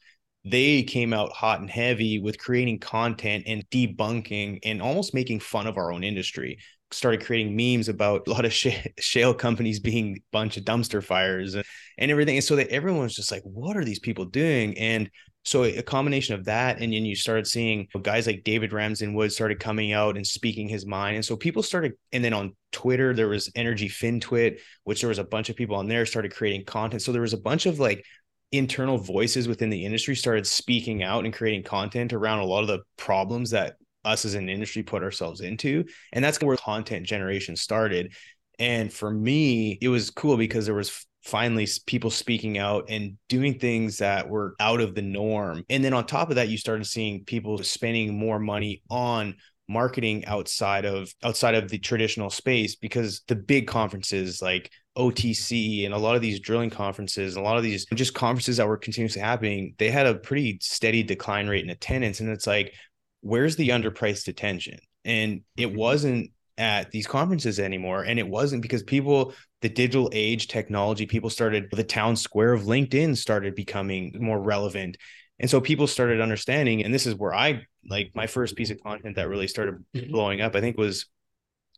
they 0.49 0.83
came 0.83 1.13
out 1.13 1.31
hot 1.31 1.60
and 1.60 1.69
heavy 1.69 2.19
with 2.19 2.38
creating 2.38 2.79
content 2.79 3.43
and 3.47 3.67
debunking 3.69 4.60
and 4.63 4.81
almost 4.81 5.13
making 5.13 5.39
fun 5.39 5.67
of 5.67 5.77
our 5.77 5.91
own 5.91 6.03
industry. 6.03 6.60
Started 6.91 7.25
creating 7.25 7.55
memes 7.55 7.89
about 7.89 8.27
a 8.27 8.31
lot 8.31 8.45
of 8.45 8.53
sh- 8.53 8.88
shale 8.99 9.33
companies 9.33 9.79
being 9.79 10.17
a 10.17 10.21
bunch 10.31 10.57
of 10.57 10.63
dumpster 10.63 11.03
fires 11.03 11.55
and, 11.55 11.65
and 11.97 12.12
everything. 12.12 12.38
And 12.38 12.43
so 12.43 12.55
that 12.55 12.69
everyone 12.69 13.01
was 13.01 13.15
just 13.15 13.31
like 13.31 13.43
what 13.43 13.75
are 13.77 13.83
these 13.83 13.99
people 13.99 14.25
doing? 14.25 14.77
And 14.77 15.10
so 15.43 15.63
a 15.63 15.81
combination 15.81 16.36
of 16.36 16.43
that 16.43 16.81
and 16.81 16.91
then 16.91 17.05
you 17.05 17.15
started 17.15 17.47
seeing 17.47 17.88
guys 18.01 18.27
like 18.27 18.43
david 18.43 18.73
ramsden 18.73 19.13
wood 19.13 19.31
started 19.31 19.62
coming 19.62 19.93
out 19.93 20.17
and 20.17 20.27
speaking 20.27 20.67
his 20.67 20.86
mind. 20.86 21.15
And 21.15 21.23
so 21.23 21.38
people 21.38 21.63
started 21.63 21.93
and 22.12 22.21
then 22.21 22.33
on 22.33 22.53
twitter 22.73 23.13
there 23.13 23.29
was 23.29 23.49
energy 23.55 23.88
fintwit 23.88 24.60
which 24.83 24.99
there 24.99 25.07
was 25.07 25.19
a 25.19 25.23
bunch 25.23 25.49
of 25.49 25.55
people 25.55 25.77
on 25.77 25.88
there 25.88 26.05
started 26.05 26.36
creating 26.36 26.65
content. 26.65 27.01
So 27.01 27.13
there 27.13 27.21
was 27.21 27.31
a 27.31 27.38
bunch 27.38 27.65
of 27.65 27.79
like 27.79 28.03
internal 28.51 28.97
voices 28.97 29.47
within 29.47 29.69
the 29.69 29.86
industry 29.86 30.15
started 30.15 30.47
speaking 30.47 31.03
out 31.03 31.25
and 31.25 31.33
creating 31.33 31.63
content 31.63 32.13
around 32.13 32.39
a 32.39 32.45
lot 32.45 32.62
of 32.62 32.67
the 32.67 32.79
problems 32.97 33.51
that 33.51 33.75
us 34.05 34.25
as 34.25 34.36
an 34.36 34.49
industry 34.49 34.83
put 34.83 35.03
ourselves 35.03 35.41
into. 35.41 35.83
And 36.13 36.23
that's 36.23 36.41
where 36.41 36.55
content 36.57 37.05
generation 37.05 37.55
started. 37.55 38.13
And 38.57 38.91
for 38.91 39.12
me, 39.12 39.77
it 39.81 39.89
was 39.89 40.10
cool 40.10 40.38
because 40.38 40.65
there 40.65 40.75
was 40.75 41.05
finally 41.23 41.67
people 41.86 42.10
speaking 42.10 42.57
out 42.57 42.86
and 42.89 43.17
doing 43.27 43.60
things 43.60 43.97
that 43.97 44.29
were 44.29 44.55
out 44.60 44.79
of 44.79 44.95
the 44.95 45.01
norm. 45.01 45.63
And 45.69 45.83
then 45.83 45.93
on 45.93 46.05
top 46.05 46.29
of 46.29 46.36
that, 46.36 46.47
you 46.47 46.57
started 46.57 46.86
seeing 46.86 47.25
people 47.25 47.62
spending 47.63 48.17
more 48.17 48.39
money 48.39 48.81
on 48.89 49.36
marketing 49.69 50.25
outside 50.25 50.86
of 50.86 51.13
outside 51.23 51.53
of 51.53 51.69
the 51.69 51.77
traditional 51.77 52.29
space 52.29 52.77
because 52.77 53.21
the 53.27 53.36
big 53.36 53.67
conferences 53.67 54.41
like 54.41 54.71
OTC 54.97 55.86
and 55.86 55.93
a 55.93 55.97
lot 55.97 56.15
of 56.15 56.21
these 56.21 56.39
drilling 56.39 56.69
conferences, 56.69 57.36
a 57.36 57.41
lot 57.41 57.57
of 57.57 57.63
these 57.63 57.86
just 57.93 58.13
conferences 58.13 58.57
that 58.57 58.67
were 58.67 58.77
continuously 58.77 59.21
happening, 59.21 59.75
they 59.77 59.91
had 59.91 60.07
a 60.07 60.15
pretty 60.15 60.57
steady 60.62 61.03
decline 61.03 61.47
rate 61.47 61.63
in 61.63 61.69
attendance. 61.69 62.19
And 62.19 62.29
it's 62.29 62.47
like, 62.47 62.73
where's 63.21 63.55
the 63.55 63.69
underpriced 63.69 64.27
attention? 64.27 64.79
And 65.05 65.41
it 65.55 65.67
mm-hmm. 65.67 65.77
wasn't 65.77 66.31
at 66.57 66.91
these 66.91 67.05
conferences 67.05 67.60
anymore. 67.60 68.03
And 68.03 68.17
it 68.17 68.27
wasn't 68.27 68.63
because 68.63 68.81
people, 68.83 69.33
the 69.62 69.69
digital 69.69 70.10
age 70.12 70.47
technology, 70.47 71.05
people 71.05 71.29
started, 71.29 71.69
the 71.71 71.83
town 71.83 72.15
square 72.15 72.53
of 72.53 72.63
LinkedIn 72.63 73.15
started 73.15 73.53
becoming 73.53 74.15
more 74.19 74.41
relevant. 74.41 74.97
And 75.39 75.49
so 75.49 75.62
people 75.62 75.86
started 75.86 76.19
understanding. 76.19 76.83
And 76.83 76.91
this 76.91 77.05
is 77.05 77.13
where 77.13 77.36
I 77.36 77.65
like 77.88 78.12
my 78.15 78.25
first 78.25 78.55
piece 78.55 78.71
of 78.71 78.81
content 78.81 79.15
that 79.15 79.29
really 79.29 79.47
started 79.47 79.75
mm-hmm. 79.95 80.12
blowing 80.12 80.41
up, 80.41 80.55
I 80.55 80.62
think 80.62 80.77
was 80.77 81.05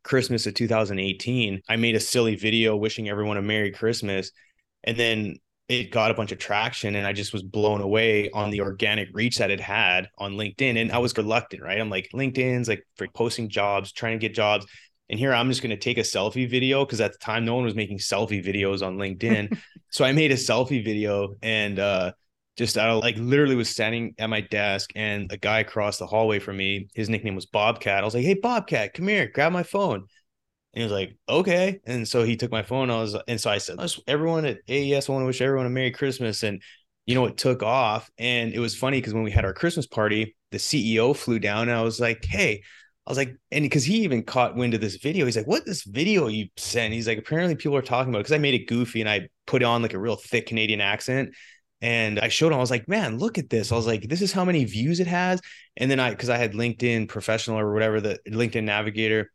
Christmas 0.02 0.46
of 0.46 0.54
2018, 0.54 1.62
I 1.68 1.76
made 1.76 1.94
a 1.94 2.00
silly 2.00 2.36
video 2.36 2.76
wishing 2.76 3.08
everyone 3.08 3.36
a 3.36 3.42
Merry 3.42 3.70
Christmas. 3.70 4.32
And 4.84 4.96
then 4.96 5.36
it 5.68 5.92
got 5.92 6.10
a 6.10 6.14
bunch 6.14 6.32
of 6.32 6.38
traction 6.38 6.96
and 6.96 7.06
I 7.06 7.12
just 7.12 7.32
was 7.32 7.44
blown 7.44 7.80
away 7.80 8.28
on 8.30 8.50
the 8.50 8.60
organic 8.62 9.08
reach 9.12 9.38
that 9.38 9.52
it 9.52 9.60
had 9.60 10.08
on 10.18 10.32
LinkedIn. 10.32 10.76
And 10.76 10.90
I 10.90 10.98
was 10.98 11.16
reluctant, 11.16 11.62
right? 11.62 11.80
I'm 11.80 11.90
like, 11.90 12.10
LinkedIn's 12.12 12.68
like 12.68 12.84
for 12.96 13.06
posting 13.14 13.48
jobs, 13.48 13.92
trying 13.92 14.18
to 14.18 14.26
get 14.26 14.34
jobs. 14.34 14.66
And 15.08 15.18
here 15.18 15.32
I'm 15.32 15.48
just 15.48 15.62
going 15.62 15.70
to 15.70 15.76
take 15.76 15.98
a 15.98 16.02
selfie 16.02 16.48
video 16.48 16.84
because 16.84 17.00
at 17.00 17.12
the 17.12 17.18
time 17.18 17.44
no 17.44 17.54
one 17.54 17.64
was 17.64 17.74
making 17.74 17.98
selfie 17.98 18.44
videos 18.44 18.84
on 18.84 18.96
LinkedIn. 18.96 19.56
so 19.90 20.04
I 20.04 20.12
made 20.12 20.32
a 20.32 20.36
selfie 20.36 20.84
video 20.84 21.34
and 21.42 21.78
uh, 21.78 22.12
just 22.56 22.76
I 22.76 22.92
like 22.92 23.16
literally 23.16 23.56
was 23.56 23.70
standing 23.70 24.14
at 24.18 24.28
my 24.28 24.40
desk 24.40 24.90
and 24.94 25.30
a 25.32 25.36
guy 25.36 25.60
across 25.60 25.98
the 25.98 26.06
hallway 26.06 26.38
from 26.38 26.56
me, 26.56 26.88
his 26.94 27.08
nickname 27.08 27.34
was 27.34 27.46
Bobcat. 27.46 28.02
I 28.02 28.04
was 28.04 28.14
like, 28.14 28.24
"Hey 28.24 28.34
Bobcat, 28.34 28.94
come 28.94 29.08
here, 29.08 29.30
grab 29.32 29.52
my 29.52 29.62
phone." 29.62 30.06
And 30.74 30.80
he 30.80 30.82
was 30.82 30.92
like, 30.92 31.16
"Okay." 31.28 31.80
And 31.86 32.06
so 32.06 32.22
he 32.22 32.36
took 32.36 32.50
my 32.50 32.62
phone. 32.62 32.90
I 32.90 33.00
was 33.00 33.16
and 33.28 33.40
so 33.40 33.50
I 33.50 33.58
said, 33.58 33.78
"Everyone 34.06 34.44
at 34.44 34.58
AES, 34.68 35.08
I 35.08 35.12
want 35.12 35.22
to 35.22 35.26
wish 35.26 35.40
everyone 35.40 35.66
a 35.66 35.70
Merry 35.70 35.90
Christmas." 35.90 36.42
And 36.42 36.62
you 37.06 37.14
know, 37.14 37.26
it 37.26 37.36
took 37.36 37.62
off, 37.62 38.10
and 38.18 38.52
it 38.52 38.60
was 38.60 38.76
funny 38.76 38.98
because 38.98 39.14
when 39.14 39.24
we 39.24 39.30
had 39.32 39.44
our 39.44 39.54
Christmas 39.54 39.86
party, 39.86 40.36
the 40.50 40.58
CEO 40.58 41.14
flew 41.14 41.38
down, 41.38 41.68
and 41.68 41.78
I 41.78 41.82
was 41.82 42.00
like, 42.00 42.24
"Hey." 42.24 42.62
I 43.06 43.10
was 43.10 43.18
like, 43.18 43.34
and 43.50 43.64
because 43.64 43.82
he 43.84 44.04
even 44.04 44.22
caught 44.22 44.54
wind 44.54 44.74
of 44.74 44.80
this 44.80 44.96
video, 44.96 45.24
he's 45.24 45.36
like, 45.36 45.46
"What 45.46 45.64
this 45.64 45.82
video 45.82 46.28
you 46.28 46.48
sent?" 46.56 46.94
He's 46.94 47.08
like, 47.08 47.18
"Apparently 47.18 47.56
people 47.56 47.76
are 47.76 47.82
talking 47.82 48.10
about 48.10 48.20
because 48.20 48.32
I 48.32 48.38
made 48.38 48.54
it 48.54 48.68
goofy 48.68 49.00
and 49.00 49.10
I 49.10 49.28
put 49.46 49.62
on 49.62 49.82
like 49.82 49.94
a 49.94 49.98
real 49.98 50.16
thick 50.16 50.46
Canadian 50.46 50.80
accent." 50.80 51.30
And 51.82 52.18
I 52.20 52.28
showed 52.28 52.48
him, 52.52 52.58
I 52.58 52.60
was 52.60 52.70
like, 52.70 52.88
man, 52.88 53.18
look 53.18 53.38
at 53.38 53.48
this. 53.48 53.72
I 53.72 53.76
was 53.76 53.86
like, 53.86 54.08
this 54.08 54.20
is 54.20 54.32
how 54.32 54.44
many 54.44 54.64
views 54.64 55.00
it 55.00 55.06
has. 55.06 55.40
And 55.76 55.90
then 55.90 55.98
I, 55.98 56.10
because 56.10 56.28
I 56.28 56.36
had 56.36 56.52
LinkedIn 56.52 57.08
professional 57.08 57.58
or 57.58 57.72
whatever, 57.72 58.00
the 58.00 58.18
LinkedIn 58.28 58.64
navigator. 58.64 59.30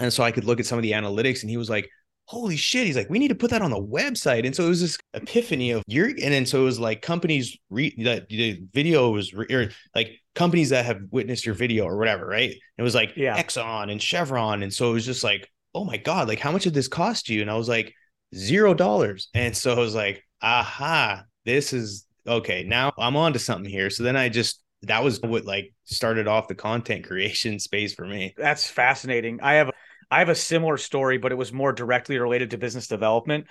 And 0.00 0.12
so 0.12 0.24
I 0.24 0.32
could 0.32 0.44
look 0.44 0.60
at 0.60 0.66
some 0.66 0.78
of 0.78 0.82
the 0.82 0.92
analytics 0.92 1.42
and 1.42 1.50
he 1.50 1.56
was 1.56 1.68
like, 1.68 1.88
holy 2.26 2.56
shit. 2.56 2.86
He's 2.86 2.96
like, 2.96 3.10
we 3.10 3.18
need 3.18 3.28
to 3.28 3.34
put 3.34 3.50
that 3.50 3.60
on 3.60 3.70
the 3.70 3.80
website. 3.80 4.46
And 4.46 4.56
so 4.56 4.64
it 4.64 4.70
was 4.70 4.80
this 4.80 4.98
epiphany 5.12 5.72
of 5.72 5.82
your, 5.86 6.08
and 6.08 6.16
then 6.16 6.46
so 6.46 6.62
it 6.62 6.64
was 6.64 6.80
like 6.80 7.02
companies 7.02 7.56
re, 7.68 7.94
that 8.02 8.28
the 8.30 8.62
video 8.72 9.10
was, 9.10 9.34
re, 9.34 9.46
or 9.50 9.70
like 9.94 10.12
companies 10.34 10.70
that 10.70 10.86
have 10.86 11.02
witnessed 11.10 11.44
your 11.44 11.54
video 11.54 11.84
or 11.84 11.98
whatever, 11.98 12.26
right? 12.26 12.54
It 12.78 12.82
was 12.82 12.94
like 12.94 13.12
yeah. 13.14 13.40
Exxon 13.40 13.92
and 13.92 14.00
Chevron. 14.00 14.62
And 14.62 14.72
so 14.72 14.90
it 14.90 14.94
was 14.94 15.04
just 15.04 15.22
like, 15.22 15.50
oh 15.74 15.84
my 15.84 15.98
God, 15.98 16.28
like 16.28 16.40
how 16.40 16.50
much 16.50 16.62
did 16.62 16.72
this 16.72 16.88
cost 16.88 17.28
you? 17.28 17.42
And 17.42 17.50
I 17.50 17.56
was 17.56 17.68
like, 17.68 17.92
zero 18.34 18.72
dollars. 18.72 19.28
And 19.34 19.54
so 19.54 19.74
I 19.74 19.78
was 19.78 19.94
like, 19.94 20.24
aha, 20.40 21.24
this 21.44 21.72
is 21.72 22.06
okay. 22.26 22.64
Now 22.64 22.92
I'm 22.98 23.16
on 23.16 23.32
to 23.34 23.38
something 23.38 23.70
here. 23.70 23.90
So 23.90 24.02
then 24.02 24.16
I 24.16 24.28
just 24.28 24.62
that 24.82 25.02
was 25.02 25.20
what 25.20 25.44
like 25.44 25.72
started 25.84 26.28
off 26.28 26.48
the 26.48 26.54
content 26.54 27.04
creation 27.06 27.58
space 27.58 27.94
for 27.94 28.06
me. 28.06 28.34
That's 28.36 28.68
fascinating. 28.68 29.40
I 29.42 29.54
have 29.54 29.70
I 30.10 30.18
have 30.18 30.28
a 30.28 30.34
similar 30.34 30.76
story, 30.76 31.18
but 31.18 31.32
it 31.32 31.36
was 31.36 31.52
more 31.52 31.72
directly 31.72 32.18
related 32.18 32.50
to 32.50 32.58
business 32.58 32.86
development. 32.86 33.46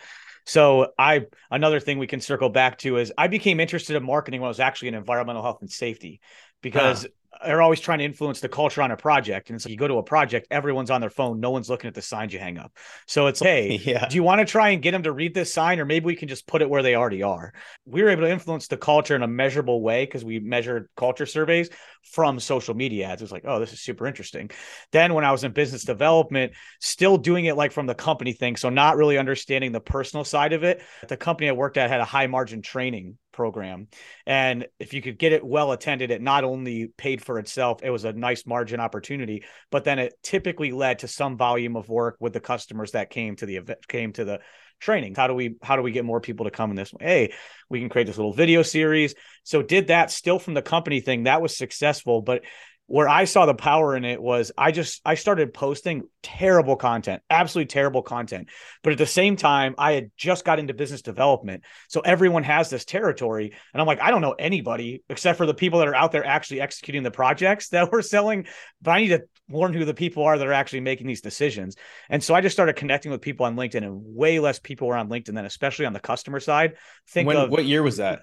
So 0.45 0.91
I 0.97 1.27
another 1.51 1.79
thing 1.79 1.99
we 1.99 2.08
can 2.08 2.19
circle 2.19 2.49
back 2.49 2.77
to 2.79 2.97
is 2.97 3.13
I 3.17 3.27
became 3.27 3.60
interested 3.60 3.95
in 3.95 4.03
marketing 4.03 4.41
when 4.41 4.47
I 4.47 4.49
was 4.49 4.60
actually 4.60 4.89
in 4.89 4.95
environmental 4.95 5.41
health 5.41 5.60
and 5.62 5.71
safety 5.71 6.19
because 6.62 7.03
huh 7.03 7.10
they're 7.45 7.62
always 7.62 7.79
trying 7.79 7.99
to 7.99 8.06
influence 8.06 8.39
the 8.39 8.49
culture 8.49 8.82
on 8.82 8.91
a 8.91 8.97
project. 8.97 9.49
And 9.49 9.62
so 9.62 9.69
you 9.69 9.77
go 9.77 9.88
to 9.88 9.97
a 9.97 10.03
project, 10.03 10.47
everyone's 10.51 10.91
on 10.91 11.01
their 11.01 11.10
phone, 11.10 11.39
no 11.39 11.51
one's 11.51 11.69
looking 11.69 11.88
at 11.88 11.93
the 11.93 12.01
signs 12.01 12.34
you 12.34 12.39
hang 12.39 12.58
up. 12.58 12.71
So 13.08 13.27
it's 13.27 13.41
like, 13.41 13.49
hey, 13.49 13.82
yeah. 13.84 14.08
do 14.08 14.15
you 14.15 14.23
want 14.23 14.39
to 14.39 14.45
try 14.45 14.69
and 14.69 14.82
get 14.82 14.91
them 14.91 15.03
to 15.03 15.12
read 15.12 15.34
this 15.34 15.53
sign, 15.53 15.79
or 15.79 15.86
maybe 15.86 16.06
we 16.06 16.15
can 16.15 16.27
just 16.27 16.47
put 16.47 16.62
it 16.62 16.69
where 16.69 16.84
they 16.84 16.95
already 16.95 17.23
are? 17.23 17.53
We 17.86 18.03
were 18.03 18.10
able 18.10 18.23
to 18.23 18.32
influence 18.32 18.67
the 18.67 18.77
culture 18.77 19.15
in 19.15 19.23
a 19.23 19.27
measurable 19.27 19.82
way 19.82 20.06
because 20.06 20.23
we 20.23 20.39
measured 20.39 20.89
culture 20.95 21.25
surveys 21.25 21.69
from 22.03 22.39
social 22.39 22.73
media 22.73 23.08
ads. 23.08 23.21
It 23.21 23.25
was 23.25 23.32
like, 23.32 23.45
oh, 23.45 23.60
this 23.60 23.73
is 23.73 23.82
super 23.82 24.08
interesting. 24.08 24.49
Then 24.91 25.13
when 25.13 25.25
I 25.25 25.32
was 25.32 25.43
in 25.43 25.51
business 25.51 25.84
development, 25.84 26.53
still 26.79 27.17
doing 27.17 27.45
it 27.45 27.56
like 27.56 27.71
from 27.71 27.88
the 27.88 27.95
company 27.95 28.34
thing, 28.34 28.56
so 28.56 28.69
not 28.69 28.97
really 28.97 29.17
understanding 29.17 29.71
the 29.71 29.79
personal 29.79 30.25
side 30.25 30.53
of 30.53 30.63
it. 30.63 30.82
The 31.08 31.17
company 31.17 31.49
I 31.49 31.53
worked 31.53 31.77
at 31.77 31.89
had 31.89 32.01
a 32.01 32.06
high 32.06 32.27
margin 32.27 32.62
training 32.62 33.17
program. 33.34 33.88
And 34.26 34.67
if 34.80 34.93
you 34.93 35.02
could 35.02 35.19
get 35.19 35.34
it 35.34 35.46
well 35.46 35.72
attended, 35.72 36.12
it 36.12 36.22
not 36.22 36.43
only 36.43 36.88
paid 36.88 37.22
for 37.22 37.39
itself, 37.39 37.82
it 37.84 37.89
was 37.89 38.06
a 38.06 38.13
nice 38.13 38.46
margin 38.46 38.80
opportunity, 38.80 39.43
but 39.72 39.84
then 39.84 40.00
it 40.00 40.13
typically 40.24 40.72
led 40.72 41.00
to 41.00 41.08
some 41.08 41.36
volume 41.36 41.76
of 41.76 41.89
work 41.89 42.15
with 42.19 42.32
the 42.34 42.39
customers 42.39 42.91
that 42.91 43.10
came 43.10 43.36
to 43.36 43.46
the 43.46 43.58
event, 43.58 43.86
came 43.88 44.13
to 44.13 44.24
the 44.24 44.39
training. 44.80 45.15
How 45.15 45.28
do 45.28 45.34
we 45.34 45.56
how 45.62 45.76
do 45.76 45.82
we 45.82 45.91
get 45.91 46.06
more 46.06 46.22
people 46.22 46.46
to 46.46 46.52
come 46.52 46.69
in 46.69 46.76
this 46.76 46.93
way? 46.93 47.06
Hey, 47.06 47.34
we 47.69 47.80
can 47.80 47.89
create 47.89 48.08
this 48.08 48.17
little 48.17 48.34
video 48.34 48.62
series. 48.62 49.15
So 49.43 49.62
did 49.62 49.88
that 49.88 50.12
still 50.12 50.39
from 50.39 50.54
the 50.54 50.62
company 50.62 51.00
thing. 51.00 51.24
That 51.24 51.41
was 51.41 51.58
successful, 51.58 52.22
but 52.22 52.43
where 52.88 53.08
I 53.08 53.26
saw 53.26 53.46
the 53.46 53.54
power 53.54 53.96
in 53.96 54.04
it 54.04 54.22
was 54.22 54.52
I 54.58 54.72
just 54.72 55.02
I 55.06 55.15
started 55.15 55.54
posting 55.54 56.04
terrible 56.22 56.76
content, 56.76 57.22
absolutely 57.30 57.67
terrible 57.69 58.02
content. 58.02 58.50
But 58.84 58.93
at 58.93 59.00
the 59.00 59.06
same 59.06 59.36
time, 59.36 59.76
I 59.78 59.93
had 59.93 60.12
just 60.17 60.43
got 60.43 60.60
into 60.60 60.74
business 60.74 61.02
development. 61.02 61.63
So 61.88 62.02
everyone 62.02 62.43
has 62.43 62.69
this 62.69 62.86
territory. 62.86 63.54
And 63.74 63.82
I'm 63.82 63.88
like, 63.88 64.02
I 64.02 64.12
don't 64.12 64.22
know 64.22 64.36
anybody 64.38 65.02
except 65.10 65.38
for 65.38 65.46
the 65.46 65.54
people 65.54 65.80
that 65.80 65.88
are 65.88 65.96
out 65.96 66.12
there 66.12 66.26
actually 66.26 66.62
executing 66.62 67.04
the 67.04 67.12
projects 67.12 67.69
that 67.69 67.91
we're 67.91 68.02
selling. 68.02 68.48
But 68.82 68.91
I 68.91 69.02
need 69.02 69.10
to 69.10 69.24
learn 69.50 69.74
who 69.74 69.86
the 69.86 69.93
people 69.93 70.24
are 70.24 70.38
that 70.38 70.48
are 70.48 70.54
actually 70.54 70.82
making 70.82 71.08
these 71.08 71.22
decisions. 71.22 71.76
And 72.10 72.24
so 72.24 72.34
I 72.34 72.41
just 72.41 72.56
started 72.56 72.76
connecting 72.76 73.12
with 73.12 73.22
people 73.22 73.46
on 73.46 73.56
LinkedIn, 73.56 73.84
and 73.84 74.02
way 74.04 74.39
less 74.39 74.60
people 74.60 74.88
were 74.88 74.98
on 74.98 75.10
LinkedIn 75.10 75.36
than 75.36 75.46
especially 75.46 75.86
on 75.86 75.93
the 75.93 76.00
customer 76.00 76.39
side. 76.39 76.74
Think 77.10 77.28
when, 77.28 77.38
of 77.38 77.50
what 77.50 77.65
year 77.65 77.84
was 77.84 77.98
that? 77.98 78.22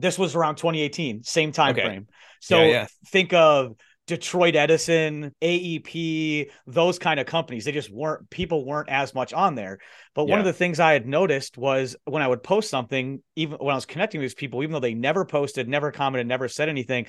This 0.00 0.18
was 0.18 0.34
around 0.34 0.56
2018, 0.56 1.22
same 1.24 1.52
time 1.52 1.72
okay. 1.72 1.82
frame. 1.82 2.06
So 2.40 2.60
yeah, 2.60 2.68
yeah. 2.68 2.86
think 3.06 3.32
of 3.32 3.76
Detroit 4.08 4.56
Edison, 4.56 5.34
AEP, 5.42 6.50
those 6.66 6.98
kind 6.98 7.20
of 7.20 7.26
companies. 7.26 7.66
They 7.66 7.72
just 7.72 7.90
weren't 7.90 8.28
people 8.30 8.64
weren't 8.64 8.88
as 8.88 9.14
much 9.14 9.32
on 9.32 9.54
there. 9.54 9.78
But 10.14 10.26
yeah. 10.26 10.30
one 10.30 10.40
of 10.40 10.46
the 10.46 10.52
things 10.52 10.80
I 10.80 10.94
had 10.94 11.06
noticed 11.06 11.58
was 11.58 11.94
when 12.06 12.22
I 12.22 12.26
would 12.26 12.42
post 12.42 12.70
something, 12.70 13.22
even 13.36 13.58
when 13.58 13.72
I 13.72 13.76
was 13.76 13.86
connecting 13.86 14.20
with 14.20 14.30
these 14.30 14.34
people, 14.34 14.62
even 14.62 14.72
though 14.72 14.80
they 14.80 14.94
never 14.94 15.24
posted, 15.24 15.68
never 15.68 15.92
commented, 15.92 16.26
never 16.26 16.48
said 16.48 16.70
anything, 16.70 17.06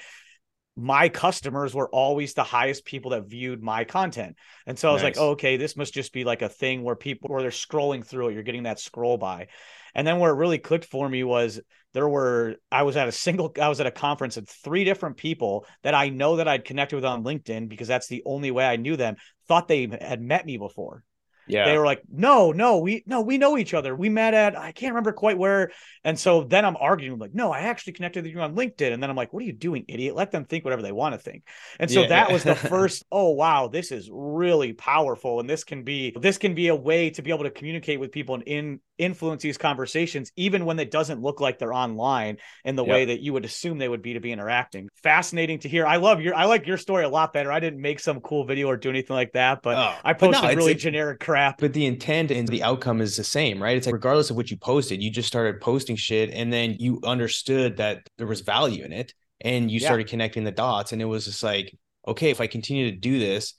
my 0.76 1.10
customers 1.10 1.74
were 1.74 1.90
always 1.90 2.34
the 2.34 2.44
highest 2.44 2.86
people 2.86 3.12
that 3.12 3.28
viewed 3.28 3.64
my 3.64 3.86
content. 3.86 4.36
And 4.66 4.78
so 4.78 4.90
I 4.90 4.94
was 4.94 5.02
nice. 5.02 5.16
like, 5.16 5.24
oh, 5.24 5.32
okay, 5.32 5.58
this 5.58 5.78
must 5.78 5.94
just 5.94 6.14
be 6.14 6.26
like 6.26 6.42
a 6.42 6.50
thing 6.50 6.84
where 6.84 6.96
people 6.96 7.30
where 7.30 7.42
they're 7.42 7.52
scrolling 7.52 8.06
through 8.06 8.30
it, 8.30 8.34
you're 8.34 8.44
getting 8.44 8.64
that 8.64 8.80
scroll 8.80 9.18
by. 9.18 9.48
And 9.96 10.06
then 10.06 10.20
where 10.20 10.32
it 10.32 10.38
really 10.38 10.58
clicked 10.58 10.86
for 10.86 11.08
me 11.08 11.24
was 11.24 11.60
there 11.94 12.08
were 12.08 12.56
I 12.72 12.84
was 12.84 12.98
at 12.98 13.08
a 13.08 13.12
single 13.12 13.54
I 13.60 13.70
was 13.70 13.80
at 13.80 13.88
a 13.88 13.92
conference 13.92 14.38
and 14.38 14.48
three 14.48 14.84
different 14.84 15.18
people 15.18 15.66
that 15.84 15.96
I 15.96 16.10
know 16.10 16.38
that 16.38 16.48
I'd 16.48 16.66
connected 16.66 16.96
with 16.96 17.06
on 17.06 17.24
LinkedIn 17.24 17.68
because 17.70 17.88
that's 17.88 18.08
the 18.08 18.24
only 18.26 18.52
way 18.52 18.66
I 18.66 18.76
knew 18.76 18.96
them 18.96 19.16
thought 19.48 19.68
they 19.68 19.88
had 20.02 20.22
met 20.22 20.46
me 20.46 20.58
before. 20.58 21.04
Yeah. 21.50 21.66
They 21.66 21.78
were 21.78 21.86
like, 21.86 22.04
no, 22.08 22.52
no, 22.52 22.78
we 22.78 23.04
no, 23.08 23.22
we 23.22 23.40
know 23.40 23.58
each 23.58 23.74
other. 23.74 23.96
We 23.96 24.08
met 24.08 24.36
at 24.36 24.56
I 24.56 24.72
can't 24.72 24.92
remember 24.92 25.12
quite 25.12 25.38
where. 25.38 25.72
And 26.04 26.18
so 26.18 26.44
then 26.44 26.64
I'm 26.64 26.78
arguing, 26.78 27.18
like, 27.18 27.34
no, 27.34 27.52
I 27.52 27.62
actually 27.62 27.94
connected 27.94 28.24
with 28.24 28.32
you 28.32 28.40
on 28.40 28.56
LinkedIn. 28.56 28.94
And 28.94 29.02
then 29.02 29.10
I'm 29.10 29.16
like, 29.16 29.34
what 29.34 29.42
are 29.42 29.48
you 29.48 29.54
doing, 29.54 29.86
idiot? 29.88 30.16
Let 30.16 30.30
them 30.30 30.46
think 30.46 30.64
whatever 30.64 30.84
they 30.84 30.92
want 30.92 31.16
to 31.16 31.20
think. 31.20 31.44
And 31.80 31.90
so 31.90 32.04
yeah, 32.04 32.10
that 32.10 32.32
was 32.32 32.44
the 32.44 32.54
first, 32.56 33.04
oh 33.12 33.32
wow, 33.32 33.68
this 33.68 33.92
is 33.92 34.10
really 34.14 34.74
powerful. 34.74 35.40
And 35.40 35.50
this 35.50 35.64
can 35.64 35.84
be 35.84 36.16
this 36.22 36.38
can 36.38 36.54
be 36.54 36.68
a 36.68 36.76
way 36.76 37.10
to 37.10 37.24
be 37.24 37.32
able 37.32 37.46
to 37.46 37.52
communicate 37.52 38.00
with 38.00 38.12
people 38.12 38.36
and 38.36 38.44
in 38.44 38.80
influence 39.00 39.42
these 39.42 39.58
conversations, 39.58 40.32
even 40.36 40.66
when 40.66 40.78
it 40.78 40.92
doesn't 40.92 41.22
look 41.22 41.40
like 41.40 41.58
they're 41.58 41.74
online 41.74 42.38
in 42.66 42.76
the 42.76 42.84
yep. 42.84 42.92
way 42.92 43.06
that 43.06 43.22
you 43.22 43.34
would 43.34 43.46
assume 43.46 43.78
they 43.78 43.90
would 43.90 44.02
be 44.02 44.14
to 44.14 44.20
be 44.20 44.32
interacting. 44.32 44.90
Fascinating 45.02 45.60
to 45.60 45.70
hear. 45.70 45.86
I 45.86 45.96
love 45.96 46.22
your 46.22 46.36
I 46.36 46.46
like 46.46 46.68
your 46.68 46.78
story 46.78 47.04
a 47.04 47.10
lot 47.10 47.34
better. 47.34 47.52
I 47.52 47.60
didn't 47.60 47.82
make 47.82 48.00
some 48.00 48.20
cool 48.22 48.46
video 48.46 48.68
or 48.68 48.78
do 48.78 48.90
anything 48.90 49.16
like 49.16 49.32
that, 49.34 49.62
but 49.64 49.78
oh, 49.78 49.96
I 50.04 50.14
posted 50.14 50.44
no, 50.44 50.56
really 50.56 50.76
generic 50.76 51.20
crap. 51.20 51.60
But 51.60 51.74
the 51.74 51.86
intent 51.86 52.32
and 52.32 52.48
the 52.48 52.64
outcome 52.64 53.02
is 53.02 53.18
the 53.18 53.24
same, 53.24 53.62
right? 53.62 53.78
It's 53.78 53.88
like 53.88 53.94
regardless 53.94 54.30
of 54.30 54.36
what 54.36 54.52
you 54.52 54.58
posted, 54.58 55.02
you 55.02 55.10
just 55.10 55.28
started 55.28 55.62
posting 55.62 55.96
shit 55.96 56.32
and 56.32 56.52
then 56.52 56.76
you 56.80 57.00
understood 57.04 57.78
that 57.78 58.08
there 58.18 58.28
was 58.28 58.42
value 58.42 58.84
in 58.84 58.92
it 58.92 59.14
and 59.42 59.72
you 59.72 59.80
yeah. 59.80 59.88
started 59.88 60.08
connecting 60.08 60.44
the 60.44 60.52
dots 60.52 60.92
and 60.92 61.02
it 61.02 61.06
was 61.06 61.26
just 61.26 61.44
like, 61.44 61.76
okay, 62.08 62.30
if 62.30 62.42
I 62.42 62.48
continue 62.48 62.92
to 62.92 62.98
do 62.98 63.20
this, 63.20 63.54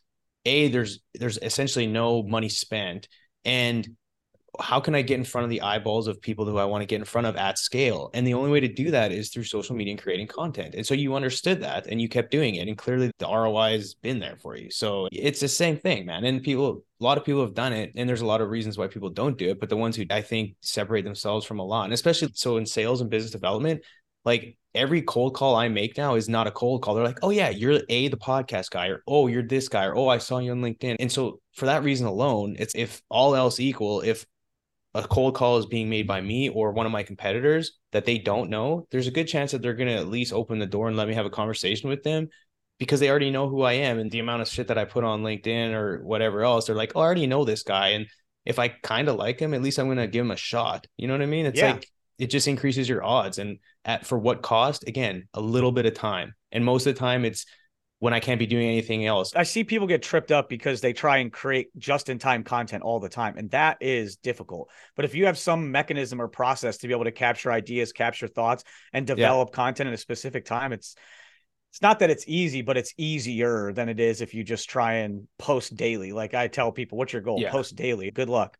a 0.44 0.68
there's 0.68 1.00
there's 1.14 1.38
essentially 1.38 1.86
no 1.86 2.22
money 2.22 2.48
spent 2.48 3.08
and 3.44 3.88
how 4.60 4.80
can 4.80 4.94
I 4.94 5.02
get 5.02 5.18
in 5.18 5.24
front 5.24 5.44
of 5.44 5.50
the 5.50 5.62
eyeballs 5.62 6.06
of 6.06 6.20
people 6.20 6.44
who 6.44 6.58
I 6.58 6.64
want 6.64 6.82
to 6.82 6.86
get 6.86 6.98
in 7.00 7.04
front 7.04 7.26
of 7.26 7.36
at 7.36 7.58
scale? 7.58 8.10
And 8.14 8.26
the 8.26 8.34
only 8.34 8.50
way 8.50 8.60
to 8.60 8.68
do 8.68 8.90
that 8.90 9.12
is 9.12 9.30
through 9.30 9.44
social 9.44 9.74
media 9.74 9.92
and 9.92 10.02
creating 10.02 10.26
content. 10.26 10.74
And 10.74 10.86
so 10.86 10.94
you 10.94 11.14
understood 11.14 11.60
that 11.62 11.86
and 11.86 12.00
you 12.00 12.08
kept 12.08 12.30
doing 12.30 12.56
it. 12.56 12.68
And 12.68 12.76
clearly 12.76 13.10
the 13.18 13.26
ROI 13.26 13.72
has 13.72 13.94
been 13.94 14.18
there 14.18 14.36
for 14.36 14.56
you. 14.56 14.70
So 14.70 15.08
it's 15.12 15.40
the 15.40 15.48
same 15.48 15.78
thing, 15.78 16.06
man. 16.06 16.24
And 16.24 16.42
people, 16.42 16.84
a 17.00 17.04
lot 17.04 17.18
of 17.18 17.24
people 17.24 17.42
have 17.42 17.54
done 17.54 17.72
it. 17.72 17.92
And 17.96 18.08
there's 18.08 18.22
a 18.22 18.26
lot 18.26 18.40
of 18.40 18.50
reasons 18.50 18.78
why 18.78 18.86
people 18.86 19.10
don't 19.10 19.38
do 19.38 19.50
it. 19.50 19.60
But 19.60 19.68
the 19.68 19.76
ones 19.76 19.96
who 19.96 20.04
I 20.10 20.22
think 20.22 20.56
separate 20.60 21.04
themselves 21.04 21.46
from 21.46 21.58
a 21.58 21.64
lot, 21.64 21.84
and 21.84 21.92
especially 21.92 22.30
so 22.34 22.56
in 22.56 22.66
sales 22.66 23.00
and 23.00 23.10
business 23.10 23.32
development, 23.32 23.82
like 24.24 24.56
every 24.74 25.02
cold 25.02 25.34
call 25.34 25.56
I 25.56 25.68
make 25.68 25.96
now 25.96 26.14
is 26.14 26.28
not 26.28 26.46
a 26.46 26.50
cold 26.50 26.82
call. 26.82 26.94
They're 26.94 27.04
like, 27.04 27.20
oh, 27.22 27.30
yeah, 27.30 27.50
you're 27.50 27.80
A, 27.88 28.08
the 28.08 28.16
podcast 28.16 28.70
guy, 28.70 28.88
or 28.88 29.02
oh, 29.06 29.26
you're 29.26 29.42
this 29.42 29.68
guy, 29.68 29.86
or 29.86 29.96
oh, 29.96 30.08
I 30.08 30.18
saw 30.18 30.38
you 30.38 30.52
on 30.52 30.60
LinkedIn. 30.60 30.96
And 31.00 31.10
so 31.10 31.40
for 31.54 31.66
that 31.66 31.82
reason 31.82 32.06
alone, 32.06 32.56
it's 32.58 32.74
if 32.74 33.02
all 33.08 33.34
else 33.34 33.60
equal, 33.60 34.02
if 34.02 34.26
a 34.94 35.02
cold 35.02 35.34
call 35.34 35.58
is 35.58 35.66
being 35.66 35.88
made 35.88 36.06
by 36.06 36.20
me 36.20 36.48
or 36.48 36.72
one 36.72 36.86
of 36.86 36.92
my 36.92 37.02
competitors 37.02 37.78
that 37.92 38.04
they 38.04 38.18
don't 38.18 38.50
know, 38.50 38.86
there's 38.90 39.06
a 39.06 39.12
good 39.12 39.28
chance 39.28 39.52
that 39.52 39.62
they're 39.62 39.74
going 39.74 39.88
to 39.88 39.94
at 39.94 40.08
least 40.08 40.32
open 40.32 40.58
the 40.58 40.66
door 40.66 40.88
and 40.88 40.96
let 40.96 41.08
me 41.08 41.14
have 41.14 41.26
a 41.26 41.30
conversation 41.30 41.88
with 41.88 42.02
them 42.02 42.28
because 42.78 42.98
they 42.98 43.10
already 43.10 43.30
know 43.30 43.48
who 43.48 43.62
I 43.62 43.74
am 43.74 43.98
and 43.98 44.10
the 44.10 44.18
amount 44.18 44.42
of 44.42 44.48
shit 44.48 44.68
that 44.68 44.78
I 44.78 44.84
put 44.84 45.04
on 45.04 45.22
LinkedIn 45.22 45.72
or 45.74 46.02
whatever 46.02 46.42
else. 46.42 46.66
They're 46.66 46.74
like, 46.74 46.92
oh, 46.96 47.00
I 47.00 47.04
already 47.04 47.26
know 47.26 47.44
this 47.44 47.62
guy. 47.62 47.88
And 47.88 48.06
if 48.44 48.58
I 48.58 48.68
kind 48.68 49.08
of 49.08 49.16
like 49.16 49.38
him, 49.38 49.54
at 49.54 49.62
least 49.62 49.78
I'm 49.78 49.86
going 49.86 49.98
to 49.98 50.06
give 50.06 50.24
him 50.24 50.30
a 50.30 50.36
shot. 50.36 50.86
You 50.96 51.06
know 51.06 51.14
what 51.14 51.22
I 51.22 51.26
mean? 51.26 51.46
It's 51.46 51.60
yeah. 51.60 51.72
like, 51.72 51.86
it 52.18 52.28
just 52.28 52.48
increases 52.48 52.88
your 52.88 53.04
odds. 53.04 53.38
And 53.38 53.58
at 53.84 54.06
for 54.06 54.18
what 54.18 54.42
cost? 54.42 54.88
Again, 54.88 55.28
a 55.34 55.40
little 55.40 55.72
bit 55.72 55.86
of 55.86 55.94
time. 55.94 56.34
And 56.50 56.64
most 56.64 56.86
of 56.86 56.94
the 56.94 56.98
time, 56.98 57.24
it's 57.24 57.46
when 58.00 58.14
I 58.14 58.18
can't 58.18 58.38
be 58.38 58.46
doing 58.46 58.66
anything 58.66 59.06
else. 59.06 59.34
I 59.36 59.44
see 59.44 59.62
people 59.62 59.86
get 59.86 60.02
tripped 60.02 60.32
up 60.32 60.48
because 60.48 60.80
they 60.80 60.92
try 60.92 61.18
and 61.18 61.30
create 61.30 61.68
just 61.78 62.08
in 62.08 62.18
time 62.18 62.42
content 62.42 62.82
all 62.82 62.98
the 62.98 63.10
time. 63.10 63.36
And 63.36 63.50
that 63.50 63.76
is 63.80 64.16
difficult. 64.16 64.70
But 64.96 65.04
if 65.04 65.14
you 65.14 65.26
have 65.26 65.38
some 65.38 65.70
mechanism 65.70 66.20
or 66.20 66.26
process 66.26 66.78
to 66.78 66.88
be 66.88 66.94
able 66.94 67.04
to 67.04 67.12
capture 67.12 67.52
ideas, 67.52 67.92
capture 67.92 68.26
thoughts, 68.26 68.64
and 68.92 69.06
develop 69.06 69.50
yeah. 69.50 69.56
content 69.56 69.88
in 69.88 69.94
a 69.94 69.98
specific 69.98 70.46
time, 70.46 70.72
it's 70.72 70.96
it's 71.70 71.82
not 71.82 72.00
that 72.00 72.10
it's 72.10 72.24
easy, 72.26 72.62
but 72.62 72.76
it's 72.76 72.92
easier 72.96 73.72
than 73.72 73.88
it 73.88 74.00
is 74.00 74.22
if 74.22 74.34
you 74.34 74.42
just 74.42 74.68
try 74.68 74.94
and 74.94 75.28
post 75.38 75.76
daily. 75.76 76.10
Like 76.10 76.34
I 76.34 76.48
tell 76.48 76.72
people, 76.72 76.98
what's 76.98 77.12
your 77.12 77.22
goal? 77.22 77.38
Yeah. 77.40 77.52
Post 77.52 77.76
daily. 77.76 78.10
Good 78.10 78.28
luck. 78.28 78.58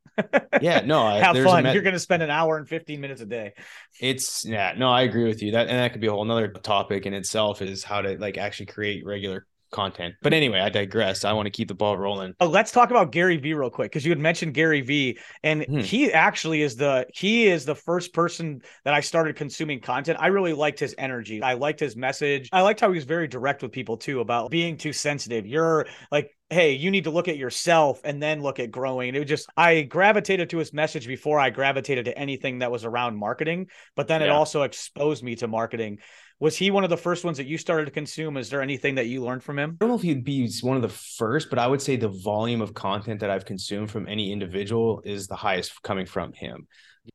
Yeah, 0.60 0.80
no, 0.84 1.02
I, 1.06 1.18
have 1.18 1.36
fun. 1.44 1.64
Met- 1.64 1.74
You're 1.74 1.82
going 1.82 1.94
to 1.94 2.00
spend 2.00 2.22
an 2.22 2.30
hour 2.30 2.56
and 2.56 2.68
15 2.68 3.00
minutes 3.00 3.20
a 3.20 3.26
day. 3.26 3.54
It's 4.00 4.44
yeah, 4.44 4.74
no, 4.76 4.88
I 4.88 5.02
agree 5.02 5.24
with 5.24 5.42
you. 5.42 5.52
That 5.52 5.68
and 5.68 5.78
that 5.78 5.92
could 5.92 6.00
be 6.00 6.06
a 6.06 6.12
whole 6.12 6.22
another 6.22 6.48
topic 6.48 7.06
in 7.06 7.14
itself 7.14 7.62
is 7.62 7.84
how 7.84 8.02
to 8.02 8.16
like 8.18 8.38
actually 8.38 8.66
create 8.66 9.04
regular 9.04 9.46
content. 9.70 10.14
But 10.22 10.32
anyway, 10.32 10.60
I 10.60 10.68
digress. 10.68 11.24
I 11.24 11.32
want 11.32 11.46
to 11.46 11.50
keep 11.50 11.68
the 11.68 11.74
ball 11.74 11.96
rolling. 11.96 12.34
Oh, 12.40 12.46
let's 12.46 12.72
talk 12.72 12.90
about 12.90 13.12
Gary 13.12 13.36
Vee 13.36 13.54
real 13.54 13.70
quick 13.70 13.90
because 13.90 14.04
you 14.04 14.10
had 14.10 14.18
mentioned 14.18 14.54
Gary 14.54 14.80
Vee, 14.80 15.18
and 15.42 15.64
hmm. 15.64 15.78
he 15.78 16.12
actually 16.12 16.62
is 16.62 16.76
the 16.76 17.06
he 17.14 17.46
is 17.46 17.64
the 17.64 17.74
first 17.74 18.12
person 18.12 18.62
that 18.84 18.94
I 18.94 19.00
started 19.00 19.36
consuming 19.36 19.80
content. 19.80 20.18
I 20.20 20.28
really 20.28 20.52
liked 20.52 20.80
his 20.80 20.94
energy. 20.98 21.42
I 21.42 21.54
liked 21.54 21.80
his 21.80 21.96
message. 21.96 22.48
I 22.52 22.62
liked 22.62 22.80
how 22.80 22.88
he 22.88 22.96
was 22.96 23.04
very 23.04 23.28
direct 23.28 23.62
with 23.62 23.72
people 23.72 23.96
too 23.96 24.20
about 24.20 24.50
being 24.50 24.76
too 24.76 24.92
sensitive. 24.92 25.46
You're 25.46 25.86
like 26.10 26.30
hey, 26.50 26.72
you 26.72 26.90
need 26.90 27.04
to 27.04 27.10
look 27.10 27.28
at 27.28 27.36
yourself 27.36 28.00
and 28.04 28.20
then 28.20 28.42
look 28.42 28.58
at 28.58 28.72
growing. 28.72 29.14
it 29.14 29.20
was 29.20 29.28
just, 29.28 29.48
I 29.56 29.82
gravitated 29.82 30.50
to 30.50 30.58
his 30.58 30.72
message 30.72 31.06
before 31.06 31.38
I 31.38 31.50
gravitated 31.50 32.06
to 32.06 32.18
anything 32.18 32.58
that 32.58 32.72
was 32.72 32.84
around 32.84 33.16
marketing, 33.16 33.68
but 33.94 34.08
then 34.08 34.20
yeah. 34.20 34.26
it 34.26 34.30
also 34.30 34.62
exposed 34.62 35.22
me 35.22 35.36
to 35.36 35.46
marketing. 35.46 36.00
Was 36.40 36.56
he 36.56 36.70
one 36.70 36.84
of 36.84 36.90
the 36.90 36.96
first 36.96 37.22
ones 37.22 37.36
that 37.36 37.46
you 37.46 37.58
started 37.58 37.84
to 37.84 37.90
consume? 37.90 38.38
Is 38.38 38.48
there 38.48 38.62
anything 38.62 38.94
that 38.94 39.06
you 39.06 39.22
learned 39.22 39.42
from 39.42 39.58
him? 39.58 39.72
I 39.72 39.84
don't 39.84 39.90
know 39.90 39.96
if 39.96 40.02
he'd 40.02 40.24
be 40.24 40.50
one 40.62 40.76
of 40.76 40.82
the 40.82 40.88
first, 40.88 41.50
but 41.50 41.58
I 41.58 41.66
would 41.66 41.82
say 41.82 41.96
the 41.96 42.08
volume 42.08 42.62
of 42.62 42.72
content 42.72 43.20
that 43.20 43.28
I've 43.28 43.44
consumed 43.44 43.90
from 43.90 44.08
any 44.08 44.32
individual 44.32 45.02
is 45.04 45.26
the 45.26 45.36
highest 45.36 45.82
coming 45.82 46.06
from 46.06 46.32
him. 46.32 46.66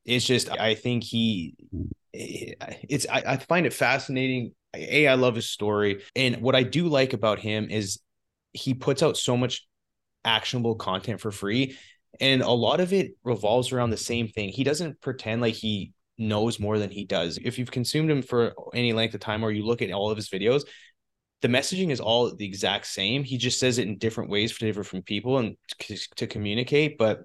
It's 0.06 0.26
just, 0.26 0.52
I 0.52 0.76
think 0.76 1.04
he, 1.04 1.56
eh, 2.14 2.54
it's, 2.88 3.08
I, 3.12 3.24
I 3.26 3.38
find 3.38 3.66
it 3.66 3.74
fascinating. 3.74 4.54
A, 4.76 5.08
I 5.08 5.16
love 5.16 5.36
his 5.36 5.50
story. 5.50 6.04
And 6.16 6.38
what 6.38 6.56
I 6.56 6.62
do 6.62 6.88
like 6.88 7.14
about 7.14 7.40
him 7.40 7.70
is 7.72 8.00
he 8.54 8.76
puts 8.76 9.02
out 9.02 9.18
so 9.18 9.36
much 9.36 9.68
actionable 10.24 10.76
content 10.76 11.20
for 11.20 11.32
free. 11.32 11.78
And 12.20 12.44
a 12.44 12.52
lot 12.52 12.80
of 12.80 12.94
it 12.94 13.14
revolves 13.24 13.72
around 13.72 13.90
the 13.90 13.98
same 13.98 14.28
thing. 14.28 14.50
He 14.50 14.64
doesn't 14.64 15.02
pretend 15.02 15.42
like 15.42 15.56
he 15.56 15.94
knows 16.18 16.60
more 16.60 16.80
than 16.80 16.90
he 16.90 17.06
does. 17.06 17.38
If 17.38 17.58
you've 17.58 17.72
consumed 17.72 18.10
him 18.10 18.22
for 18.22 18.54
any 18.74 18.94
length 18.94 19.14
of 19.14 19.22
time 19.22 19.44
or 19.44 19.52
you 19.52 19.66
look 19.66 19.82
at 19.82 19.92
all 19.92 20.12
of 20.12 20.18
his 20.18 20.30
videos, 20.30 20.64
the 21.42 21.48
messaging 21.48 21.92
is 21.92 22.00
all 22.00 22.34
the 22.34 22.46
exact 22.46 22.88
same. 22.88 23.24
He 23.24 23.38
just 23.38 23.60
says 23.60 23.78
it 23.78 23.88
in 23.88 23.98
different 23.98 24.30
ways 24.30 24.52
for 24.52 24.66
different 24.66 25.06
people 25.06 25.38
and 25.38 25.56
to, 25.80 25.98
to 26.16 26.28
communicate. 26.28 26.98
But 26.98 27.24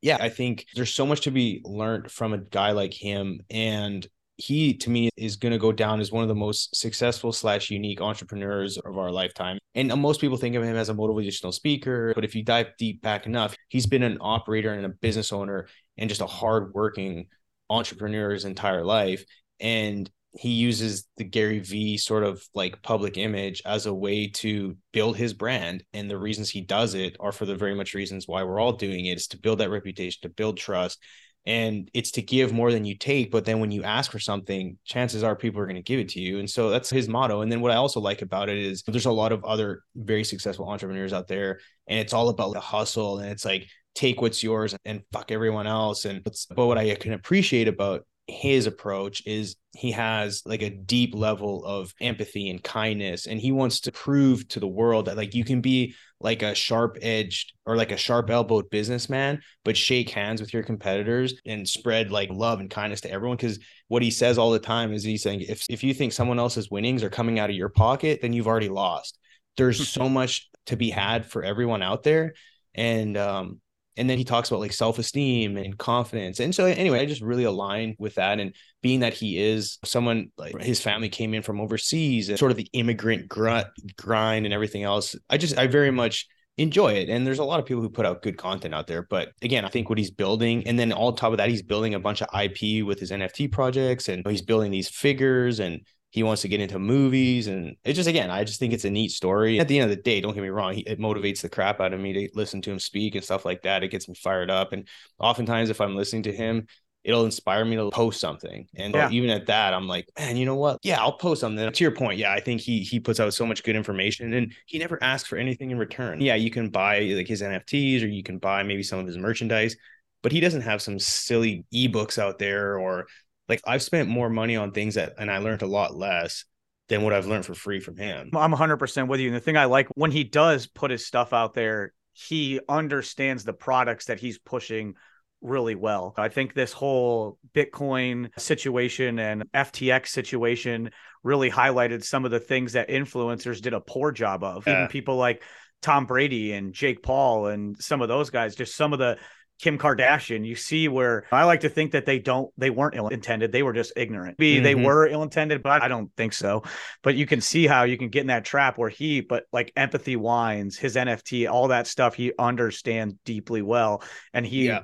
yeah, 0.00 0.18
I 0.20 0.28
think 0.28 0.66
there's 0.74 0.94
so 0.94 1.06
much 1.06 1.22
to 1.22 1.30
be 1.30 1.60
learned 1.64 2.10
from 2.10 2.32
a 2.32 2.38
guy 2.38 2.72
like 2.72 2.94
him. 2.94 3.40
And 3.50 4.06
he 4.36 4.74
to 4.74 4.90
me 4.90 5.10
is 5.16 5.36
going 5.36 5.52
to 5.52 5.58
go 5.58 5.72
down 5.72 6.00
as 6.00 6.10
one 6.10 6.22
of 6.22 6.28
the 6.28 6.34
most 6.34 6.74
successful 6.74 7.32
slash 7.32 7.70
unique 7.70 8.00
entrepreneurs 8.00 8.78
of 8.78 8.98
our 8.98 9.10
lifetime 9.10 9.58
and 9.74 9.94
most 10.00 10.20
people 10.20 10.36
think 10.36 10.56
of 10.56 10.62
him 10.62 10.74
as 10.74 10.88
a 10.88 10.94
motivational 10.94 11.52
speaker 11.52 12.12
but 12.14 12.24
if 12.24 12.34
you 12.34 12.42
dive 12.42 12.68
deep 12.78 13.02
back 13.02 13.26
enough 13.26 13.54
he's 13.68 13.86
been 13.86 14.02
an 14.02 14.18
operator 14.20 14.72
and 14.72 14.86
a 14.86 14.88
business 14.88 15.32
owner 15.32 15.68
and 15.98 16.08
just 16.08 16.22
a 16.22 16.26
hardworking 16.26 17.26
entrepreneur 17.72 18.30
his 18.30 18.44
entire 18.44 18.84
life 18.84 19.24
and 19.60 20.10
he 20.34 20.50
uses 20.50 21.06
the 21.18 21.24
Gary 21.24 21.58
Vee 21.58 21.98
sort 21.98 22.24
of 22.24 22.42
like 22.54 22.82
public 22.82 23.18
image 23.18 23.62
as 23.66 23.86
a 23.86 23.92
way 23.92 24.28
to 24.28 24.76
build 24.92 25.16
his 25.16 25.34
brand. 25.34 25.84
And 25.92 26.10
the 26.10 26.18
reasons 26.18 26.48
he 26.48 26.62
does 26.62 26.94
it 26.94 27.16
are 27.20 27.32
for 27.32 27.44
the 27.44 27.54
very 27.54 27.74
much 27.74 27.94
reasons 27.94 28.26
why 28.26 28.42
we're 28.42 28.60
all 28.60 28.72
doing 28.72 29.06
it 29.06 29.18
is 29.18 29.26
to 29.28 29.38
build 29.38 29.58
that 29.58 29.70
reputation, 29.70 30.20
to 30.22 30.30
build 30.30 30.56
trust. 30.56 30.98
And 31.44 31.90
it's 31.92 32.12
to 32.12 32.22
give 32.22 32.52
more 32.52 32.72
than 32.72 32.84
you 32.84 32.96
take. 32.96 33.30
But 33.30 33.44
then 33.44 33.60
when 33.60 33.72
you 33.72 33.82
ask 33.82 34.10
for 34.10 34.20
something, 34.20 34.78
chances 34.84 35.22
are 35.22 35.36
people 35.36 35.60
are 35.60 35.66
going 35.66 35.76
to 35.76 35.82
give 35.82 36.00
it 36.00 36.08
to 36.10 36.20
you. 36.20 36.38
And 36.38 36.48
so 36.48 36.70
that's 36.70 36.88
his 36.88 37.08
motto. 37.08 37.42
And 37.42 37.50
then 37.50 37.60
what 37.60 37.72
I 37.72 37.76
also 37.76 38.00
like 38.00 38.22
about 38.22 38.48
it 38.48 38.58
is 38.58 38.82
there's 38.84 39.06
a 39.06 39.12
lot 39.12 39.32
of 39.32 39.44
other 39.44 39.82
very 39.94 40.24
successful 40.24 40.68
entrepreneurs 40.68 41.12
out 41.12 41.26
there, 41.26 41.58
and 41.88 41.98
it's 41.98 42.12
all 42.12 42.28
about 42.28 42.54
the 42.54 42.60
hustle. 42.60 43.18
And 43.18 43.28
it's 43.28 43.44
like, 43.44 43.66
take 43.94 44.20
what's 44.20 44.42
yours 44.42 44.74
and 44.84 45.02
fuck 45.12 45.30
everyone 45.30 45.66
else. 45.66 46.04
And 46.04 46.22
but 46.24 46.66
what 46.66 46.78
I 46.78 46.94
can 46.94 47.12
appreciate 47.12 47.68
about 47.68 48.04
his 48.28 48.66
approach 48.66 49.22
is 49.26 49.56
he 49.76 49.90
has 49.90 50.42
like 50.46 50.62
a 50.62 50.70
deep 50.70 51.14
level 51.14 51.64
of 51.64 51.92
empathy 52.00 52.50
and 52.50 52.62
kindness 52.62 53.26
and 53.26 53.40
he 53.40 53.50
wants 53.50 53.80
to 53.80 53.92
prove 53.92 54.46
to 54.48 54.60
the 54.60 54.66
world 54.66 55.06
that 55.06 55.16
like 55.16 55.34
you 55.34 55.44
can 55.44 55.60
be 55.60 55.94
like 56.20 56.42
a 56.42 56.54
sharp 56.54 56.96
edged 57.02 57.52
or 57.66 57.76
like 57.76 57.90
a 57.90 57.96
sharp 57.96 58.30
elbowed 58.30 58.70
businessman 58.70 59.40
but 59.64 59.76
shake 59.76 60.10
hands 60.10 60.40
with 60.40 60.54
your 60.54 60.62
competitors 60.62 61.34
and 61.46 61.68
spread 61.68 62.12
like 62.12 62.30
love 62.30 62.60
and 62.60 62.70
kindness 62.70 63.00
to 63.00 63.10
everyone. 63.10 63.36
Because 63.36 63.58
what 63.88 64.02
he 64.02 64.10
says 64.10 64.38
all 64.38 64.52
the 64.52 64.58
time 64.58 64.92
is 64.92 65.02
he's 65.02 65.22
saying 65.22 65.40
if 65.40 65.66
if 65.68 65.82
you 65.82 65.92
think 65.92 66.12
someone 66.12 66.38
else's 66.38 66.70
winnings 66.70 67.02
are 67.02 67.10
coming 67.10 67.40
out 67.40 67.50
of 67.50 67.56
your 67.56 67.70
pocket 67.70 68.20
then 68.22 68.32
you've 68.32 68.46
already 68.48 68.68
lost. 68.68 69.18
There's 69.56 69.88
so 69.88 70.08
much 70.08 70.48
to 70.66 70.76
be 70.76 70.90
had 70.90 71.26
for 71.26 71.42
everyone 71.42 71.82
out 71.82 72.04
there. 72.04 72.34
And 72.74 73.16
um 73.16 73.60
and 73.96 74.08
then 74.08 74.18
he 74.18 74.24
talks 74.24 74.48
about 74.48 74.60
like 74.60 74.72
self-esteem 74.72 75.56
and 75.56 75.78
confidence. 75.78 76.40
And 76.40 76.54
so 76.54 76.64
anyway 76.64 77.00
i 77.00 77.06
just 77.06 77.22
really 77.22 77.44
align 77.44 77.94
with 77.98 78.14
that. 78.16 78.40
And 78.40 78.54
being 78.82 79.00
that 79.00 79.14
he 79.14 79.38
is 79.38 79.78
someone 79.84 80.30
like 80.36 80.60
his 80.60 80.80
family 80.80 81.08
came 81.08 81.34
in 81.34 81.42
from 81.42 81.60
overseas 81.60 82.28
and 82.28 82.38
sort 82.38 82.50
of 82.50 82.56
the 82.56 82.68
immigrant 82.72 83.28
grunt 83.28 83.68
grind 83.96 84.46
and 84.46 84.54
everything 84.54 84.82
else 84.82 85.14
i 85.30 85.36
just 85.36 85.58
i 85.58 85.66
very 85.66 85.90
much 85.90 86.26
enjoy 86.58 86.92
it. 86.92 87.08
And 87.08 87.26
there's 87.26 87.38
a 87.38 87.44
lot 87.44 87.60
of 87.60 87.66
people 87.66 87.80
who 87.82 87.88
put 87.88 88.04
out 88.04 88.22
good 88.22 88.36
content 88.36 88.74
out 88.74 88.86
there. 88.86 89.02
But 89.08 89.32
again 89.42 89.64
i 89.64 89.68
think 89.68 89.88
what 89.88 89.98
he's 89.98 90.10
building 90.10 90.66
and 90.66 90.78
then 90.78 90.92
on 90.92 91.16
top 91.16 91.32
of 91.32 91.38
that 91.38 91.48
he's 91.48 91.62
building 91.62 91.94
a 91.94 92.00
bunch 92.00 92.22
of 92.22 92.28
ip 92.34 92.86
with 92.86 93.00
his 93.00 93.10
nft 93.10 93.52
projects. 93.52 94.08
And 94.08 94.26
he's 94.26 94.42
building 94.42 94.70
these 94.70 94.88
figures 94.88 95.60
and 95.60 95.80
he 96.12 96.22
wants 96.22 96.42
to 96.42 96.48
get 96.48 96.60
into 96.60 96.78
movies 96.78 97.46
and 97.46 97.74
it 97.84 97.94
just 97.94 98.08
again 98.08 98.30
i 98.30 98.44
just 98.44 98.60
think 98.60 98.72
it's 98.74 98.84
a 98.84 98.90
neat 98.90 99.10
story. 99.10 99.58
At 99.58 99.66
the 99.66 99.78
end 99.78 99.90
of 99.90 99.96
the 99.96 100.02
day 100.02 100.20
don't 100.20 100.34
get 100.34 100.42
me 100.42 100.50
wrong 100.50 100.74
he, 100.74 100.82
it 100.82 101.00
motivates 101.00 101.40
the 101.40 101.48
crap 101.48 101.80
out 101.80 101.92
of 101.92 102.00
me 102.00 102.12
to 102.12 102.28
listen 102.34 102.62
to 102.62 102.70
him 102.70 102.78
speak 102.78 103.14
and 103.14 103.24
stuff 103.24 103.44
like 103.44 103.62
that. 103.62 103.82
It 103.82 103.88
gets 103.88 104.08
me 104.08 104.14
fired 104.14 104.50
up 104.50 104.72
and 104.72 104.86
oftentimes 105.18 105.70
if 105.70 105.80
i'm 105.80 105.96
listening 105.96 106.22
to 106.24 106.32
him 106.32 106.66
it'll 107.02 107.24
inspire 107.24 107.64
me 107.64 107.74
to 107.74 107.90
post 107.90 108.20
something. 108.20 108.68
And 108.76 108.94
yeah. 108.94 109.10
even 109.10 109.30
at 109.30 109.46
that 109.46 109.74
i'm 109.74 109.88
like 109.88 110.06
man 110.18 110.36
you 110.36 110.44
know 110.44 110.54
what? 110.54 110.78
Yeah 110.82 111.00
i'll 111.00 111.16
post 111.16 111.40
something. 111.40 111.72
To 111.72 111.84
your 111.84 111.92
point 111.92 112.18
yeah 112.18 112.32
i 112.32 112.40
think 112.40 112.60
he 112.60 112.80
he 112.80 113.00
puts 113.00 113.18
out 113.18 113.32
so 113.32 113.46
much 113.46 113.64
good 113.64 113.74
information 113.74 114.34
and 114.34 114.52
he 114.66 114.78
never 114.78 115.02
asks 115.02 115.28
for 115.28 115.36
anything 115.36 115.70
in 115.70 115.78
return. 115.78 116.20
Yeah 116.20 116.34
you 116.34 116.50
can 116.50 116.68
buy 116.68 117.00
like 117.00 117.26
his 117.26 117.40
nfts 117.40 118.02
or 118.02 118.06
you 118.06 118.22
can 118.22 118.38
buy 118.38 118.62
maybe 118.62 118.82
some 118.82 118.98
of 118.98 119.06
his 119.06 119.16
merchandise 119.16 119.76
but 120.22 120.30
he 120.30 120.40
doesn't 120.40 120.62
have 120.62 120.82
some 120.82 120.98
silly 120.98 121.64
ebooks 121.74 122.18
out 122.18 122.38
there 122.38 122.78
or 122.78 123.06
like 123.48 123.60
I've 123.66 123.82
spent 123.82 124.08
more 124.08 124.30
money 124.30 124.56
on 124.56 124.72
things 124.72 124.94
that 124.94 125.14
and 125.18 125.30
I 125.30 125.38
learned 125.38 125.62
a 125.62 125.66
lot 125.66 125.94
less 125.94 126.44
than 126.88 127.02
what 127.02 127.12
I've 127.12 127.26
learned 127.26 127.46
for 127.46 127.54
free 127.54 127.80
from 127.80 127.96
him. 127.96 128.30
I'm 128.34 128.52
100% 128.52 129.08
with 129.08 129.20
you. 129.20 129.28
And 129.28 129.36
the 129.36 129.40
thing 129.40 129.56
I 129.56 129.64
like 129.66 129.88
when 129.94 130.10
he 130.10 130.24
does 130.24 130.66
put 130.66 130.90
his 130.90 131.06
stuff 131.06 131.32
out 131.32 131.54
there, 131.54 131.92
he 132.12 132.60
understands 132.68 133.44
the 133.44 133.52
products 133.52 134.06
that 134.06 134.20
he's 134.20 134.38
pushing 134.38 134.94
really 135.40 135.74
well. 135.74 136.14
I 136.16 136.28
think 136.28 136.54
this 136.54 136.72
whole 136.72 137.38
Bitcoin 137.54 138.30
situation 138.38 139.18
and 139.18 139.50
FTX 139.52 140.08
situation 140.08 140.90
really 141.22 141.50
highlighted 141.50 142.04
some 142.04 142.24
of 142.24 142.30
the 142.30 142.40
things 142.40 142.74
that 142.74 142.88
influencers 142.88 143.60
did 143.60 143.74
a 143.74 143.80
poor 143.80 144.12
job 144.12 144.44
of. 144.44 144.66
Yeah. 144.66 144.74
Even 144.74 144.88
people 144.88 145.16
like 145.16 145.42
Tom 145.80 146.06
Brady 146.06 146.52
and 146.52 146.72
Jake 146.72 147.02
Paul 147.02 147.46
and 147.46 147.76
some 147.76 148.02
of 148.02 148.08
those 148.08 148.30
guys, 148.30 148.54
just 148.54 148.76
some 148.76 148.92
of 148.92 148.98
the 148.98 149.18
Kim 149.62 149.78
Kardashian, 149.78 150.44
you 150.44 150.56
see 150.56 150.88
where 150.88 151.24
I 151.30 151.44
like 151.44 151.60
to 151.60 151.68
think 151.68 151.92
that 151.92 152.04
they 152.04 152.18
don't, 152.18 152.52
they 152.58 152.68
weren't 152.68 152.96
ill 152.96 153.06
intended. 153.08 153.52
They 153.52 153.62
were 153.62 153.72
just 153.72 153.92
ignorant. 153.94 154.36
Maybe 154.40 154.56
mm-hmm. 154.56 154.64
they 154.64 154.74
were 154.74 155.06
ill 155.06 155.22
intended, 155.22 155.62
but 155.62 155.82
I 155.82 155.86
don't 155.86 156.10
think 156.16 156.32
so. 156.32 156.64
But 157.02 157.14
you 157.14 157.26
can 157.26 157.40
see 157.40 157.68
how 157.68 157.84
you 157.84 157.96
can 157.96 158.08
get 158.08 158.22
in 158.22 158.26
that 158.26 158.44
trap 158.44 158.76
where 158.76 158.88
he, 158.88 159.20
but 159.20 159.44
like 159.52 159.72
empathy 159.76 160.16
wines, 160.16 160.76
his 160.76 160.96
NFT, 160.96 161.48
all 161.48 161.68
that 161.68 161.86
stuff, 161.86 162.16
he 162.16 162.32
understands 162.40 163.14
deeply 163.24 163.62
well. 163.62 164.02
And 164.34 164.44
he, 164.44 164.66
yeah. 164.66 164.80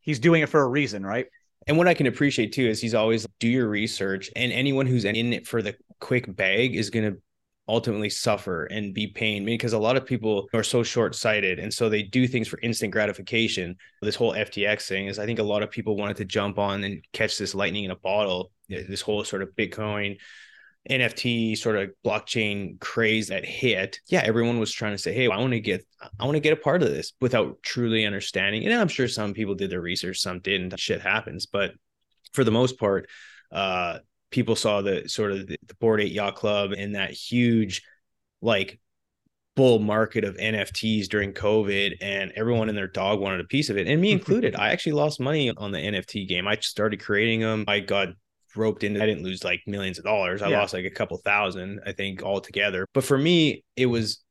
he's 0.00 0.18
doing 0.18 0.42
it 0.42 0.48
for 0.48 0.62
a 0.62 0.68
reason, 0.68 1.04
right? 1.04 1.26
And 1.66 1.76
what 1.76 1.86
I 1.86 1.92
can 1.92 2.06
appreciate 2.06 2.52
too 2.52 2.66
is 2.66 2.80
he's 2.80 2.94
always 2.94 3.26
do 3.38 3.48
your 3.48 3.68
research, 3.68 4.30
and 4.34 4.50
anyone 4.50 4.86
who's 4.86 5.04
in 5.04 5.14
it 5.32 5.46
for 5.46 5.62
the 5.62 5.76
quick 6.00 6.34
bag 6.34 6.74
is 6.74 6.90
going 6.90 7.12
to 7.12 7.20
ultimately 7.68 8.10
suffer 8.10 8.64
and 8.64 8.92
be 8.92 9.06
pain 9.06 9.44
because 9.44 9.72
a 9.72 9.78
lot 9.78 9.96
of 9.96 10.04
people 10.04 10.48
are 10.52 10.64
so 10.64 10.82
short-sighted 10.82 11.60
and 11.60 11.72
so 11.72 11.88
they 11.88 12.02
do 12.02 12.26
things 12.26 12.48
for 12.48 12.58
instant 12.60 12.92
gratification 12.92 13.76
this 14.02 14.16
whole 14.16 14.32
ftx 14.32 14.86
thing 14.86 15.06
is 15.06 15.18
i 15.18 15.24
think 15.26 15.38
a 15.38 15.44
lot 15.44 15.62
of 15.62 15.70
people 15.70 15.96
wanted 15.96 16.16
to 16.16 16.24
jump 16.24 16.58
on 16.58 16.82
and 16.82 17.04
catch 17.12 17.38
this 17.38 17.54
lightning 17.54 17.84
in 17.84 17.92
a 17.92 17.96
bottle 17.96 18.50
this 18.68 19.00
whole 19.00 19.22
sort 19.22 19.42
of 19.42 19.50
bitcoin 19.56 20.16
NFT 20.90 21.56
sort 21.56 21.76
of 21.76 21.90
blockchain 22.04 22.80
craze 22.80 23.28
that 23.28 23.44
hit, 23.44 24.00
yeah, 24.08 24.22
everyone 24.24 24.58
was 24.58 24.72
trying 24.72 24.92
to 24.92 24.98
say, 24.98 25.12
"Hey, 25.12 25.28
I 25.28 25.38
want 25.38 25.52
to 25.52 25.60
get, 25.60 25.86
I 26.18 26.24
want 26.24 26.34
to 26.34 26.40
get 26.40 26.52
a 26.52 26.56
part 26.56 26.82
of 26.82 26.90
this," 26.90 27.12
without 27.20 27.62
truly 27.62 28.04
understanding. 28.04 28.64
And 28.64 28.74
I'm 28.74 28.88
sure 28.88 29.06
some 29.06 29.32
people 29.32 29.54
did 29.54 29.70
their 29.70 29.80
research, 29.80 30.18
some 30.18 30.40
didn't. 30.40 30.78
Shit 30.80 31.00
happens, 31.00 31.46
but 31.46 31.72
for 32.32 32.42
the 32.42 32.50
most 32.50 32.78
part, 32.80 33.08
uh, 33.52 33.98
people 34.32 34.56
saw 34.56 34.82
the 34.82 35.08
sort 35.08 35.32
of 35.32 35.46
the, 35.46 35.56
the 35.66 35.74
Bored 35.74 36.00
Ape 36.00 36.12
Yacht 36.12 36.36
Club 36.36 36.72
and 36.72 36.94
that 36.94 37.10
huge, 37.10 37.82
like, 38.40 38.80
bull 39.54 39.78
market 39.78 40.24
of 40.24 40.36
NFTs 40.36 41.08
during 41.08 41.32
COVID, 41.32 41.96
and 42.00 42.32
everyone 42.34 42.68
and 42.68 42.76
their 42.76 42.88
dog 42.88 43.20
wanted 43.20 43.40
a 43.40 43.44
piece 43.44 43.70
of 43.70 43.76
it, 43.76 43.86
and 43.86 44.00
me 44.00 44.12
included. 44.12 44.56
I 44.56 44.70
actually 44.70 44.92
lost 44.92 45.20
money 45.20 45.50
on 45.50 45.72
the 45.72 45.78
NFT 45.78 46.26
game. 46.26 46.48
I 46.48 46.56
started 46.56 47.02
creating 47.02 47.40
them. 47.40 47.64
I 47.68 47.80
got 47.80 48.08
roped 48.56 48.84
into 48.84 49.02
I 49.02 49.06
didn't 49.06 49.24
lose 49.24 49.44
like 49.44 49.62
millions 49.66 49.98
of 49.98 50.04
dollars. 50.04 50.42
I 50.42 50.48
yeah. 50.48 50.58
lost 50.58 50.74
like 50.74 50.84
a 50.84 50.90
couple 50.90 51.16
thousand, 51.18 51.80
I 51.86 51.92
think, 51.92 52.22
altogether. 52.22 52.86
But 52.92 53.04
for 53.04 53.16
me, 53.16 53.64
it 53.76 53.86
was 53.86 54.22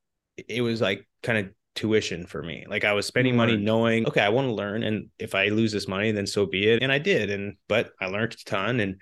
it 0.48 0.62
was 0.62 0.82
like 0.82 1.08
kind 1.24 1.38
of 1.38 1.54
tuition 1.76 2.26
for 2.26 2.42
me. 2.42 2.66
Like 2.68 2.84
I 2.84 2.94
was 2.94 3.06
spending 3.06 3.36
money 3.36 3.54
mm-hmm. 3.54 3.66
knowing, 3.66 4.08
okay, 4.08 4.22
I 4.22 4.30
want 4.30 4.48
to 4.48 4.54
learn. 4.54 4.84
And 4.84 5.10
if 5.20 5.36
I 5.36 5.48
lose 5.48 5.72
this 5.72 5.88
money, 5.88 6.12
then 6.12 6.28
so 6.28 6.46
be 6.46 6.70
it. 6.70 6.84
And 6.84 6.92
I 6.92 7.00
did. 7.00 7.30
And 7.30 7.56
but 7.68 7.92
I 8.00 8.08
learned 8.08 8.34
a 8.34 8.50
ton 8.50 8.80
and 8.80 8.98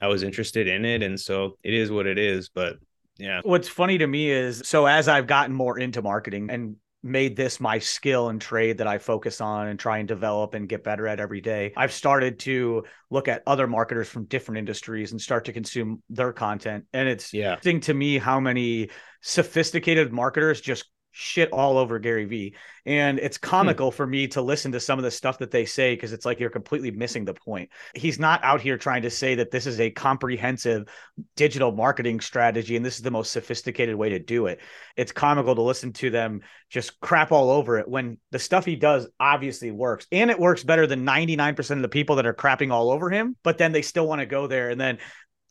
I 0.00 0.08
was 0.08 0.22
interested 0.22 0.68
in 0.68 0.84
it. 0.84 1.02
And 1.02 1.18
so 1.18 1.58
it 1.62 1.74
is 1.74 1.90
what 1.90 2.06
it 2.06 2.18
is. 2.18 2.48
But 2.48 2.76
yeah. 3.18 3.40
What's 3.42 3.68
funny 3.68 3.98
to 3.98 4.06
me 4.06 4.30
is 4.30 4.62
so 4.64 4.86
as 4.86 5.08
I've 5.08 5.26
gotten 5.26 5.54
more 5.54 5.78
into 5.78 6.02
marketing 6.02 6.48
and 6.50 6.76
made 7.02 7.36
this 7.36 7.60
my 7.60 7.78
skill 7.78 8.28
and 8.28 8.40
trade 8.40 8.78
that 8.78 8.86
I 8.86 8.98
focus 8.98 9.40
on 9.40 9.68
and 9.68 9.78
try 9.78 9.98
and 9.98 10.08
develop 10.08 10.54
and 10.54 10.68
get 10.68 10.84
better 10.84 11.06
at 11.06 11.20
every 11.20 11.40
day. 11.40 11.72
I've 11.76 11.92
started 11.92 12.38
to 12.40 12.84
look 13.10 13.26
at 13.28 13.42
other 13.46 13.66
marketers 13.66 14.08
from 14.08 14.26
different 14.26 14.58
industries 14.58 15.12
and 15.12 15.20
start 15.20 15.46
to 15.46 15.52
consume 15.52 16.02
their 16.10 16.32
content. 16.32 16.84
And 16.92 17.08
it's 17.08 17.32
yeah. 17.32 17.52
interesting 17.52 17.80
to 17.80 17.94
me 17.94 18.18
how 18.18 18.38
many 18.38 18.90
sophisticated 19.22 20.12
marketers 20.12 20.60
just 20.60 20.90
shit 21.12 21.50
all 21.52 21.78
over 21.78 21.98
Gary 21.98 22.24
Vee. 22.24 22.54
And 22.86 23.18
it's 23.18 23.36
hmm. 23.36 23.46
comical 23.46 23.90
hmm. 23.90 23.96
for 23.96 24.06
me 24.06 24.28
to 24.28 24.42
listen 24.42 24.72
to 24.72 24.80
some 24.80 24.98
of 24.98 25.02
the 25.02 25.10
stuff 25.10 25.38
that 25.38 25.50
they 25.50 25.64
say 25.64 25.94
because 25.94 26.12
it's 26.12 26.24
like 26.24 26.40
you're 26.40 26.50
completely 26.50 26.90
missing 26.90 27.24
the 27.24 27.34
point. 27.34 27.70
He's 27.94 28.18
not 28.18 28.42
out 28.44 28.60
here 28.60 28.78
trying 28.78 29.02
to 29.02 29.10
say 29.10 29.36
that 29.36 29.50
this 29.50 29.66
is 29.66 29.80
a 29.80 29.90
comprehensive 29.90 30.88
digital 31.36 31.72
marketing 31.72 32.20
strategy 32.20 32.76
and 32.76 32.84
this 32.84 32.96
is 32.96 33.02
the 33.02 33.10
most 33.10 33.32
sophisticated 33.32 33.94
way 33.94 34.10
to 34.10 34.18
do 34.18 34.46
it. 34.46 34.60
It's 34.96 35.12
comical 35.12 35.54
to 35.54 35.62
listen 35.62 35.92
to 35.94 36.10
them 36.10 36.40
just 36.68 37.00
crap 37.00 37.32
all 37.32 37.50
over 37.50 37.78
it 37.78 37.88
when 37.88 38.18
the 38.30 38.38
stuff 38.38 38.64
he 38.64 38.76
does 38.76 39.08
obviously 39.18 39.70
works 39.70 40.06
and 40.12 40.30
it 40.30 40.38
works 40.38 40.62
better 40.62 40.86
than 40.86 41.04
99% 41.04 41.70
of 41.70 41.82
the 41.82 41.88
people 41.88 42.16
that 42.16 42.26
are 42.26 42.34
crapping 42.34 42.72
all 42.72 42.90
over 42.90 43.10
him, 43.10 43.36
but 43.42 43.58
then 43.58 43.72
they 43.72 43.82
still 43.82 44.06
want 44.06 44.20
to 44.20 44.26
go 44.26 44.46
there 44.46 44.70
and 44.70 44.80
then 44.80 44.98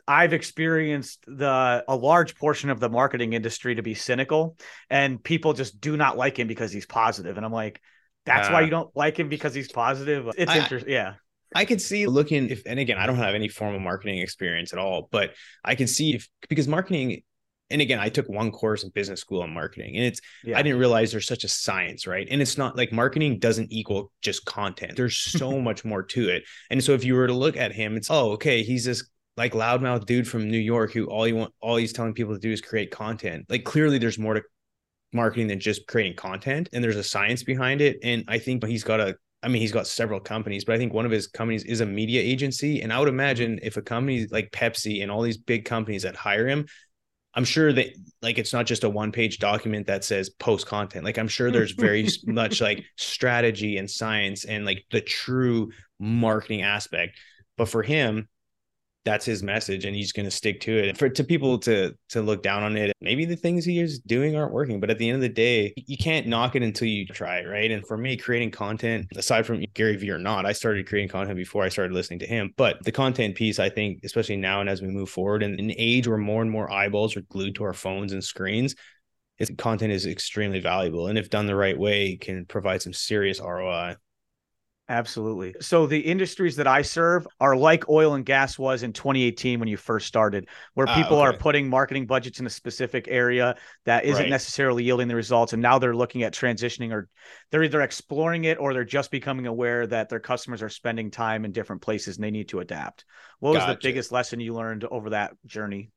I've 0.10 0.34
experienced 0.34 1.24
the 1.28 1.86
a 1.88 1.96
large 1.96 2.36
portion 2.36 2.72
of 2.72 2.80
the 2.80 2.90
marketing 2.90 3.34
industry 3.34 3.76
to 3.76 3.84
be 3.84 3.94
cynical, 3.94 4.58
and 4.90 5.24
people 5.24 5.54
just 5.54 5.80
do 5.80 5.96
not 5.96 6.18
like 6.18 6.40
him 6.40 6.48
because 6.48 6.72
he's 6.72 6.88
positive. 6.88 7.38
And 7.38 7.46
I'm 7.46 7.54
like, 7.54 7.80
that's 8.26 8.50
uh, 8.50 8.54
why 8.54 8.62
you 8.62 8.72
don't 8.72 8.90
like 8.96 9.20
him 9.20 9.30
because 9.30 9.54
he's 9.54 9.72
positive. 9.72 10.28
It's 10.36 10.52
interesting. 10.52 10.92
Yeah. 10.92 11.14
I 11.54 11.64
could 11.66 11.80
see 11.80 12.08
looking 12.08 12.50
if, 12.50 12.64
and 12.66 12.80
again, 12.80 12.98
I 12.98 13.06
don't 13.06 13.18
have 13.18 13.36
any 13.36 13.50
formal 13.50 13.80
marketing 13.80 14.18
experience 14.18 14.74
at 14.74 14.80
all, 14.80 15.10
but 15.12 15.36
I 15.64 15.76
can 15.76 15.86
see 15.86 16.16
if 16.16 16.28
because 16.48 16.68
marketing, 16.68 17.22
and 17.70 17.80
again, 17.80 18.00
I 18.00 18.10
took 18.10 18.28
one 18.28 18.52
course 18.52 18.84
in 18.84 18.90
business 18.90 19.22
school 19.22 19.44
on 19.44 19.54
marketing, 19.54 19.96
and 19.96 20.06
it's 20.06 20.22
yeah. 20.44 20.58
I 20.58 20.64
didn't 20.64 20.80
realize 20.80 21.12
there's 21.12 21.28
such 21.28 21.44
a 21.44 21.48
science, 21.48 22.08
right? 22.08 22.28
And 22.32 22.42
it's 22.42 22.58
not 22.58 22.76
like 22.76 22.92
marketing 22.92 23.38
doesn't 23.38 23.72
equal 23.72 24.12
just 24.24 24.44
content. 24.46 24.96
There's 24.96 25.18
so 25.18 25.60
much 25.62 25.86
more 25.86 26.02
to 26.02 26.30
it. 26.30 26.46
And 26.72 26.84
so 26.84 26.94
if 26.94 27.04
you 27.04 27.14
were 27.14 27.28
to 27.28 27.34
look 27.34 27.58
at 27.58 27.74
him, 27.74 27.96
it's 27.96 28.10
oh, 28.10 28.32
okay, 28.32 28.64
he's 28.64 28.86
this 28.86 29.08
like 29.40 29.54
loudmouth 29.54 30.06
dude 30.06 30.28
from 30.28 30.52
New 30.52 30.60
York 30.60 30.92
who 30.92 31.06
all 31.06 31.24
he 31.24 31.32
want 31.32 31.54
all 31.62 31.78
he's 31.78 31.94
telling 31.94 32.14
people 32.14 32.34
to 32.34 32.40
do 32.40 32.52
is 32.52 32.60
create 32.60 32.92
content. 32.92 33.46
Like 33.48 33.64
clearly 33.64 33.98
there's 33.98 34.20
more 34.20 34.34
to 34.34 34.44
marketing 35.14 35.48
than 35.48 35.62
just 35.62 35.88
creating 35.88 36.18
content 36.18 36.68
and 36.74 36.84
there's 36.84 36.98
a 36.98 37.04
science 37.04 37.42
behind 37.42 37.80
it. 37.80 38.00
And 38.04 38.26
I 38.28 38.38
think 38.38 38.64
he's 38.66 38.84
got 38.84 39.00
a 39.00 39.16
I 39.42 39.48
mean, 39.48 39.62
he's 39.62 39.72
got 39.72 39.88
several 39.88 40.20
companies, 40.20 40.66
but 40.66 40.76
I 40.76 40.78
think 40.78 40.94
one 40.94 41.06
of 41.06 41.12
his 41.12 41.28
companies 41.28 41.64
is 41.64 41.80
a 41.80 41.86
media 41.86 42.22
agency. 42.22 42.82
And 42.82 42.92
I 42.92 43.00
would 43.00 43.08
imagine 43.08 43.60
if 43.64 43.78
a 43.78 43.82
company 43.82 44.28
like 44.30 44.52
Pepsi 44.52 45.02
and 45.02 45.10
all 45.10 45.22
these 45.22 45.38
big 45.38 45.64
companies 45.64 46.04
that 46.04 46.18
hire 46.18 46.46
him, 46.46 46.68
I'm 47.34 47.46
sure 47.46 47.72
that 47.72 47.88
like 48.22 48.38
it's 48.38 48.52
not 48.52 48.66
just 48.66 48.84
a 48.84 48.90
one 48.90 49.14
page 49.14 49.40
document 49.40 49.88
that 49.88 50.04
says 50.04 50.30
post 50.30 50.68
content. 50.68 51.06
Like 51.06 51.18
I'm 51.18 51.30
sure 51.30 51.50
there's 51.50 51.72
very 51.72 52.10
much 52.26 52.60
like 52.60 52.84
strategy 52.98 53.78
and 53.78 53.90
science 53.90 54.44
and 54.44 54.66
like 54.66 54.84
the 54.92 55.00
true 55.00 55.72
marketing 55.98 56.64
aspect. 56.64 57.18
But 57.56 57.70
for 57.70 57.84
him, 57.84 58.28
that's 59.10 59.26
his 59.26 59.42
message 59.42 59.86
and 59.86 59.96
he's 59.96 60.12
going 60.12 60.26
to 60.26 60.32
stick 60.32 60.62
to 60.62 60.78
it. 60.78 60.96
For 60.96 61.10
to 61.10 61.24
people 61.24 61.58
to 61.60 61.96
to 62.10 62.22
look 62.22 62.44
down 62.44 62.62
on 62.62 62.78
it 62.78 62.96
maybe 63.02 63.26
the 63.26 63.36
things 63.36 63.66
he 63.66 63.80
is 63.80 64.00
doing 64.00 64.36
aren't 64.36 64.54
working 64.54 64.80
but 64.80 64.92
at 64.92 65.00
the 65.00 65.10
end 65.10 65.16
of 65.16 65.22
the 65.22 65.30
day 65.30 65.74
you 65.76 65.98
can't 65.98 66.28
knock 66.28 66.56
it 66.56 66.62
until 66.62 66.88
you 66.88 67.06
try 67.08 67.40
it 67.40 67.48
right? 67.48 67.72
And 67.72 67.86
for 67.88 67.98
me 67.98 68.18
creating 68.18 68.52
content 68.52 69.08
aside 69.16 69.46
from 69.46 69.64
Gary 69.74 69.96
Vee 69.98 70.12
or 70.12 70.20
not 70.20 70.46
I 70.46 70.54
started 70.54 70.88
creating 70.88 71.10
content 71.10 71.38
before 71.38 71.64
I 71.64 71.70
started 71.70 71.94
listening 71.94 72.20
to 72.20 72.28
him. 72.28 72.54
But 72.56 72.84
the 72.84 72.92
content 72.92 73.36
piece 73.36 73.58
I 73.58 73.70
think 73.70 74.02
especially 74.04 74.38
now 74.38 74.62
and 74.62 74.70
as 74.70 74.82
we 74.82 74.90
move 74.90 75.10
forward 75.10 75.42
in 75.42 75.60
an 75.60 75.74
age 75.76 76.08
where 76.08 76.18
more 76.18 76.44
and 76.44 76.52
more 76.52 76.72
eyeballs 76.72 77.18
are 77.18 77.22
glued 77.22 77.56
to 77.56 77.64
our 77.64 77.74
phones 77.74 78.14
and 78.14 78.24
screens 78.24 78.76
its 79.40 79.50
content 79.58 79.94
is 79.94 80.06
extremely 80.06 80.60
valuable. 80.60 81.08
And 81.08 81.18
if 81.18 81.30
done 81.30 81.48
the 81.48 81.56
right 81.56 81.78
way 81.78 82.18
can 82.18 82.46
provide 82.46 82.82
some 82.82 82.94
serious 82.94 83.40
ROI 83.40 83.96
Absolutely. 84.90 85.54
So 85.62 85.86
the 85.86 86.00
industries 86.00 86.56
that 86.56 86.66
I 86.66 86.82
serve 86.82 87.28
are 87.40 87.56
like 87.56 87.88
oil 87.90 88.16
and 88.16 88.26
gas 88.26 88.58
was 88.58 88.82
in 88.82 88.92
2018 88.92 89.60
when 89.60 89.70
you 89.70 89.78
first 89.78 90.08
started, 90.08 90.50
where 90.74 90.90
ah, 90.90 90.96
people 90.96 91.18
uh, 91.18 91.28
okay. 91.28 91.36
are 91.36 91.38
putting 91.38 91.70
marketing 91.70 92.08
budgets 92.08 92.40
in 92.40 92.48
a 92.48 92.50
specific 92.50 93.06
area 93.08 93.56
that 93.86 94.06
isn't 94.06 94.24
right. 94.24 94.30
necessarily 94.32 94.84
yielding 94.84 95.08
the 95.08 95.16
results. 95.16 95.54
And 95.54 95.62
now 95.62 95.78
they're 95.78 95.96
looking 95.96 96.24
at 96.24 96.34
transitioning 96.34 96.92
or 96.92 97.08
they're 97.52 97.62
either 97.62 97.82
exploring 97.82 98.46
it 98.46 98.60
or 98.60 98.74
they're 98.74 98.84
just 98.84 99.12
becoming 99.12 99.46
aware 99.46 99.86
that 99.86 100.10
their 100.10 100.20
customers 100.20 100.64
are 100.64 100.70
spending 100.70 101.12
time 101.12 101.46
in 101.46 101.52
different 101.52 101.84
places 101.84 102.18
and 102.18 102.24
they 102.24 102.32
need 102.32 102.50
to 102.50 102.60
adapt. 102.60 103.06
What 103.40 103.52
was 103.52 103.60
gotcha. 103.60 103.74
the 103.74 103.80
biggest 103.84 104.12
lesson 104.12 104.40
you 104.40 104.56
learned 104.56 104.86
over 104.86 105.12
that 105.12 105.34
journey? 105.46 105.92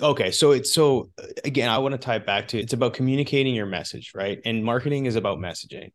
Okay, 0.00 0.30
so 0.30 0.52
it's 0.52 0.72
so 0.72 1.10
again, 1.44 1.68
I 1.68 1.76
want 1.76 1.92
to 1.92 1.98
tie 1.98 2.16
it 2.16 2.24
back 2.24 2.48
to 2.48 2.58
it's 2.58 2.72
about 2.72 2.94
communicating 2.94 3.54
your 3.54 3.66
message, 3.66 4.12
right? 4.14 4.40
And 4.46 4.64
marketing 4.64 5.04
is 5.04 5.14
about 5.14 5.38
messaging. 5.38 5.90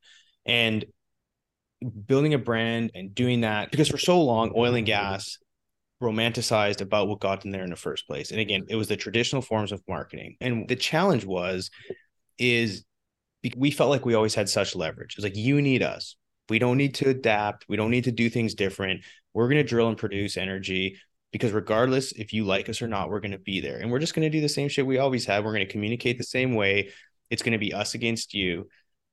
And 0.46 0.86
building 2.06 2.34
a 2.34 2.38
brand 2.38 2.92
and 2.94 3.16
doing 3.16 3.42
that 3.42 3.72
because 3.72 3.88
for 3.88 3.98
so 3.98 4.22
long 4.22 4.52
oil 4.56 4.76
and 4.76 4.86
gas 4.86 5.38
romanticized 6.02 6.82
about 6.82 7.08
what 7.08 7.20
got 7.20 7.42
them 7.42 7.52
there 7.52 7.64
in 7.64 7.70
the 7.70 7.76
first 7.76 8.08
place. 8.08 8.32
And 8.32 8.40
again 8.40 8.66
it 8.70 8.76
was 8.76 8.88
the 8.88 8.98
traditional 8.98 9.42
forms 9.42 9.72
of 9.72 9.82
marketing. 9.88 10.36
And 10.42 10.68
the 10.68 10.76
challenge 10.76 11.26
was 11.26 11.70
is 12.38 12.84
we 13.56 13.72
felt 13.72 13.90
like 13.90 14.06
we 14.06 14.14
always 14.14 14.36
had 14.36 14.50
such 14.50 14.76
leverage. 14.76 15.16
It's 15.16 15.24
like 15.24 15.38
you 15.38 15.62
need 15.62 15.82
us. 15.82 16.16
We 16.50 16.60
don't 16.60 16.78
need 16.78 16.96
to 16.96 17.10
adapt. 17.10 17.66
We 17.70 17.78
don't 17.78 17.92
need 17.92 18.06
to 18.06 18.12
do 18.12 18.30
things 18.30 18.56
different. 18.56 19.04
We're 19.34 19.48
going 19.48 19.64
to 19.64 19.64
drill 19.64 19.88
and 19.88 19.98
produce 19.98 20.36
energy 20.36 20.98
because 21.32 21.52
regardless 21.52 22.12
if 22.14 22.34
you 22.34 22.44
like 22.44 22.68
us 22.70 22.82
or 22.82 22.88
not 22.88 23.10
we're 23.10 23.20
going 23.20 23.32
to 23.32 23.40
be 23.40 23.62
there. 23.62 23.78
And 23.78 23.92
we're 23.92 24.00
just 24.00 24.16
going 24.16 24.30
to 24.30 24.36
do 24.36 24.42
the 24.42 24.50
same 24.50 24.68
shit 24.68 24.86
we 24.86 24.98
always 24.98 25.26
have. 25.26 25.46
We're 25.46 25.54
going 25.54 25.66
to 25.66 25.72
communicate 25.72 26.18
the 26.18 26.24
same 26.24 26.56
way. 26.56 26.92
It's 27.30 27.44
going 27.44 27.54
to 27.54 27.60
be 27.60 27.74
us 27.74 27.94
against 27.94 28.34
you. 28.34 28.68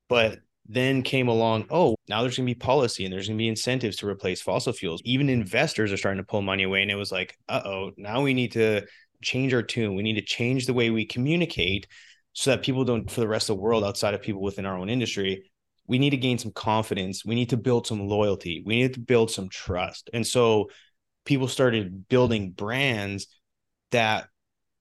But 0.09 0.39
then 0.67 1.01
came 1.01 1.27
along, 1.27 1.65
oh, 1.69 1.95
now 2.09 2.21
there's 2.21 2.37
going 2.37 2.47
to 2.47 2.53
be 2.53 2.59
policy 2.59 3.05
and 3.05 3.13
there's 3.13 3.27
going 3.27 3.37
to 3.37 3.41
be 3.41 3.47
incentives 3.47 3.97
to 3.97 4.07
replace 4.07 4.41
fossil 4.41 4.73
fuels. 4.73 5.01
Even 5.05 5.29
investors 5.29 5.91
are 5.93 5.97
starting 5.97 6.21
to 6.21 6.27
pull 6.27 6.41
money 6.41 6.63
away. 6.63 6.81
And 6.81 6.91
it 6.91 6.95
was 6.95 7.11
like, 7.11 7.37
uh 7.47 7.61
oh, 7.63 7.91
now 7.97 8.21
we 8.21 8.33
need 8.33 8.51
to 8.53 8.85
change 9.21 9.53
our 9.53 9.63
tune. 9.63 9.95
We 9.95 10.03
need 10.03 10.15
to 10.15 10.21
change 10.21 10.65
the 10.65 10.73
way 10.73 10.89
we 10.89 11.05
communicate 11.05 11.87
so 12.33 12.51
that 12.51 12.63
people 12.63 12.83
don't, 12.83 13.09
for 13.09 13.21
the 13.21 13.27
rest 13.27 13.49
of 13.49 13.55
the 13.55 13.61
world 13.61 13.83
outside 13.83 14.13
of 14.13 14.21
people 14.21 14.41
within 14.41 14.65
our 14.65 14.77
own 14.77 14.89
industry, 14.89 15.49
we 15.87 15.99
need 15.99 16.11
to 16.11 16.17
gain 16.17 16.37
some 16.37 16.51
confidence. 16.51 17.25
We 17.25 17.35
need 17.35 17.49
to 17.51 17.57
build 17.57 17.87
some 17.87 18.07
loyalty. 18.07 18.61
We 18.65 18.81
need 18.81 18.93
to 18.95 18.99
build 18.99 19.31
some 19.31 19.49
trust. 19.49 20.09
And 20.13 20.27
so 20.27 20.69
people 21.25 21.47
started 21.47 22.07
building 22.09 22.51
brands 22.51 23.27
that 23.91 24.27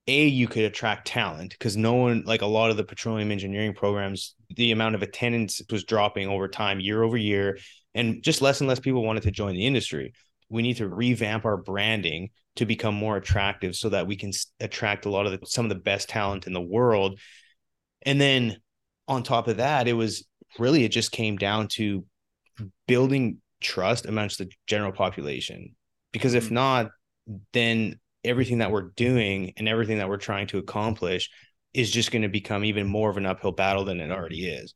a 0.08 0.26
you 0.26 0.46
could 0.46 0.64
attract 0.64 1.06
talent 1.06 1.52
because 1.52 1.76
no 1.76 1.94
one 1.94 2.22
like 2.26 2.42
a 2.42 2.46
lot 2.46 2.70
of 2.70 2.76
the 2.76 2.84
petroleum 2.84 3.32
engineering 3.32 3.74
programs 3.74 4.34
the 4.54 4.72
amount 4.72 4.94
of 4.94 5.02
attendance 5.02 5.60
was 5.70 5.84
dropping 5.84 6.28
over 6.28 6.48
time 6.48 6.80
year 6.80 7.02
over 7.02 7.16
year 7.16 7.58
and 7.94 8.22
just 8.22 8.42
less 8.42 8.60
and 8.60 8.68
less 8.68 8.80
people 8.80 9.04
wanted 9.04 9.22
to 9.22 9.30
join 9.30 9.54
the 9.54 9.66
industry 9.66 10.12
we 10.48 10.62
need 10.62 10.76
to 10.76 10.88
revamp 10.88 11.44
our 11.44 11.56
branding 11.56 12.28
to 12.54 12.64
become 12.64 12.94
more 12.94 13.16
attractive 13.16 13.74
so 13.74 13.88
that 13.88 14.06
we 14.06 14.16
can 14.16 14.30
attract 14.60 15.04
a 15.04 15.10
lot 15.10 15.26
of 15.26 15.32
the, 15.32 15.46
some 15.46 15.64
of 15.64 15.68
the 15.68 15.74
best 15.74 16.08
talent 16.08 16.46
in 16.46 16.52
the 16.52 16.60
world 16.60 17.18
and 18.02 18.20
then 18.20 18.56
on 19.08 19.22
top 19.22 19.48
of 19.48 19.56
that 19.56 19.88
it 19.88 19.92
was 19.92 20.26
really 20.58 20.84
it 20.84 20.92
just 20.92 21.10
came 21.10 21.36
down 21.36 21.66
to 21.68 22.04
building 22.86 23.38
trust 23.60 24.06
amongst 24.06 24.38
the 24.38 24.48
general 24.66 24.92
population 24.92 25.74
because 26.12 26.34
if 26.34 26.46
mm-hmm. 26.46 26.54
not 26.54 26.90
then 27.52 27.98
everything 28.26 28.58
that 28.58 28.70
we're 28.70 28.90
doing 28.96 29.52
and 29.56 29.68
everything 29.68 29.98
that 29.98 30.08
we're 30.08 30.16
trying 30.16 30.46
to 30.48 30.58
accomplish 30.58 31.30
is 31.72 31.90
just 31.90 32.10
going 32.10 32.22
to 32.22 32.28
become 32.28 32.64
even 32.64 32.86
more 32.86 33.10
of 33.10 33.16
an 33.16 33.26
uphill 33.26 33.52
battle 33.52 33.84
than 33.84 34.00
it 34.00 34.10
already 34.10 34.46
is. 34.46 34.74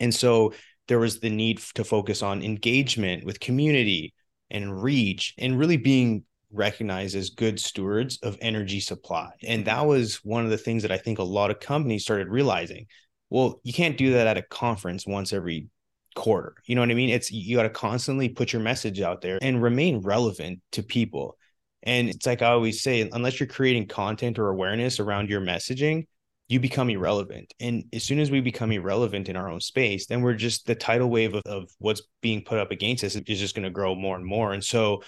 And 0.00 0.14
so 0.14 0.54
there 0.88 0.98
was 0.98 1.20
the 1.20 1.30
need 1.30 1.58
to 1.74 1.84
focus 1.84 2.22
on 2.22 2.42
engagement 2.42 3.24
with 3.24 3.40
community 3.40 4.14
and 4.50 4.82
reach 4.82 5.34
and 5.38 5.58
really 5.58 5.76
being 5.76 6.24
recognized 6.52 7.16
as 7.16 7.30
good 7.30 7.58
stewards 7.58 8.18
of 8.22 8.38
energy 8.40 8.80
supply. 8.80 9.30
And 9.42 9.64
that 9.64 9.86
was 9.86 10.16
one 10.24 10.44
of 10.44 10.50
the 10.50 10.58
things 10.58 10.82
that 10.82 10.92
I 10.92 10.98
think 10.98 11.18
a 11.18 11.24
lot 11.24 11.50
of 11.50 11.60
companies 11.60 12.02
started 12.02 12.28
realizing. 12.28 12.86
Well, 13.30 13.60
you 13.64 13.72
can't 13.72 13.98
do 13.98 14.12
that 14.12 14.26
at 14.26 14.38
a 14.38 14.42
conference 14.42 15.06
once 15.06 15.32
every 15.32 15.68
quarter. 16.14 16.54
You 16.66 16.76
know 16.76 16.82
what 16.82 16.90
I 16.90 16.94
mean? 16.94 17.10
It's 17.10 17.32
you 17.32 17.56
got 17.56 17.64
to 17.64 17.70
constantly 17.70 18.28
put 18.28 18.52
your 18.52 18.62
message 18.62 19.00
out 19.00 19.20
there 19.20 19.38
and 19.42 19.62
remain 19.62 20.00
relevant 20.00 20.60
to 20.72 20.82
people. 20.82 21.36
And 21.84 22.08
it's 22.08 22.26
like 22.26 22.42
I 22.42 22.50
always 22.50 22.82
say, 22.82 23.08
unless 23.12 23.38
you're 23.38 23.46
creating 23.46 23.88
content 23.88 24.38
or 24.38 24.48
awareness 24.48 24.98
around 24.98 25.28
your 25.28 25.40
messaging, 25.40 26.06
you 26.48 26.60
become 26.60 26.90
irrelevant. 26.90 27.54
And 27.60 27.84
as 27.92 28.02
soon 28.04 28.18
as 28.18 28.30
we 28.30 28.40
become 28.40 28.72
irrelevant 28.72 29.28
in 29.28 29.36
our 29.36 29.48
own 29.48 29.60
space, 29.60 30.06
then 30.06 30.22
we're 30.22 30.34
just 30.34 30.66
the 30.66 30.74
tidal 30.74 31.08
wave 31.08 31.34
of, 31.34 31.42
of 31.46 31.70
what's 31.78 32.02
being 32.20 32.42
put 32.42 32.58
up 32.58 32.70
against 32.70 33.04
us 33.04 33.14
is 33.14 33.40
just 33.40 33.54
going 33.54 33.64
to 33.64 33.70
grow 33.70 33.94
more 33.94 34.16
and 34.16 34.26
more. 34.26 34.52
And 34.52 34.64
so 34.64 35.02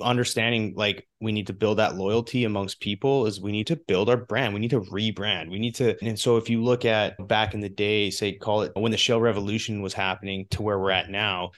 understanding 0.00 0.74
like 0.76 1.06
we 1.20 1.32
need 1.32 1.46
to 1.46 1.52
build 1.52 1.78
that 1.78 1.96
loyalty 1.96 2.44
amongst 2.44 2.80
people 2.80 3.26
is 3.26 3.40
we 3.40 3.52
need 3.52 3.68
to 3.68 3.76
build 3.76 4.10
our 4.10 4.16
brand 4.16 4.52
we 4.52 4.58
need 4.58 4.70
to 4.70 4.80
rebrand 4.80 5.48
we 5.48 5.58
need 5.58 5.74
to 5.74 5.96
and 6.04 6.18
so 6.18 6.36
if 6.36 6.50
you 6.50 6.62
look 6.62 6.84
at 6.84 7.14
back 7.28 7.54
in 7.54 7.60
the 7.60 7.68
day 7.68 8.10
say 8.10 8.32
call 8.32 8.62
it 8.62 8.72
when 8.74 8.90
the 8.90 8.98
shale 8.98 9.20
revolution 9.20 9.82
was 9.82 9.94
happening 9.94 10.46
to 10.50 10.62
where 10.62 10.80
we're 10.80 10.90
at 10.90 11.10
now 11.10 11.50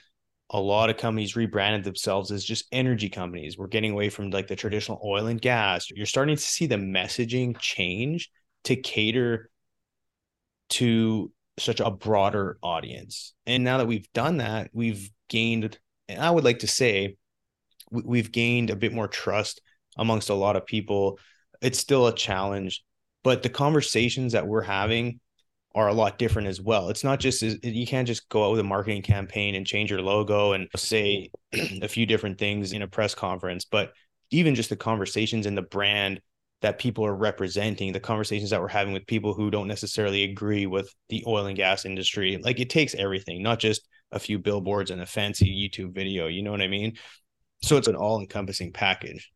a 0.49 0.59
lot 0.59 0.89
of 0.89 0.97
companies 0.97 1.35
rebranded 1.35 1.83
themselves 1.83 2.31
as 2.31 2.43
just 2.43 2.67
energy 2.71 3.09
companies. 3.09 3.57
We're 3.57 3.67
getting 3.67 3.91
away 3.91 4.09
from 4.09 4.29
like 4.29 4.47
the 4.47 4.55
traditional 4.55 5.01
oil 5.03 5.27
and 5.27 5.41
gas. 5.41 5.89
You're 5.89 6.05
starting 6.05 6.35
to 6.35 6.41
see 6.41 6.67
the 6.67 6.75
messaging 6.75 7.57
change 7.59 8.29
to 8.63 8.75
cater 8.75 9.49
to 10.69 11.31
such 11.59 11.79
a 11.79 11.91
broader 11.91 12.57
audience. 12.61 13.33
And 13.45 13.63
now 13.63 13.79
that 13.79 13.87
we've 13.87 14.11
done 14.13 14.37
that 14.37 14.69
we've 14.73 15.09
gained 15.29 15.77
and 16.07 16.21
i 16.21 16.31
would 16.31 16.45
like 16.45 16.59
to 16.59 16.67
say 16.67 17.17
we've 17.91 18.31
gained 18.31 18.69
a 18.69 18.75
bit 18.75 18.93
more 18.93 19.07
trust 19.07 19.61
amongst 19.97 20.29
a 20.29 20.33
lot 20.33 20.55
of 20.55 20.65
people. 20.65 21.19
It's 21.61 21.79
still 21.79 22.07
a 22.07 22.15
challenge, 22.15 22.83
but 23.23 23.43
the 23.43 23.49
conversations 23.49 24.33
that 24.33 24.47
we're 24.47 24.61
having 24.61 25.19
are 25.75 25.87
a 25.87 25.93
lot 25.93 26.17
different 26.17 26.47
as 26.47 26.59
well. 26.59 26.89
It's 26.89 27.03
not 27.03 27.19
just 27.19 27.41
you 27.41 27.85
can't 27.85 28.07
just 28.07 28.27
go 28.29 28.45
out 28.45 28.51
with 28.51 28.59
a 28.59 28.63
marketing 28.63 29.03
campaign 29.03 29.55
and 29.55 29.65
change 29.65 29.91
your 29.91 30.01
logo 30.01 30.53
and 30.53 30.67
say 30.75 31.29
a 31.53 31.87
few 31.87 32.05
different 32.05 32.39
things 32.39 32.73
in 32.73 32.81
a 32.81 32.87
press 32.87 33.13
conference, 33.13 33.65
but 33.65 33.93
even 34.31 34.55
just 34.55 34.69
the 34.69 34.75
conversations 34.75 35.45
and 35.45 35.57
the 35.57 35.61
brand 35.61 36.21
that 36.61 36.79
people 36.79 37.05
are 37.05 37.15
representing, 37.15 37.93
the 37.93 37.99
conversations 37.99 38.49
that 38.49 38.59
we're 38.59 38.67
having 38.67 38.93
with 38.93 39.05
people 39.05 39.33
who 39.33 39.51
don't 39.51 39.67
necessarily 39.67 40.23
agree 40.23 40.65
with 40.65 40.91
the 41.09 41.23
oil 41.27 41.45
and 41.45 41.55
gas 41.55 41.85
industry. 41.85 42.37
Like 42.41 42.59
it 42.59 42.69
takes 42.69 42.95
everything, 42.95 43.43
not 43.43 43.59
just 43.59 43.87
a 44.11 44.19
few 44.19 44.39
billboards 44.39 44.89
and 44.89 45.01
a 45.01 45.05
fancy 45.05 45.45
YouTube 45.45 45.93
video. 45.93 46.27
You 46.27 46.41
know 46.41 46.51
what 46.51 46.61
I 46.61 46.67
mean? 46.67 46.97
So 47.61 47.77
it's 47.77 47.87
an 47.87 47.95
all 47.95 48.19
encompassing 48.19 48.73
package. 48.73 49.31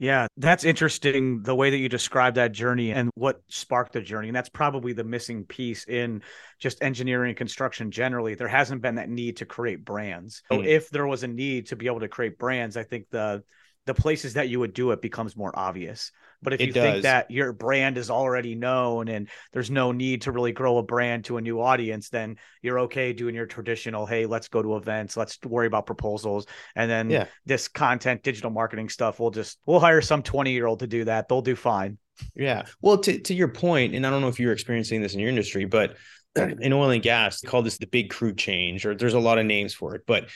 Yeah, 0.00 0.28
that's 0.38 0.64
interesting 0.64 1.42
the 1.42 1.54
way 1.54 1.68
that 1.68 1.76
you 1.76 1.90
describe 1.90 2.36
that 2.36 2.52
journey 2.52 2.90
and 2.90 3.10
what 3.16 3.42
sparked 3.48 3.92
the 3.92 4.00
journey. 4.00 4.28
And 4.28 4.34
that's 4.34 4.48
probably 4.48 4.94
the 4.94 5.04
missing 5.04 5.44
piece 5.44 5.84
in 5.84 6.22
just 6.58 6.82
engineering 6.82 7.28
and 7.28 7.36
construction 7.36 7.90
generally. 7.90 8.34
There 8.34 8.48
hasn't 8.48 8.80
been 8.80 8.94
that 8.94 9.10
need 9.10 9.36
to 9.36 9.44
create 9.44 9.84
brands. 9.84 10.42
So 10.50 10.60
mm. 10.60 10.66
if 10.66 10.88
there 10.88 11.06
was 11.06 11.22
a 11.22 11.28
need 11.28 11.66
to 11.66 11.76
be 11.76 11.86
able 11.86 12.00
to 12.00 12.08
create 12.08 12.38
brands, 12.38 12.78
I 12.78 12.82
think 12.82 13.10
the 13.10 13.44
the 13.90 14.00
places 14.00 14.34
that 14.34 14.48
you 14.48 14.60
would 14.60 14.72
do 14.72 14.92
it 14.92 15.02
becomes 15.02 15.36
more 15.36 15.50
obvious. 15.58 16.12
But 16.40 16.52
if 16.52 16.60
it 16.60 16.66
you 16.68 16.72
does. 16.72 16.84
think 16.84 17.02
that 17.02 17.28
your 17.28 17.52
brand 17.52 17.98
is 17.98 18.08
already 18.08 18.54
known 18.54 19.08
and 19.08 19.28
there's 19.52 19.68
no 19.68 19.90
need 19.90 20.22
to 20.22 20.32
really 20.32 20.52
grow 20.52 20.78
a 20.78 20.82
brand 20.84 21.24
to 21.24 21.38
a 21.38 21.40
new 21.40 21.60
audience, 21.60 22.08
then 22.08 22.36
you're 22.62 22.78
okay 22.80 23.12
doing 23.12 23.34
your 23.34 23.46
traditional, 23.46 24.06
hey, 24.06 24.26
let's 24.26 24.46
go 24.46 24.62
to 24.62 24.76
events, 24.76 25.16
let's 25.16 25.40
worry 25.44 25.66
about 25.66 25.86
proposals. 25.86 26.46
And 26.76 26.88
then 26.88 27.10
yeah. 27.10 27.26
this 27.46 27.66
content, 27.66 28.22
digital 28.22 28.50
marketing 28.52 28.90
stuff, 28.90 29.18
we'll 29.18 29.32
just 29.32 29.58
we'll 29.66 29.80
hire 29.80 30.00
some 30.00 30.22
20 30.22 30.52
year 30.52 30.66
old 30.66 30.78
to 30.78 30.86
do 30.86 31.04
that. 31.06 31.28
They'll 31.28 31.42
do 31.42 31.56
fine. 31.56 31.98
Yeah. 32.36 32.66
Well, 32.80 32.98
to, 32.98 33.18
to 33.18 33.34
your 33.34 33.48
point, 33.48 33.96
and 33.96 34.06
I 34.06 34.10
don't 34.10 34.20
know 34.20 34.28
if 34.28 34.38
you're 34.38 34.52
experiencing 34.52 35.02
this 35.02 35.14
in 35.14 35.20
your 35.20 35.30
industry, 35.30 35.64
but 35.64 35.96
in 36.36 36.72
oil 36.72 36.90
and 36.90 37.02
gas, 37.02 37.40
they 37.40 37.48
call 37.48 37.62
this 37.62 37.78
the 37.78 37.88
big 37.88 38.08
crew 38.08 38.36
change, 38.36 38.86
or 38.86 38.94
there's 38.94 39.14
a 39.14 39.18
lot 39.18 39.38
of 39.38 39.46
names 39.46 39.74
for 39.74 39.96
it. 39.96 40.02
But 40.06 40.28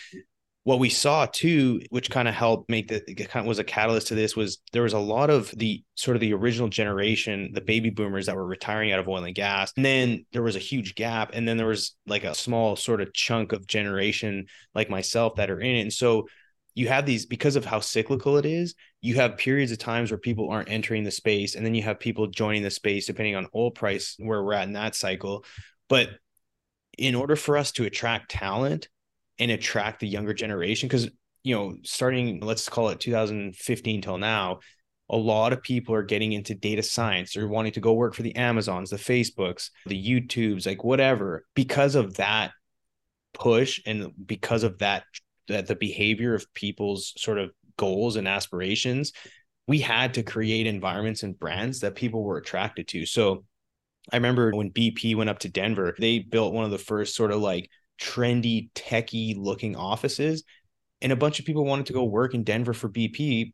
what 0.64 0.78
we 0.78 0.88
saw 0.88 1.26
too, 1.26 1.80
which 1.90 2.10
kind 2.10 2.26
of 2.26 2.34
helped 2.34 2.70
make 2.70 2.88
the 2.88 3.00
kind 3.14 3.44
of 3.44 3.46
was 3.46 3.58
a 3.58 3.64
catalyst 3.64 4.08
to 4.08 4.14
this, 4.14 4.34
was 4.34 4.62
there 4.72 4.82
was 4.82 4.94
a 4.94 4.98
lot 4.98 5.28
of 5.28 5.50
the 5.50 5.84
sort 5.94 6.16
of 6.16 6.22
the 6.22 6.32
original 6.32 6.68
generation, 6.68 7.50
the 7.52 7.60
baby 7.60 7.90
boomers 7.90 8.26
that 8.26 8.34
were 8.34 8.46
retiring 8.46 8.90
out 8.90 8.98
of 8.98 9.06
oil 9.06 9.24
and 9.24 9.34
gas. 9.34 9.72
And 9.76 9.84
then 9.84 10.24
there 10.32 10.42
was 10.42 10.56
a 10.56 10.60
huge 10.60 10.94
gap. 10.94 11.30
And 11.34 11.46
then 11.46 11.58
there 11.58 11.66
was 11.66 11.94
like 12.06 12.24
a 12.24 12.34
small 12.34 12.76
sort 12.76 13.02
of 13.02 13.12
chunk 13.12 13.52
of 13.52 13.66
generation 13.66 14.46
like 14.74 14.88
myself 14.88 15.36
that 15.36 15.50
are 15.50 15.60
in 15.60 15.76
it. 15.76 15.82
And 15.82 15.92
so 15.92 16.28
you 16.74 16.88
have 16.88 17.04
these 17.04 17.26
because 17.26 17.56
of 17.56 17.66
how 17.66 17.80
cyclical 17.80 18.38
it 18.38 18.46
is, 18.46 18.74
you 19.02 19.16
have 19.16 19.36
periods 19.36 19.70
of 19.70 19.78
times 19.78 20.10
where 20.10 20.18
people 20.18 20.48
aren't 20.48 20.70
entering 20.70 21.04
the 21.04 21.10
space, 21.10 21.54
and 21.54 21.64
then 21.64 21.74
you 21.74 21.82
have 21.82 22.00
people 22.00 22.26
joining 22.26 22.62
the 22.62 22.70
space 22.70 23.06
depending 23.06 23.36
on 23.36 23.46
oil 23.54 23.70
price 23.70 24.16
where 24.18 24.42
we're 24.42 24.54
at 24.54 24.66
in 24.66 24.72
that 24.72 24.94
cycle. 24.94 25.44
But 25.90 26.08
in 26.96 27.14
order 27.14 27.36
for 27.36 27.58
us 27.58 27.70
to 27.72 27.84
attract 27.84 28.30
talent, 28.30 28.88
and 29.38 29.50
attract 29.50 30.00
the 30.00 30.08
younger 30.08 30.34
generation 30.34 30.88
because 30.88 31.08
you 31.42 31.54
know 31.54 31.76
starting 31.82 32.40
let's 32.40 32.68
call 32.68 32.88
it 32.88 33.00
2015 33.00 34.02
till 34.02 34.18
now 34.18 34.60
a 35.10 35.16
lot 35.16 35.52
of 35.52 35.62
people 35.62 35.94
are 35.94 36.02
getting 36.02 36.32
into 36.32 36.54
data 36.54 36.82
science 36.82 37.36
or 37.36 37.46
wanting 37.46 37.72
to 37.72 37.80
go 37.80 37.92
work 37.92 38.14
for 38.14 38.22
the 38.22 38.34
amazons 38.36 38.90
the 38.90 38.96
facebooks 38.96 39.70
the 39.86 40.02
youtubes 40.02 40.66
like 40.66 40.82
whatever. 40.82 41.44
Because 41.54 41.94
of 41.94 42.14
that 42.16 42.52
push 43.32 43.80
and 43.84 44.12
because 44.24 44.62
of 44.62 44.78
that 44.78 45.04
that 45.48 45.66
the 45.66 45.74
behavior 45.74 46.34
of 46.34 46.52
people's 46.54 47.12
sort 47.16 47.38
of 47.38 47.50
goals 47.76 48.16
and 48.16 48.28
aspirations 48.28 49.12
we 49.66 49.80
had 49.80 50.14
to 50.14 50.22
create 50.22 50.66
environments 50.66 51.22
and 51.22 51.38
brands 51.38 51.80
that 51.80 51.94
people 51.94 52.22
were 52.22 52.38
attracted 52.38 52.88
to. 52.88 53.04
So 53.06 53.44
i 54.12 54.16
remember 54.16 54.52
when 54.52 54.70
bp 54.70 55.16
went 55.16 55.30
up 55.30 55.38
to 55.38 55.48
denver 55.48 55.96
they 55.98 56.18
built 56.18 56.52
one 56.52 56.66
of 56.66 56.70
the 56.70 56.78
first 56.78 57.14
sort 57.14 57.32
of 57.32 57.40
like 57.40 57.70
trendy, 58.00 58.70
techie 58.72 59.36
looking 59.36 59.76
offices. 59.76 60.44
And 61.00 61.12
a 61.12 61.16
bunch 61.16 61.38
of 61.38 61.44
people 61.44 61.64
wanted 61.64 61.86
to 61.86 61.92
go 61.92 62.04
work 62.04 62.34
in 62.34 62.44
Denver 62.44 62.72
for 62.72 62.88
BP 62.88 63.52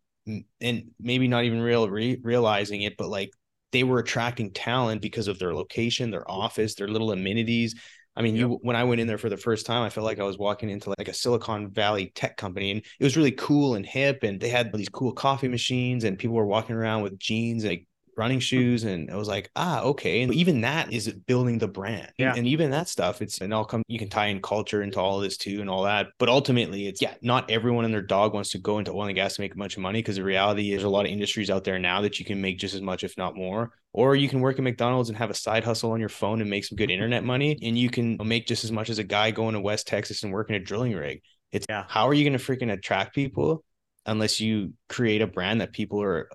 and 0.61 0.91
maybe 1.01 1.28
not 1.28 1.45
even 1.45 1.61
real 1.61 1.88
re- 1.88 2.20
realizing 2.22 2.82
it, 2.82 2.97
but 2.97 3.09
like 3.09 3.30
they 3.72 3.84
were 3.84 3.99
attracting 3.99 4.53
talent 4.53 5.03
because 5.03 5.28
of 5.28 5.38
their 5.38 5.55
location, 5.55 6.11
their 6.11 6.28
office, 6.30 6.74
their 6.74 6.88
little 6.88 7.12
amenities. 7.12 7.74
I 8.16 8.22
mean, 8.22 8.34
yep. 8.34 8.49
you 8.49 8.59
when 8.62 8.76
I 8.76 8.84
went 8.84 9.01
in 9.01 9.07
there 9.07 9.18
for 9.18 9.28
the 9.28 9.36
first 9.36 9.66
time, 9.66 9.82
I 9.82 9.91
felt 9.91 10.05
like 10.05 10.18
I 10.18 10.24
was 10.24 10.38
walking 10.38 10.68
into 10.68 10.93
like 10.99 11.09
a 11.09 11.14
Silicon 11.14 11.70
Valley 11.70 12.12
tech 12.14 12.36
company, 12.36 12.72
and 12.72 12.80
it 12.99 13.05
was 13.05 13.16
really 13.16 13.32
cool 13.32 13.76
and 13.76 13.86
hip. 13.86 14.22
And 14.22 14.41
they 14.41 14.49
had 14.49 14.72
these 14.72 14.88
cool 14.88 15.12
coffee 15.12 15.49
machines, 15.49 16.05
and 16.05 16.18
people 16.18 16.36
were 16.36 16.47
walking 16.47 16.76
around 16.76 17.03
with 17.03 17.18
jeans, 17.18 17.64
like 17.64 17.86
running 18.21 18.39
shoes 18.39 18.85
and 18.85 19.11
I 19.11 19.16
was 19.16 19.29
like, 19.29 19.51
ah, 19.57 19.81
okay. 19.81 20.21
And 20.21 20.35
even 20.35 20.61
that 20.61 20.93
is 20.93 21.11
building 21.11 21.57
the 21.57 21.66
brand. 21.66 22.12
Yeah. 22.18 22.35
And 22.37 22.47
even 22.47 22.71
that 22.71 22.87
stuff, 22.87 23.23
it's 23.23 23.41
and 23.41 23.53
I'll 23.55 23.64
come 23.64 23.83
you 23.89 23.99
can 23.99 24.11
tie 24.11 24.27
in 24.27 24.43
culture 24.43 24.83
into 24.83 25.01
all 25.01 25.16
of 25.16 25.23
this 25.23 25.39
too 25.39 25.62
and 25.62 25.71
all 25.71 25.85
that. 25.85 26.09
But 26.18 26.29
ultimately 26.29 26.87
it's 26.87 27.01
yeah, 27.01 27.14
not 27.23 27.51
everyone 27.51 27.87
and 27.87 27.95
their 27.95 28.03
dog 28.03 28.35
wants 28.35 28.51
to 28.51 28.59
go 28.59 28.79
into 28.79 28.93
oil 28.93 29.07
and 29.07 29.14
gas 29.14 29.37
to 29.37 29.41
make 29.41 29.55
a 29.55 29.59
bunch 29.59 29.77
of 29.77 29.83
money 29.83 30.01
because 30.01 30.16
the 30.16 30.23
reality 30.23 30.73
is 30.73 30.83
a 30.83 30.89
lot 30.89 31.07
of 31.07 31.12
industries 31.12 31.49
out 31.49 31.64
there 31.64 31.79
now 31.79 32.03
that 32.03 32.18
you 32.18 32.27
can 32.27 32.43
make 32.43 32.59
just 32.59 32.75
as 32.75 32.83
much, 32.83 33.05
if 33.05 33.16
not 33.16 33.35
more. 33.35 33.73
Or 33.95 34.14
you 34.14 34.29
can 34.29 34.41
work 34.41 34.59
at 34.59 34.62
McDonald's 34.62 35.09
and 35.09 35.16
have 35.16 35.31
a 35.31 35.35
side 35.35 35.64
hustle 35.64 35.93
on 35.93 36.01
your 36.01 36.11
phone 36.11 36.43
and 36.43 36.51
make 36.51 36.66
some 36.66 36.77
good 36.77 36.91
internet 36.97 37.25
money. 37.25 37.59
And 37.62 37.79
you 37.79 37.89
can 37.89 38.18
make 38.23 38.47
just 38.47 38.64
as 38.64 38.71
much 38.71 38.91
as 38.91 38.99
a 38.99 39.05
guy 39.05 39.31
going 39.31 39.55
to 39.55 39.61
West 39.61 39.89
Texas 39.89 40.23
and 40.23 40.33
working 40.33 40.57
a 40.57 40.61
drilling 40.61 40.95
rig. 40.95 41.23
It's 41.53 41.66
yeah. 41.71 41.85
how 41.89 42.07
are 42.07 42.14
you 42.14 42.29
going 42.29 42.39
to 42.39 42.45
freaking 42.45 42.71
attract 42.71 43.14
people 43.14 43.64
unless 44.07 44.40
you 44.40 44.72
create 44.88 45.22
a 45.22 45.26
brand 45.26 45.61
that 45.61 45.72
people 45.72 46.03
are 46.03 46.28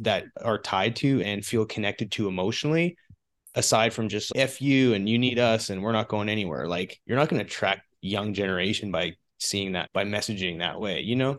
that 0.00 0.24
are 0.42 0.58
tied 0.58 0.96
to 0.96 1.22
and 1.22 1.44
feel 1.44 1.64
connected 1.64 2.10
to 2.10 2.28
emotionally 2.28 2.96
aside 3.54 3.92
from 3.92 4.08
just 4.08 4.32
f 4.34 4.62
you 4.62 4.94
and 4.94 5.08
you 5.08 5.18
need 5.18 5.38
us 5.38 5.70
and 5.70 5.82
we're 5.82 5.92
not 5.92 6.08
going 6.08 6.28
anywhere 6.28 6.66
like 6.66 7.00
you're 7.04 7.18
not 7.18 7.28
going 7.28 7.40
to 7.40 7.46
attract 7.46 7.82
young 8.00 8.32
generation 8.32 8.90
by 8.90 9.12
seeing 9.38 9.72
that 9.72 9.90
by 9.92 10.04
messaging 10.04 10.58
that 10.58 10.80
way 10.80 11.00
you 11.00 11.16
know 11.16 11.36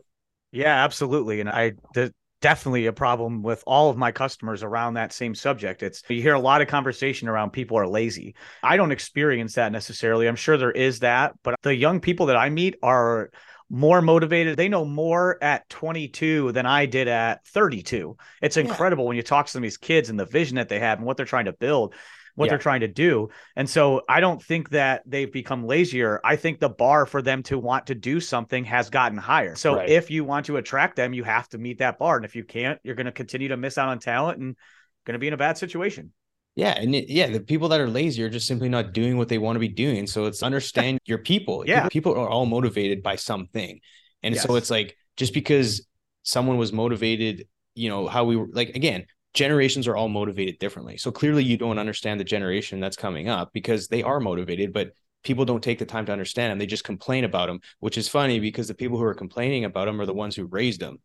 yeah 0.52 0.84
absolutely 0.84 1.40
and 1.40 1.50
i 1.50 1.72
the, 1.94 2.14
definitely 2.42 2.88
a 2.88 2.94
problem 2.94 3.44
with 3.44 3.64
all 3.66 3.90
of 3.90 3.98
my 3.98 4.12
customers 4.12 4.64
around 4.64 4.96
that 4.96 5.14
same 5.14 5.34
subject. 5.34 5.84
It's 5.84 6.04
you 6.10 6.22
hear 6.22 6.34
a 6.34 6.40
lot 6.40 6.62
of 6.62 6.68
conversation 6.68 7.28
around 7.28 7.52
people 7.52 7.78
are 7.78 7.88
lazy. 7.88 8.36
I 8.64 8.78
don't 8.78 8.92
experience 8.92 9.54
that 9.56 9.72
necessarily. 9.72 10.28
I'm 10.28 10.36
sure 10.36 10.58
there 10.58 10.72
is 10.72 11.00
that, 11.00 11.34
but 11.44 11.56
the 11.62 11.76
young 11.76 12.00
people 12.00 12.26
that 12.26 12.36
I 12.36 12.50
meet 12.50 12.76
are 12.82 13.30
more 13.72 14.02
motivated. 14.02 14.58
They 14.58 14.68
know 14.68 14.84
more 14.84 15.42
at 15.42 15.68
22 15.70 16.52
than 16.52 16.66
I 16.66 16.86
did 16.86 17.08
at 17.08 17.46
32. 17.48 18.18
It's 18.42 18.58
incredible 18.58 19.06
yeah. 19.06 19.08
when 19.08 19.18
you 19.18 19.24
talk 19.24 19.46
to 19.46 19.52
some 19.52 19.62
of 19.62 19.64
these 19.64 19.78
kids 19.78 20.10
and 20.10 20.20
the 20.20 20.26
vision 20.26 20.58
that 20.58 20.68
they 20.68 20.80
have 20.80 20.98
and 20.98 21.08
what 21.08 21.16
they're 21.16 21.26
trying 21.26 21.46
to 21.46 21.54
build, 21.54 21.96
what 22.36 22.46
yeah. 22.46 22.50
they're 22.50 22.60
trying 22.60 22.82
to 22.82 22.90
do. 22.90 23.30
And 23.56 23.70
so 23.70 24.02
I 24.10 24.20
don't 24.20 24.44
think 24.44 24.72
that 24.72 25.04
they've 25.06 25.32
become 25.32 25.66
lazier. 25.66 26.20
I 26.22 26.36
think 26.36 26.60
the 26.60 26.68
bar 26.68 27.06
for 27.06 27.22
them 27.22 27.44
to 27.44 27.58
want 27.58 27.88
to 27.88 27.96
do 27.96 28.20
something 28.20 28.66
has 28.66 28.90
gotten 28.90 29.18
higher. 29.18 29.56
So 29.56 29.78
right. 29.78 29.88
if 29.88 30.12
you 30.12 30.26
want 30.26 30.48
to 30.48 30.58
attract 30.58 30.98
them, 30.98 31.14
you 31.14 31.24
have 31.24 31.48
to 31.50 31.58
meet 31.58 31.80
that 31.80 31.98
bar. 31.98 32.18
And 32.18 32.26
if 32.26 32.36
you 32.36 32.44
can't, 32.44 32.78
you're 32.84 32.96
going 32.96 33.06
to 33.06 33.14
continue 33.14 33.48
to 33.48 33.58
miss 33.58 33.78
out 33.78 33.88
on 33.88 34.00
talent 34.00 34.40
and 34.40 34.58
going 35.06 35.14
to 35.14 35.20
be 35.20 35.28
in 35.28 35.34
a 35.34 35.38
bad 35.38 35.58
situation. 35.58 36.12
Yeah, 36.56 36.72
and 36.72 36.94
it, 36.94 37.10
yeah, 37.10 37.28
the 37.28 37.40
people 37.40 37.70
that 37.70 37.80
are 37.80 37.88
lazy 37.88 38.22
are 38.24 38.30
just 38.30 38.46
simply 38.46 38.68
not 38.68 38.94
doing 38.94 39.18
what 39.18 39.30
they 39.30 39.38
want 39.38 39.56
to 39.56 39.60
be 39.60 39.70
doing. 39.70 40.06
So 40.06 40.26
it's 40.26 40.44
understand 40.44 41.00
your 41.06 41.20
people. 41.20 41.64
Yeah, 41.66 41.88
people 41.90 42.14
are 42.14 42.30
all 42.30 42.46
motivated 42.46 43.02
by 43.02 43.16
something, 43.16 43.80
and 44.24 44.36
yes. 44.36 44.44
so 44.44 44.56
it's 44.56 44.70
like 44.70 44.98
just 45.18 45.34
because 45.34 45.88
someone 46.24 46.58
was 46.58 46.74
motivated, 46.74 47.48
you 47.76 47.90
know, 47.90 48.08
how 48.08 48.26
we 48.26 48.36
were 48.36 48.48
like, 48.52 48.76
again, 48.76 49.06
generations 49.34 49.88
are 49.88 49.96
all 49.96 50.10
motivated 50.10 50.60
differently. 50.60 50.98
So 50.98 51.12
clearly 51.12 51.44
you 51.44 51.58
don't 51.58 51.80
understand 51.80 52.20
the 52.20 52.26
generation 52.26 52.80
that's 52.80 52.98
coming 52.98 53.30
up 53.30 53.52
because 53.54 53.88
they 53.88 54.04
are 54.04 54.20
motivated, 54.20 54.74
but 54.74 54.92
people 55.24 55.46
don't 55.46 55.64
take 55.64 55.80
the 55.80 55.86
time 55.86 56.06
to 56.06 56.12
understand 56.12 56.52
them. 56.52 56.60
They 56.60 56.66
just 56.66 56.84
complain 56.84 57.24
about 57.24 57.48
them, 57.48 57.60
which 57.80 57.98
is 57.98 58.08
funny 58.08 58.40
because 58.40 58.68
the 58.68 58.74
people 58.74 58.98
who 58.98 59.04
are 59.04 59.14
complaining 59.14 59.66
about 59.66 59.86
them 59.86 60.00
are 60.02 60.06
the 60.06 60.14
ones 60.14 60.36
who 60.36 60.46
raised 60.46 60.82
them. 60.82 60.98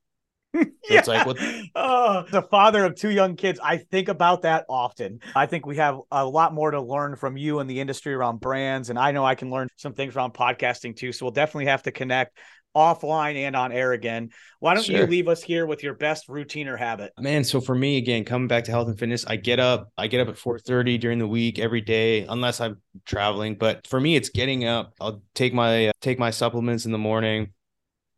So 0.57 0.71
yeah. 0.91 0.99
it's 0.99 1.09
like, 1.09 1.27
what? 1.27 1.39
Oh, 1.75 2.25
the 2.31 2.43
father 2.43 2.85
of 2.85 2.95
two 2.95 3.11
young 3.11 3.37
kids. 3.37 3.61
I 3.63 3.79
think 3.79 4.09
about 4.09 4.43
that 4.43 4.65
often. 4.69 5.21
I 5.35 5.47
think 5.47 5.67
we 5.67 5.77
have 5.77 5.99
a 6.11 6.25
lot 6.25 6.55
more 6.55 6.71
to 6.71 6.81
learn 6.81 7.17
from 7.17 7.37
you 7.37 7.61
in 7.61 7.67
the 7.67 7.81
industry 7.81 8.15
around 8.15 8.41
brands. 8.41 8.91
And 8.91 8.99
I 8.99 9.13
know 9.13 9.25
I 9.25 9.35
can 9.35 9.51
learn 9.51 9.69
some 9.77 9.93
things 9.93 10.17
around 10.17 10.35
podcasting 10.35 10.97
too. 10.97 11.13
So 11.13 11.27
we'll 11.27 11.33
definitely 11.33 11.67
have 11.67 11.83
to 11.85 11.93
connect 11.93 12.39
offline 12.77 13.37
and 13.37 13.57
on 13.57 13.73
air 13.73 13.93
again. 13.93 14.31
Why 14.61 14.75
don't 14.75 14.85
sure. 14.85 14.97
you 14.97 15.07
leave 15.07 15.29
us 15.29 15.43
here 15.43 15.67
with 15.67 15.83
your 15.83 15.95
best 15.95 16.29
routine 16.29 16.69
or 16.69 16.77
habit? 16.77 17.13
Man, 17.19 17.43
so 17.43 17.61
for 17.61 17.75
me 17.75 17.97
again, 17.97 18.25
coming 18.25 18.49
back 18.49 18.65
to 18.65 18.71
health 18.71 18.89
and 18.89 18.99
fitness, 18.99 19.25
I 19.27 19.37
get 19.37 19.59
up, 19.59 19.91
I 19.97 20.07
get 20.07 20.21
up 20.21 20.29
at 20.29 20.37
4:30 20.37 20.99
during 21.01 21.19
the 21.19 21.27
week 21.27 21.59
every 21.59 21.81
day 21.81 22.27
unless 22.29 22.61
I'm 22.61 22.83
traveling, 23.07 23.57
but 23.57 23.87
for 23.87 23.99
me 23.99 24.15
it's 24.15 24.29
getting 24.29 24.67
up. 24.67 24.93
I'll 25.01 25.23
take 25.35 25.55
my 25.55 25.89
uh, 25.89 25.93
take 26.03 26.19
my 26.19 26.31
supplements 26.31 26.85
in 26.85 26.93
the 26.93 26.99
morning. 26.99 27.53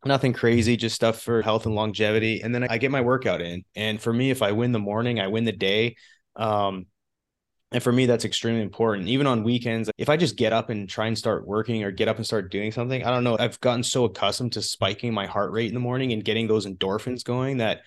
Nothing 0.05 0.33
crazy, 0.33 0.77
just 0.77 0.95
stuff 0.95 1.21
for 1.21 1.41
health 1.41 1.65
and 1.65 1.75
longevity 1.75 2.41
and 2.41 2.55
then 2.55 2.63
I 2.69 2.77
get 2.77 2.91
my 2.91 3.01
workout 3.01 3.41
in. 3.41 3.63
And 3.75 4.01
for 4.01 4.13
me 4.13 4.31
if 4.31 4.41
I 4.41 4.53
win 4.53 4.71
the 4.71 4.79
morning, 4.79 5.19
I 5.19 5.27
win 5.27 5.45
the 5.45 5.51
day. 5.51 5.95
Um, 6.35 6.85
and 7.71 7.83
for 7.83 7.91
me, 7.91 8.07
that's 8.07 8.25
extremely 8.25 8.61
important. 8.61 9.07
Even 9.09 9.27
on 9.27 9.43
weekends, 9.43 9.91
if 9.97 10.09
I 10.09 10.17
just 10.17 10.35
get 10.35 10.53
up 10.53 10.69
and 10.69 10.89
try 10.89 11.05
and 11.05 11.17
start 11.17 11.45
working 11.45 11.83
or 11.83 11.91
get 11.91 12.07
up 12.07 12.17
and 12.17 12.25
start 12.25 12.49
doing 12.49 12.71
something, 12.71 13.03
I 13.03 13.11
don't 13.11 13.23
know. 13.23 13.37
I've 13.39 13.59
gotten 13.59 13.83
so 13.83 14.05
accustomed 14.05 14.53
to 14.53 14.61
spiking 14.63 15.13
my 15.13 15.27
heart 15.27 15.51
rate 15.51 15.67
in 15.67 15.75
the 15.75 15.79
morning 15.79 16.11
and 16.11 16.23
getting 16.23 16.47
those 16.47 16.65
endorphins 16.65 17.23
going 17.23 17.57
that 17.57 17.81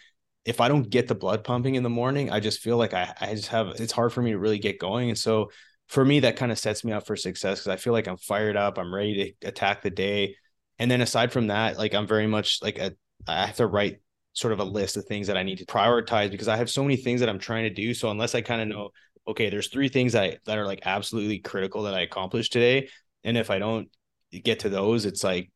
if 0.45 0.61
I 0.61 0.69
don't 0.69 0.89
get 0.89 1.09
the 1.09 1.17
blood 1.17 1.43
pumping 1.43 1.75
in 1.75 1.83
the 1.83 1.91
morning, 1.91 2.31
I 2.31 2.39
just 2.39 2.61
feel 2.61 2.77
like 2.77 2.95
I, 2.95 3.13
I 3.21 3.35
just 3.35 3.49
have 3.49 3.69
it's 3.81 3.93
hard 3.93 4.13
for 4.13 4.23
me 4.23 4.31
to 4.31 4.39
really 4.39 4.59
get 4.59 4.79
going. 4.79 5.09
And 5.09 5.19
so 5.19 5.51
for 5.89 6.05
me, 6.05 6.21
that 6.21 6.37
kind 6.37 6.53
of 6.53 6.59
sets 6.61 6.85
me 6.85 6.93
up 6.93 7.07
for 7.07 7.17
success 7.17 7.59
because 7.59 7.69
I 7.69 7.77
feel 7.77 7.93
like 7.93 8.07
I'm 8.07 8.17
fired 8.19 8.57
up, 8.57 8.79
I'm 8.79 8.95
ready 8.95 9.35
to 9.43 9.49
attack 9.49 9.83
the 9.83 9.91
day. 9.91 10.37
And 10.79 10.91
then 10.91 11.01
aside 11.01 11.33
from 11.33 11.49
that, 11.49 11.79
like 11.79 11.95
I'm 11.95 12.07
very 12.07 12.27
much 12.27 12.59
like 12.63 12.79
a 12.79 12.93
I 13.27 13.47
have 13.47 13.57
to 13.57 13.67
write 13.67 14.01
sort 14.33 14.53
of 14.53 14.61
a 14.61 14.65
list 14.65 14.97
of 14.97 15.05
things 15.05 15.27
that 15.27 15.37
I 15.37 15.43
need 15.43 15.59
to 15.59 15.67
prioritize 15.67 16.31
because 16.31 16.49
I 16.49 16.57
have 16.57 16.71
so 16.71 16.83
many 16.83 16.97
things 16.97 17.21
that 17.21 17.29
I'm 17.29 17.39
trying 17.39 17.65
to 17.65 17.71
do. 17.71 17.95
So 17.95 18.11
unless 18.11 18.35
I 18.35 18.41
kind 18.41 18.63
of 18.63 18.69
know 18.69 18.91
okay, 19.27 19.51
there's 19.51 19.69
three 19.69 19.89
things 19.89 20.15
that 20.15 20.23
I, 20.23 20.39
that 20.47 20.59
are 20.59 20.67
like 20.67 20.81
absolutely 20.85 21.39
critical 21.39 21.85
that 21.85 21.95
I 21.95 22.01
accomplished 22.01 22.53
today, 22.53 22.89
and 23.25 23.37
if 23.37 23.51
I 23.51 23.59
don't 23.59 23.89
get 24.33 24.61
to 24.61 24.69
those, 24.69 25.05
it's 25.05 25.23
like 25.23 25.51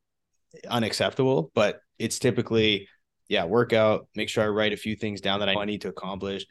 unacceptable. 0.69 1.51
But 1.55 1.81
it's 1.99 2.19
typically 2.19 2.89
yeah, 3.29 3.45
workout, 3.45 4.07
make 4.15 4.29
sure 4.29 4.45
I 4.45 4.49
write 4.49 4.73
a 4.73 4.77
few 4.77 4.95
things 4.95 5.21
down 5.21 5.41
that 5.41 5.49
I 5.49 5.65
need 5.65 5.81
to 5.81 5.89
accomplish, 5.89 6.47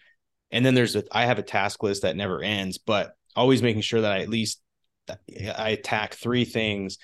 and 0.51 0.66
then 0.66 0.76
there's 0.76 0.95
a 0.95 1.03
I 1.11 1.26
have 1.26 1.39
a 1.39 1.43
task 1.43 1.84
list 1.84 2.01
that 2.01 2.18
never 2.18 2.41
ends, 2.41 2.78
but 2.78 3.13
always 3.36 3.61
making 3.61 3.82
sure 3.82 4.01
that 4.01 4.11
I 4.11 4.20
at 4.20 4.30
least 4.30 4.61
I 5.09 5.70
attack 5.70 6.16
three 6.16 6.45
things 6.45 6.97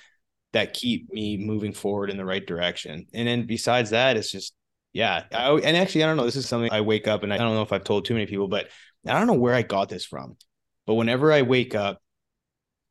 that 0.54 0.74
keep 0.74 1.12
me 1.12 1.38
moving 1.38 1.74
forward 1.74 2.10
in 2.10 2.18
the 2.18 2.26
right 2.26 2.46
direction. 2.46 3.08
And 3.14 3.28
then 3.28 3.46
besides 3.46 3.92
that, 3.92 4.18
it's 4.18 4.32
just 4.32 4.54
yeah. 4.94 5.24
I, 5.32 5.52
and 5.52 5.78
actually, 5.78 6.04
I 6.04 6.08
don't 6.08 6.18
know. 6.18 6.26
This 6.26 6.36
is 6.36 6.48
something 6.48 6.72
I 6.72 6.82
wake 6.82 7.08
up 7.08 7.24
and 7.24 7.34
I 7.34 7.38
don't 7.38 7.56
know 7.56 7.62
if 7.62 7.72
I've 7.72 7.84
told 7.84 8.06
too 8.06 8.14
many 8.14 8.26
people, 8.26 8.48
but 8.48 8.68
I 9.08 9.14
don't 9.14 9.28
know 9.28 9.34
where 9.34 9.56
I 9.56 9.62
got 9.62 9.90
this 9.90 10.06
from, 10.06 10.38
but 10.86 10.96
whenever 10.96 11.32
I 11.32 11.42
wake 11.42 11.76
up, 11.76 12.02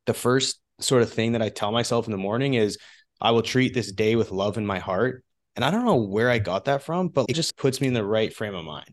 the 0.07 0.13
first 0.13 0.59
sort 0.79 1.03
of 1.03 1.13
thing 1.13 1.33
that 1.33 1.41
I 1.41 1.49
tell 1.49 1.71
myself 1.71 2.07
in 2.07 2.11
the 2.11 2.17
morning 2.17 2.55
is 2.55 2.77
I 3.19 3.31
will 3.31 3.43
treat 3.43 3.73
this 3.73 3.91
day 3.91 4.15
with 4.15 4.31
love 4.31 4.57
in 4.57 4.65
my 4.65 4.79
heart. 4.79 5.23
And 5.55 5.65
I 5.65 5.71
don't 5.71 5.85
know 5.85 5.97
where 5.97 6.29
I 6.29 6.39
got 6.39 6.65
that 6.65 6.81
from, 6.81 7.09
but 7.09 7.25
it 7.29 7.33
just 7.33 7.57
puts 7.57 7.81
me 7.81 7.87
in 7.87 7.93
the 7.93 8.05
right 8.05 8.33
frame 8.33 8.55
of 8.55 8.63
mind. 8.65 8.89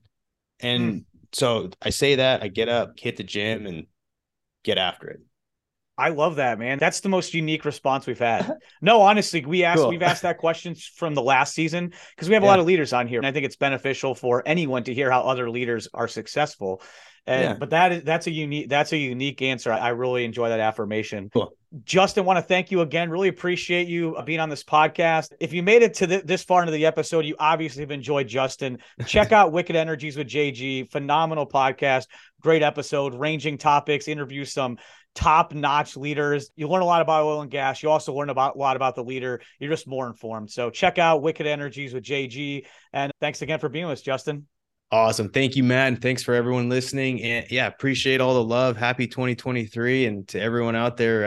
And 0.61 0.93
mm. 0.93 1.05
so 1.33 1.71
I 1.81 1.91
say 1.91 2.17
that, 2.17 2.43
I 2.43 2.49
get 2.49 2.69
up, 2.69 2.99
hit 2.99 3.17
the 3.17 3.23
gym, 3.23 3.65
and 3.65 3.87
get 4.65 4.77
after 4.77 5.09
it. 5.09 5.21
I 5.99 6.11
love 6.11 6.37
that, 6.37 6.61
man. 6.61 6.79
That's 6.79 7.01
the 7.01 7.09
most 7.09 7.35
unique 7.35 7.65
response 7.65 8.07
we've 8.07 8.19
had. 8.19 8.53
No, 8.81 9.01
honestly, 9.01 9.45
we 9.45 9.65
asked 9.65 9.81
cool. 9.81 9.89
we've 9.89 10.03
asked 10.03 10.23
that 10.23 10.39
question 10.39 10.75
from 10.75 11.15
the 11.15 11.23
last 11.23 11.53
season 11.53 11.93
because 12.15 12.29
we 12.29 12.35
have 12.35 12.45
a 12.45 12.47
yeah. 12.47 12.51
lot 12.51 12.61
of 12.61 12.67
leaders 12.67 12.93
on 12.93 13.09
here, 13.09 13.19
and 13.19 13.27
I 13.27 13.33
think 13.33 13.45
it's 13.45 13.57
beneficial 13.57 14.15
for 14.15 14.43
anyone 14.47 14.85
to 14.85 14.95
hear 14.95 15.11
how 15.11 15.23
other 15.23 15.51
leaders 15.51 15.89
are 15.93 16.07
successful. 16.07 16.81
And, 17.27 17.43
yeah. 17.43 17.55
But 17.55 17.71
that 17.71 17.93
is 17.93 18.05
that's 18.05 18.27
a 18.27 18.31
unique 18.31 18.69
that's 18.69 18.93
a 18.93 18.97
unique 18.97 19.43
answer. 19.43 19.73
I, 19.73 19.79
I 19.79 19.89
really 19.91 20.25
enjoy 20.25 20.49
that 20.49 20.61
affirmation. 20.61 21.31
Cool. 21.31 21.53
Justin, 21.85 22.25
want 22.25 22.39
to 22.39 22.43
thank 22.43 22.71
you 22.71 22.81
again. 22.81 23.11
Really 23.11 23.29
appreciate 23.29 23.89
you 23.89 24.17
uh, 24.17 24.23
being 24.23 24.41
on 24.41 24.49
this 24.49 24.65
podcast. 24.65 25.33
If 25.39 25.53
you 25.53 25.63
made 25.63 25.83
it 25.83 25.93
to 25.95 26.07
the, 26.07 26.23
this 26.25 26.43
far 26.43 26.63
into 26.63 26.73
the 26.73 26.87
episode, 26.87 27.27
you 27.27 27.37
obviously 27.39 27.83
have 27.83 27.91
enjoyed 27.91 28.27
Justin. 28.27 28.79
Check 29.07 29.33
out 29.33 29.53
Wicked 29.53 29.77
Energies 29.77 30.17
with 30.17 30.29
JG. 30.29 30.91
Phenomenal 30.91 31.47
podcast. 31.47 32.07
Great 32.41 32.63
episode, 32.63 33.15
ranging 33.15 33.59
topics, 33.59 34.09
interview 34.09 34.47
some 34.47 34.79
top 35.19 35.53
notch 35.53 35.97
leaders. 35.97 36.53
You 36.55 36.69
learn 36.69 36.83
a 36.83 36.87
lot 36.87 37.03
about 37.03 37.25
oil 37.25 37.41
and 37.43 37.51
gas. 37.51 37.83
You 37.83 37.91
also 37.91 38.15
learn 38.15 38.31
about 38.31 38.55
a 38.55 38.59
lot 38.59 38.77
about 38.77 38.95
the 38.95 39.03
leader. 39.03 39.41
You're 39.59 39.71
just 39.71 39.89
more 39.89 40.07
informed. 40.07 40.49
So 40.49 40.71
check 40.71 40.97
out 40.97 41.23
Wicked 41.23 41.45
Energies 41.45 41.93
with 41.93 42.05
JG. 42.05 42.65
And 42.93 43.11
thanks 43.21 43.43
again 43.43 43.59
for 43.59 43.69
being 43.69 43.87
with 43.87 43.95
us, 43.95 44.03
Justin. 44.03 44.47
Awesome. 44.93 45.29
Thank 45.29 45.57
you, 45.57 45.65
Matt. 45.65 45.89
And 45.89 46.01
thanks 46.01 46.23
for 46.23 46.35
everyone 46.35 46.69
listening. 46.69 47.21
And 47.23 47.51
yeah, 47.51 47.67
appreciate 47.67 48.21
all 48.21 48.35
the 48.35 48.45
love. 48.45 48.77
Happy 48.77 49.09
2023. 49.09 50.07
And 50.07 50.29
to 50.29 50.41
everyone 50.41 50.77
out 50.77 50.97
there. 50.97 51.27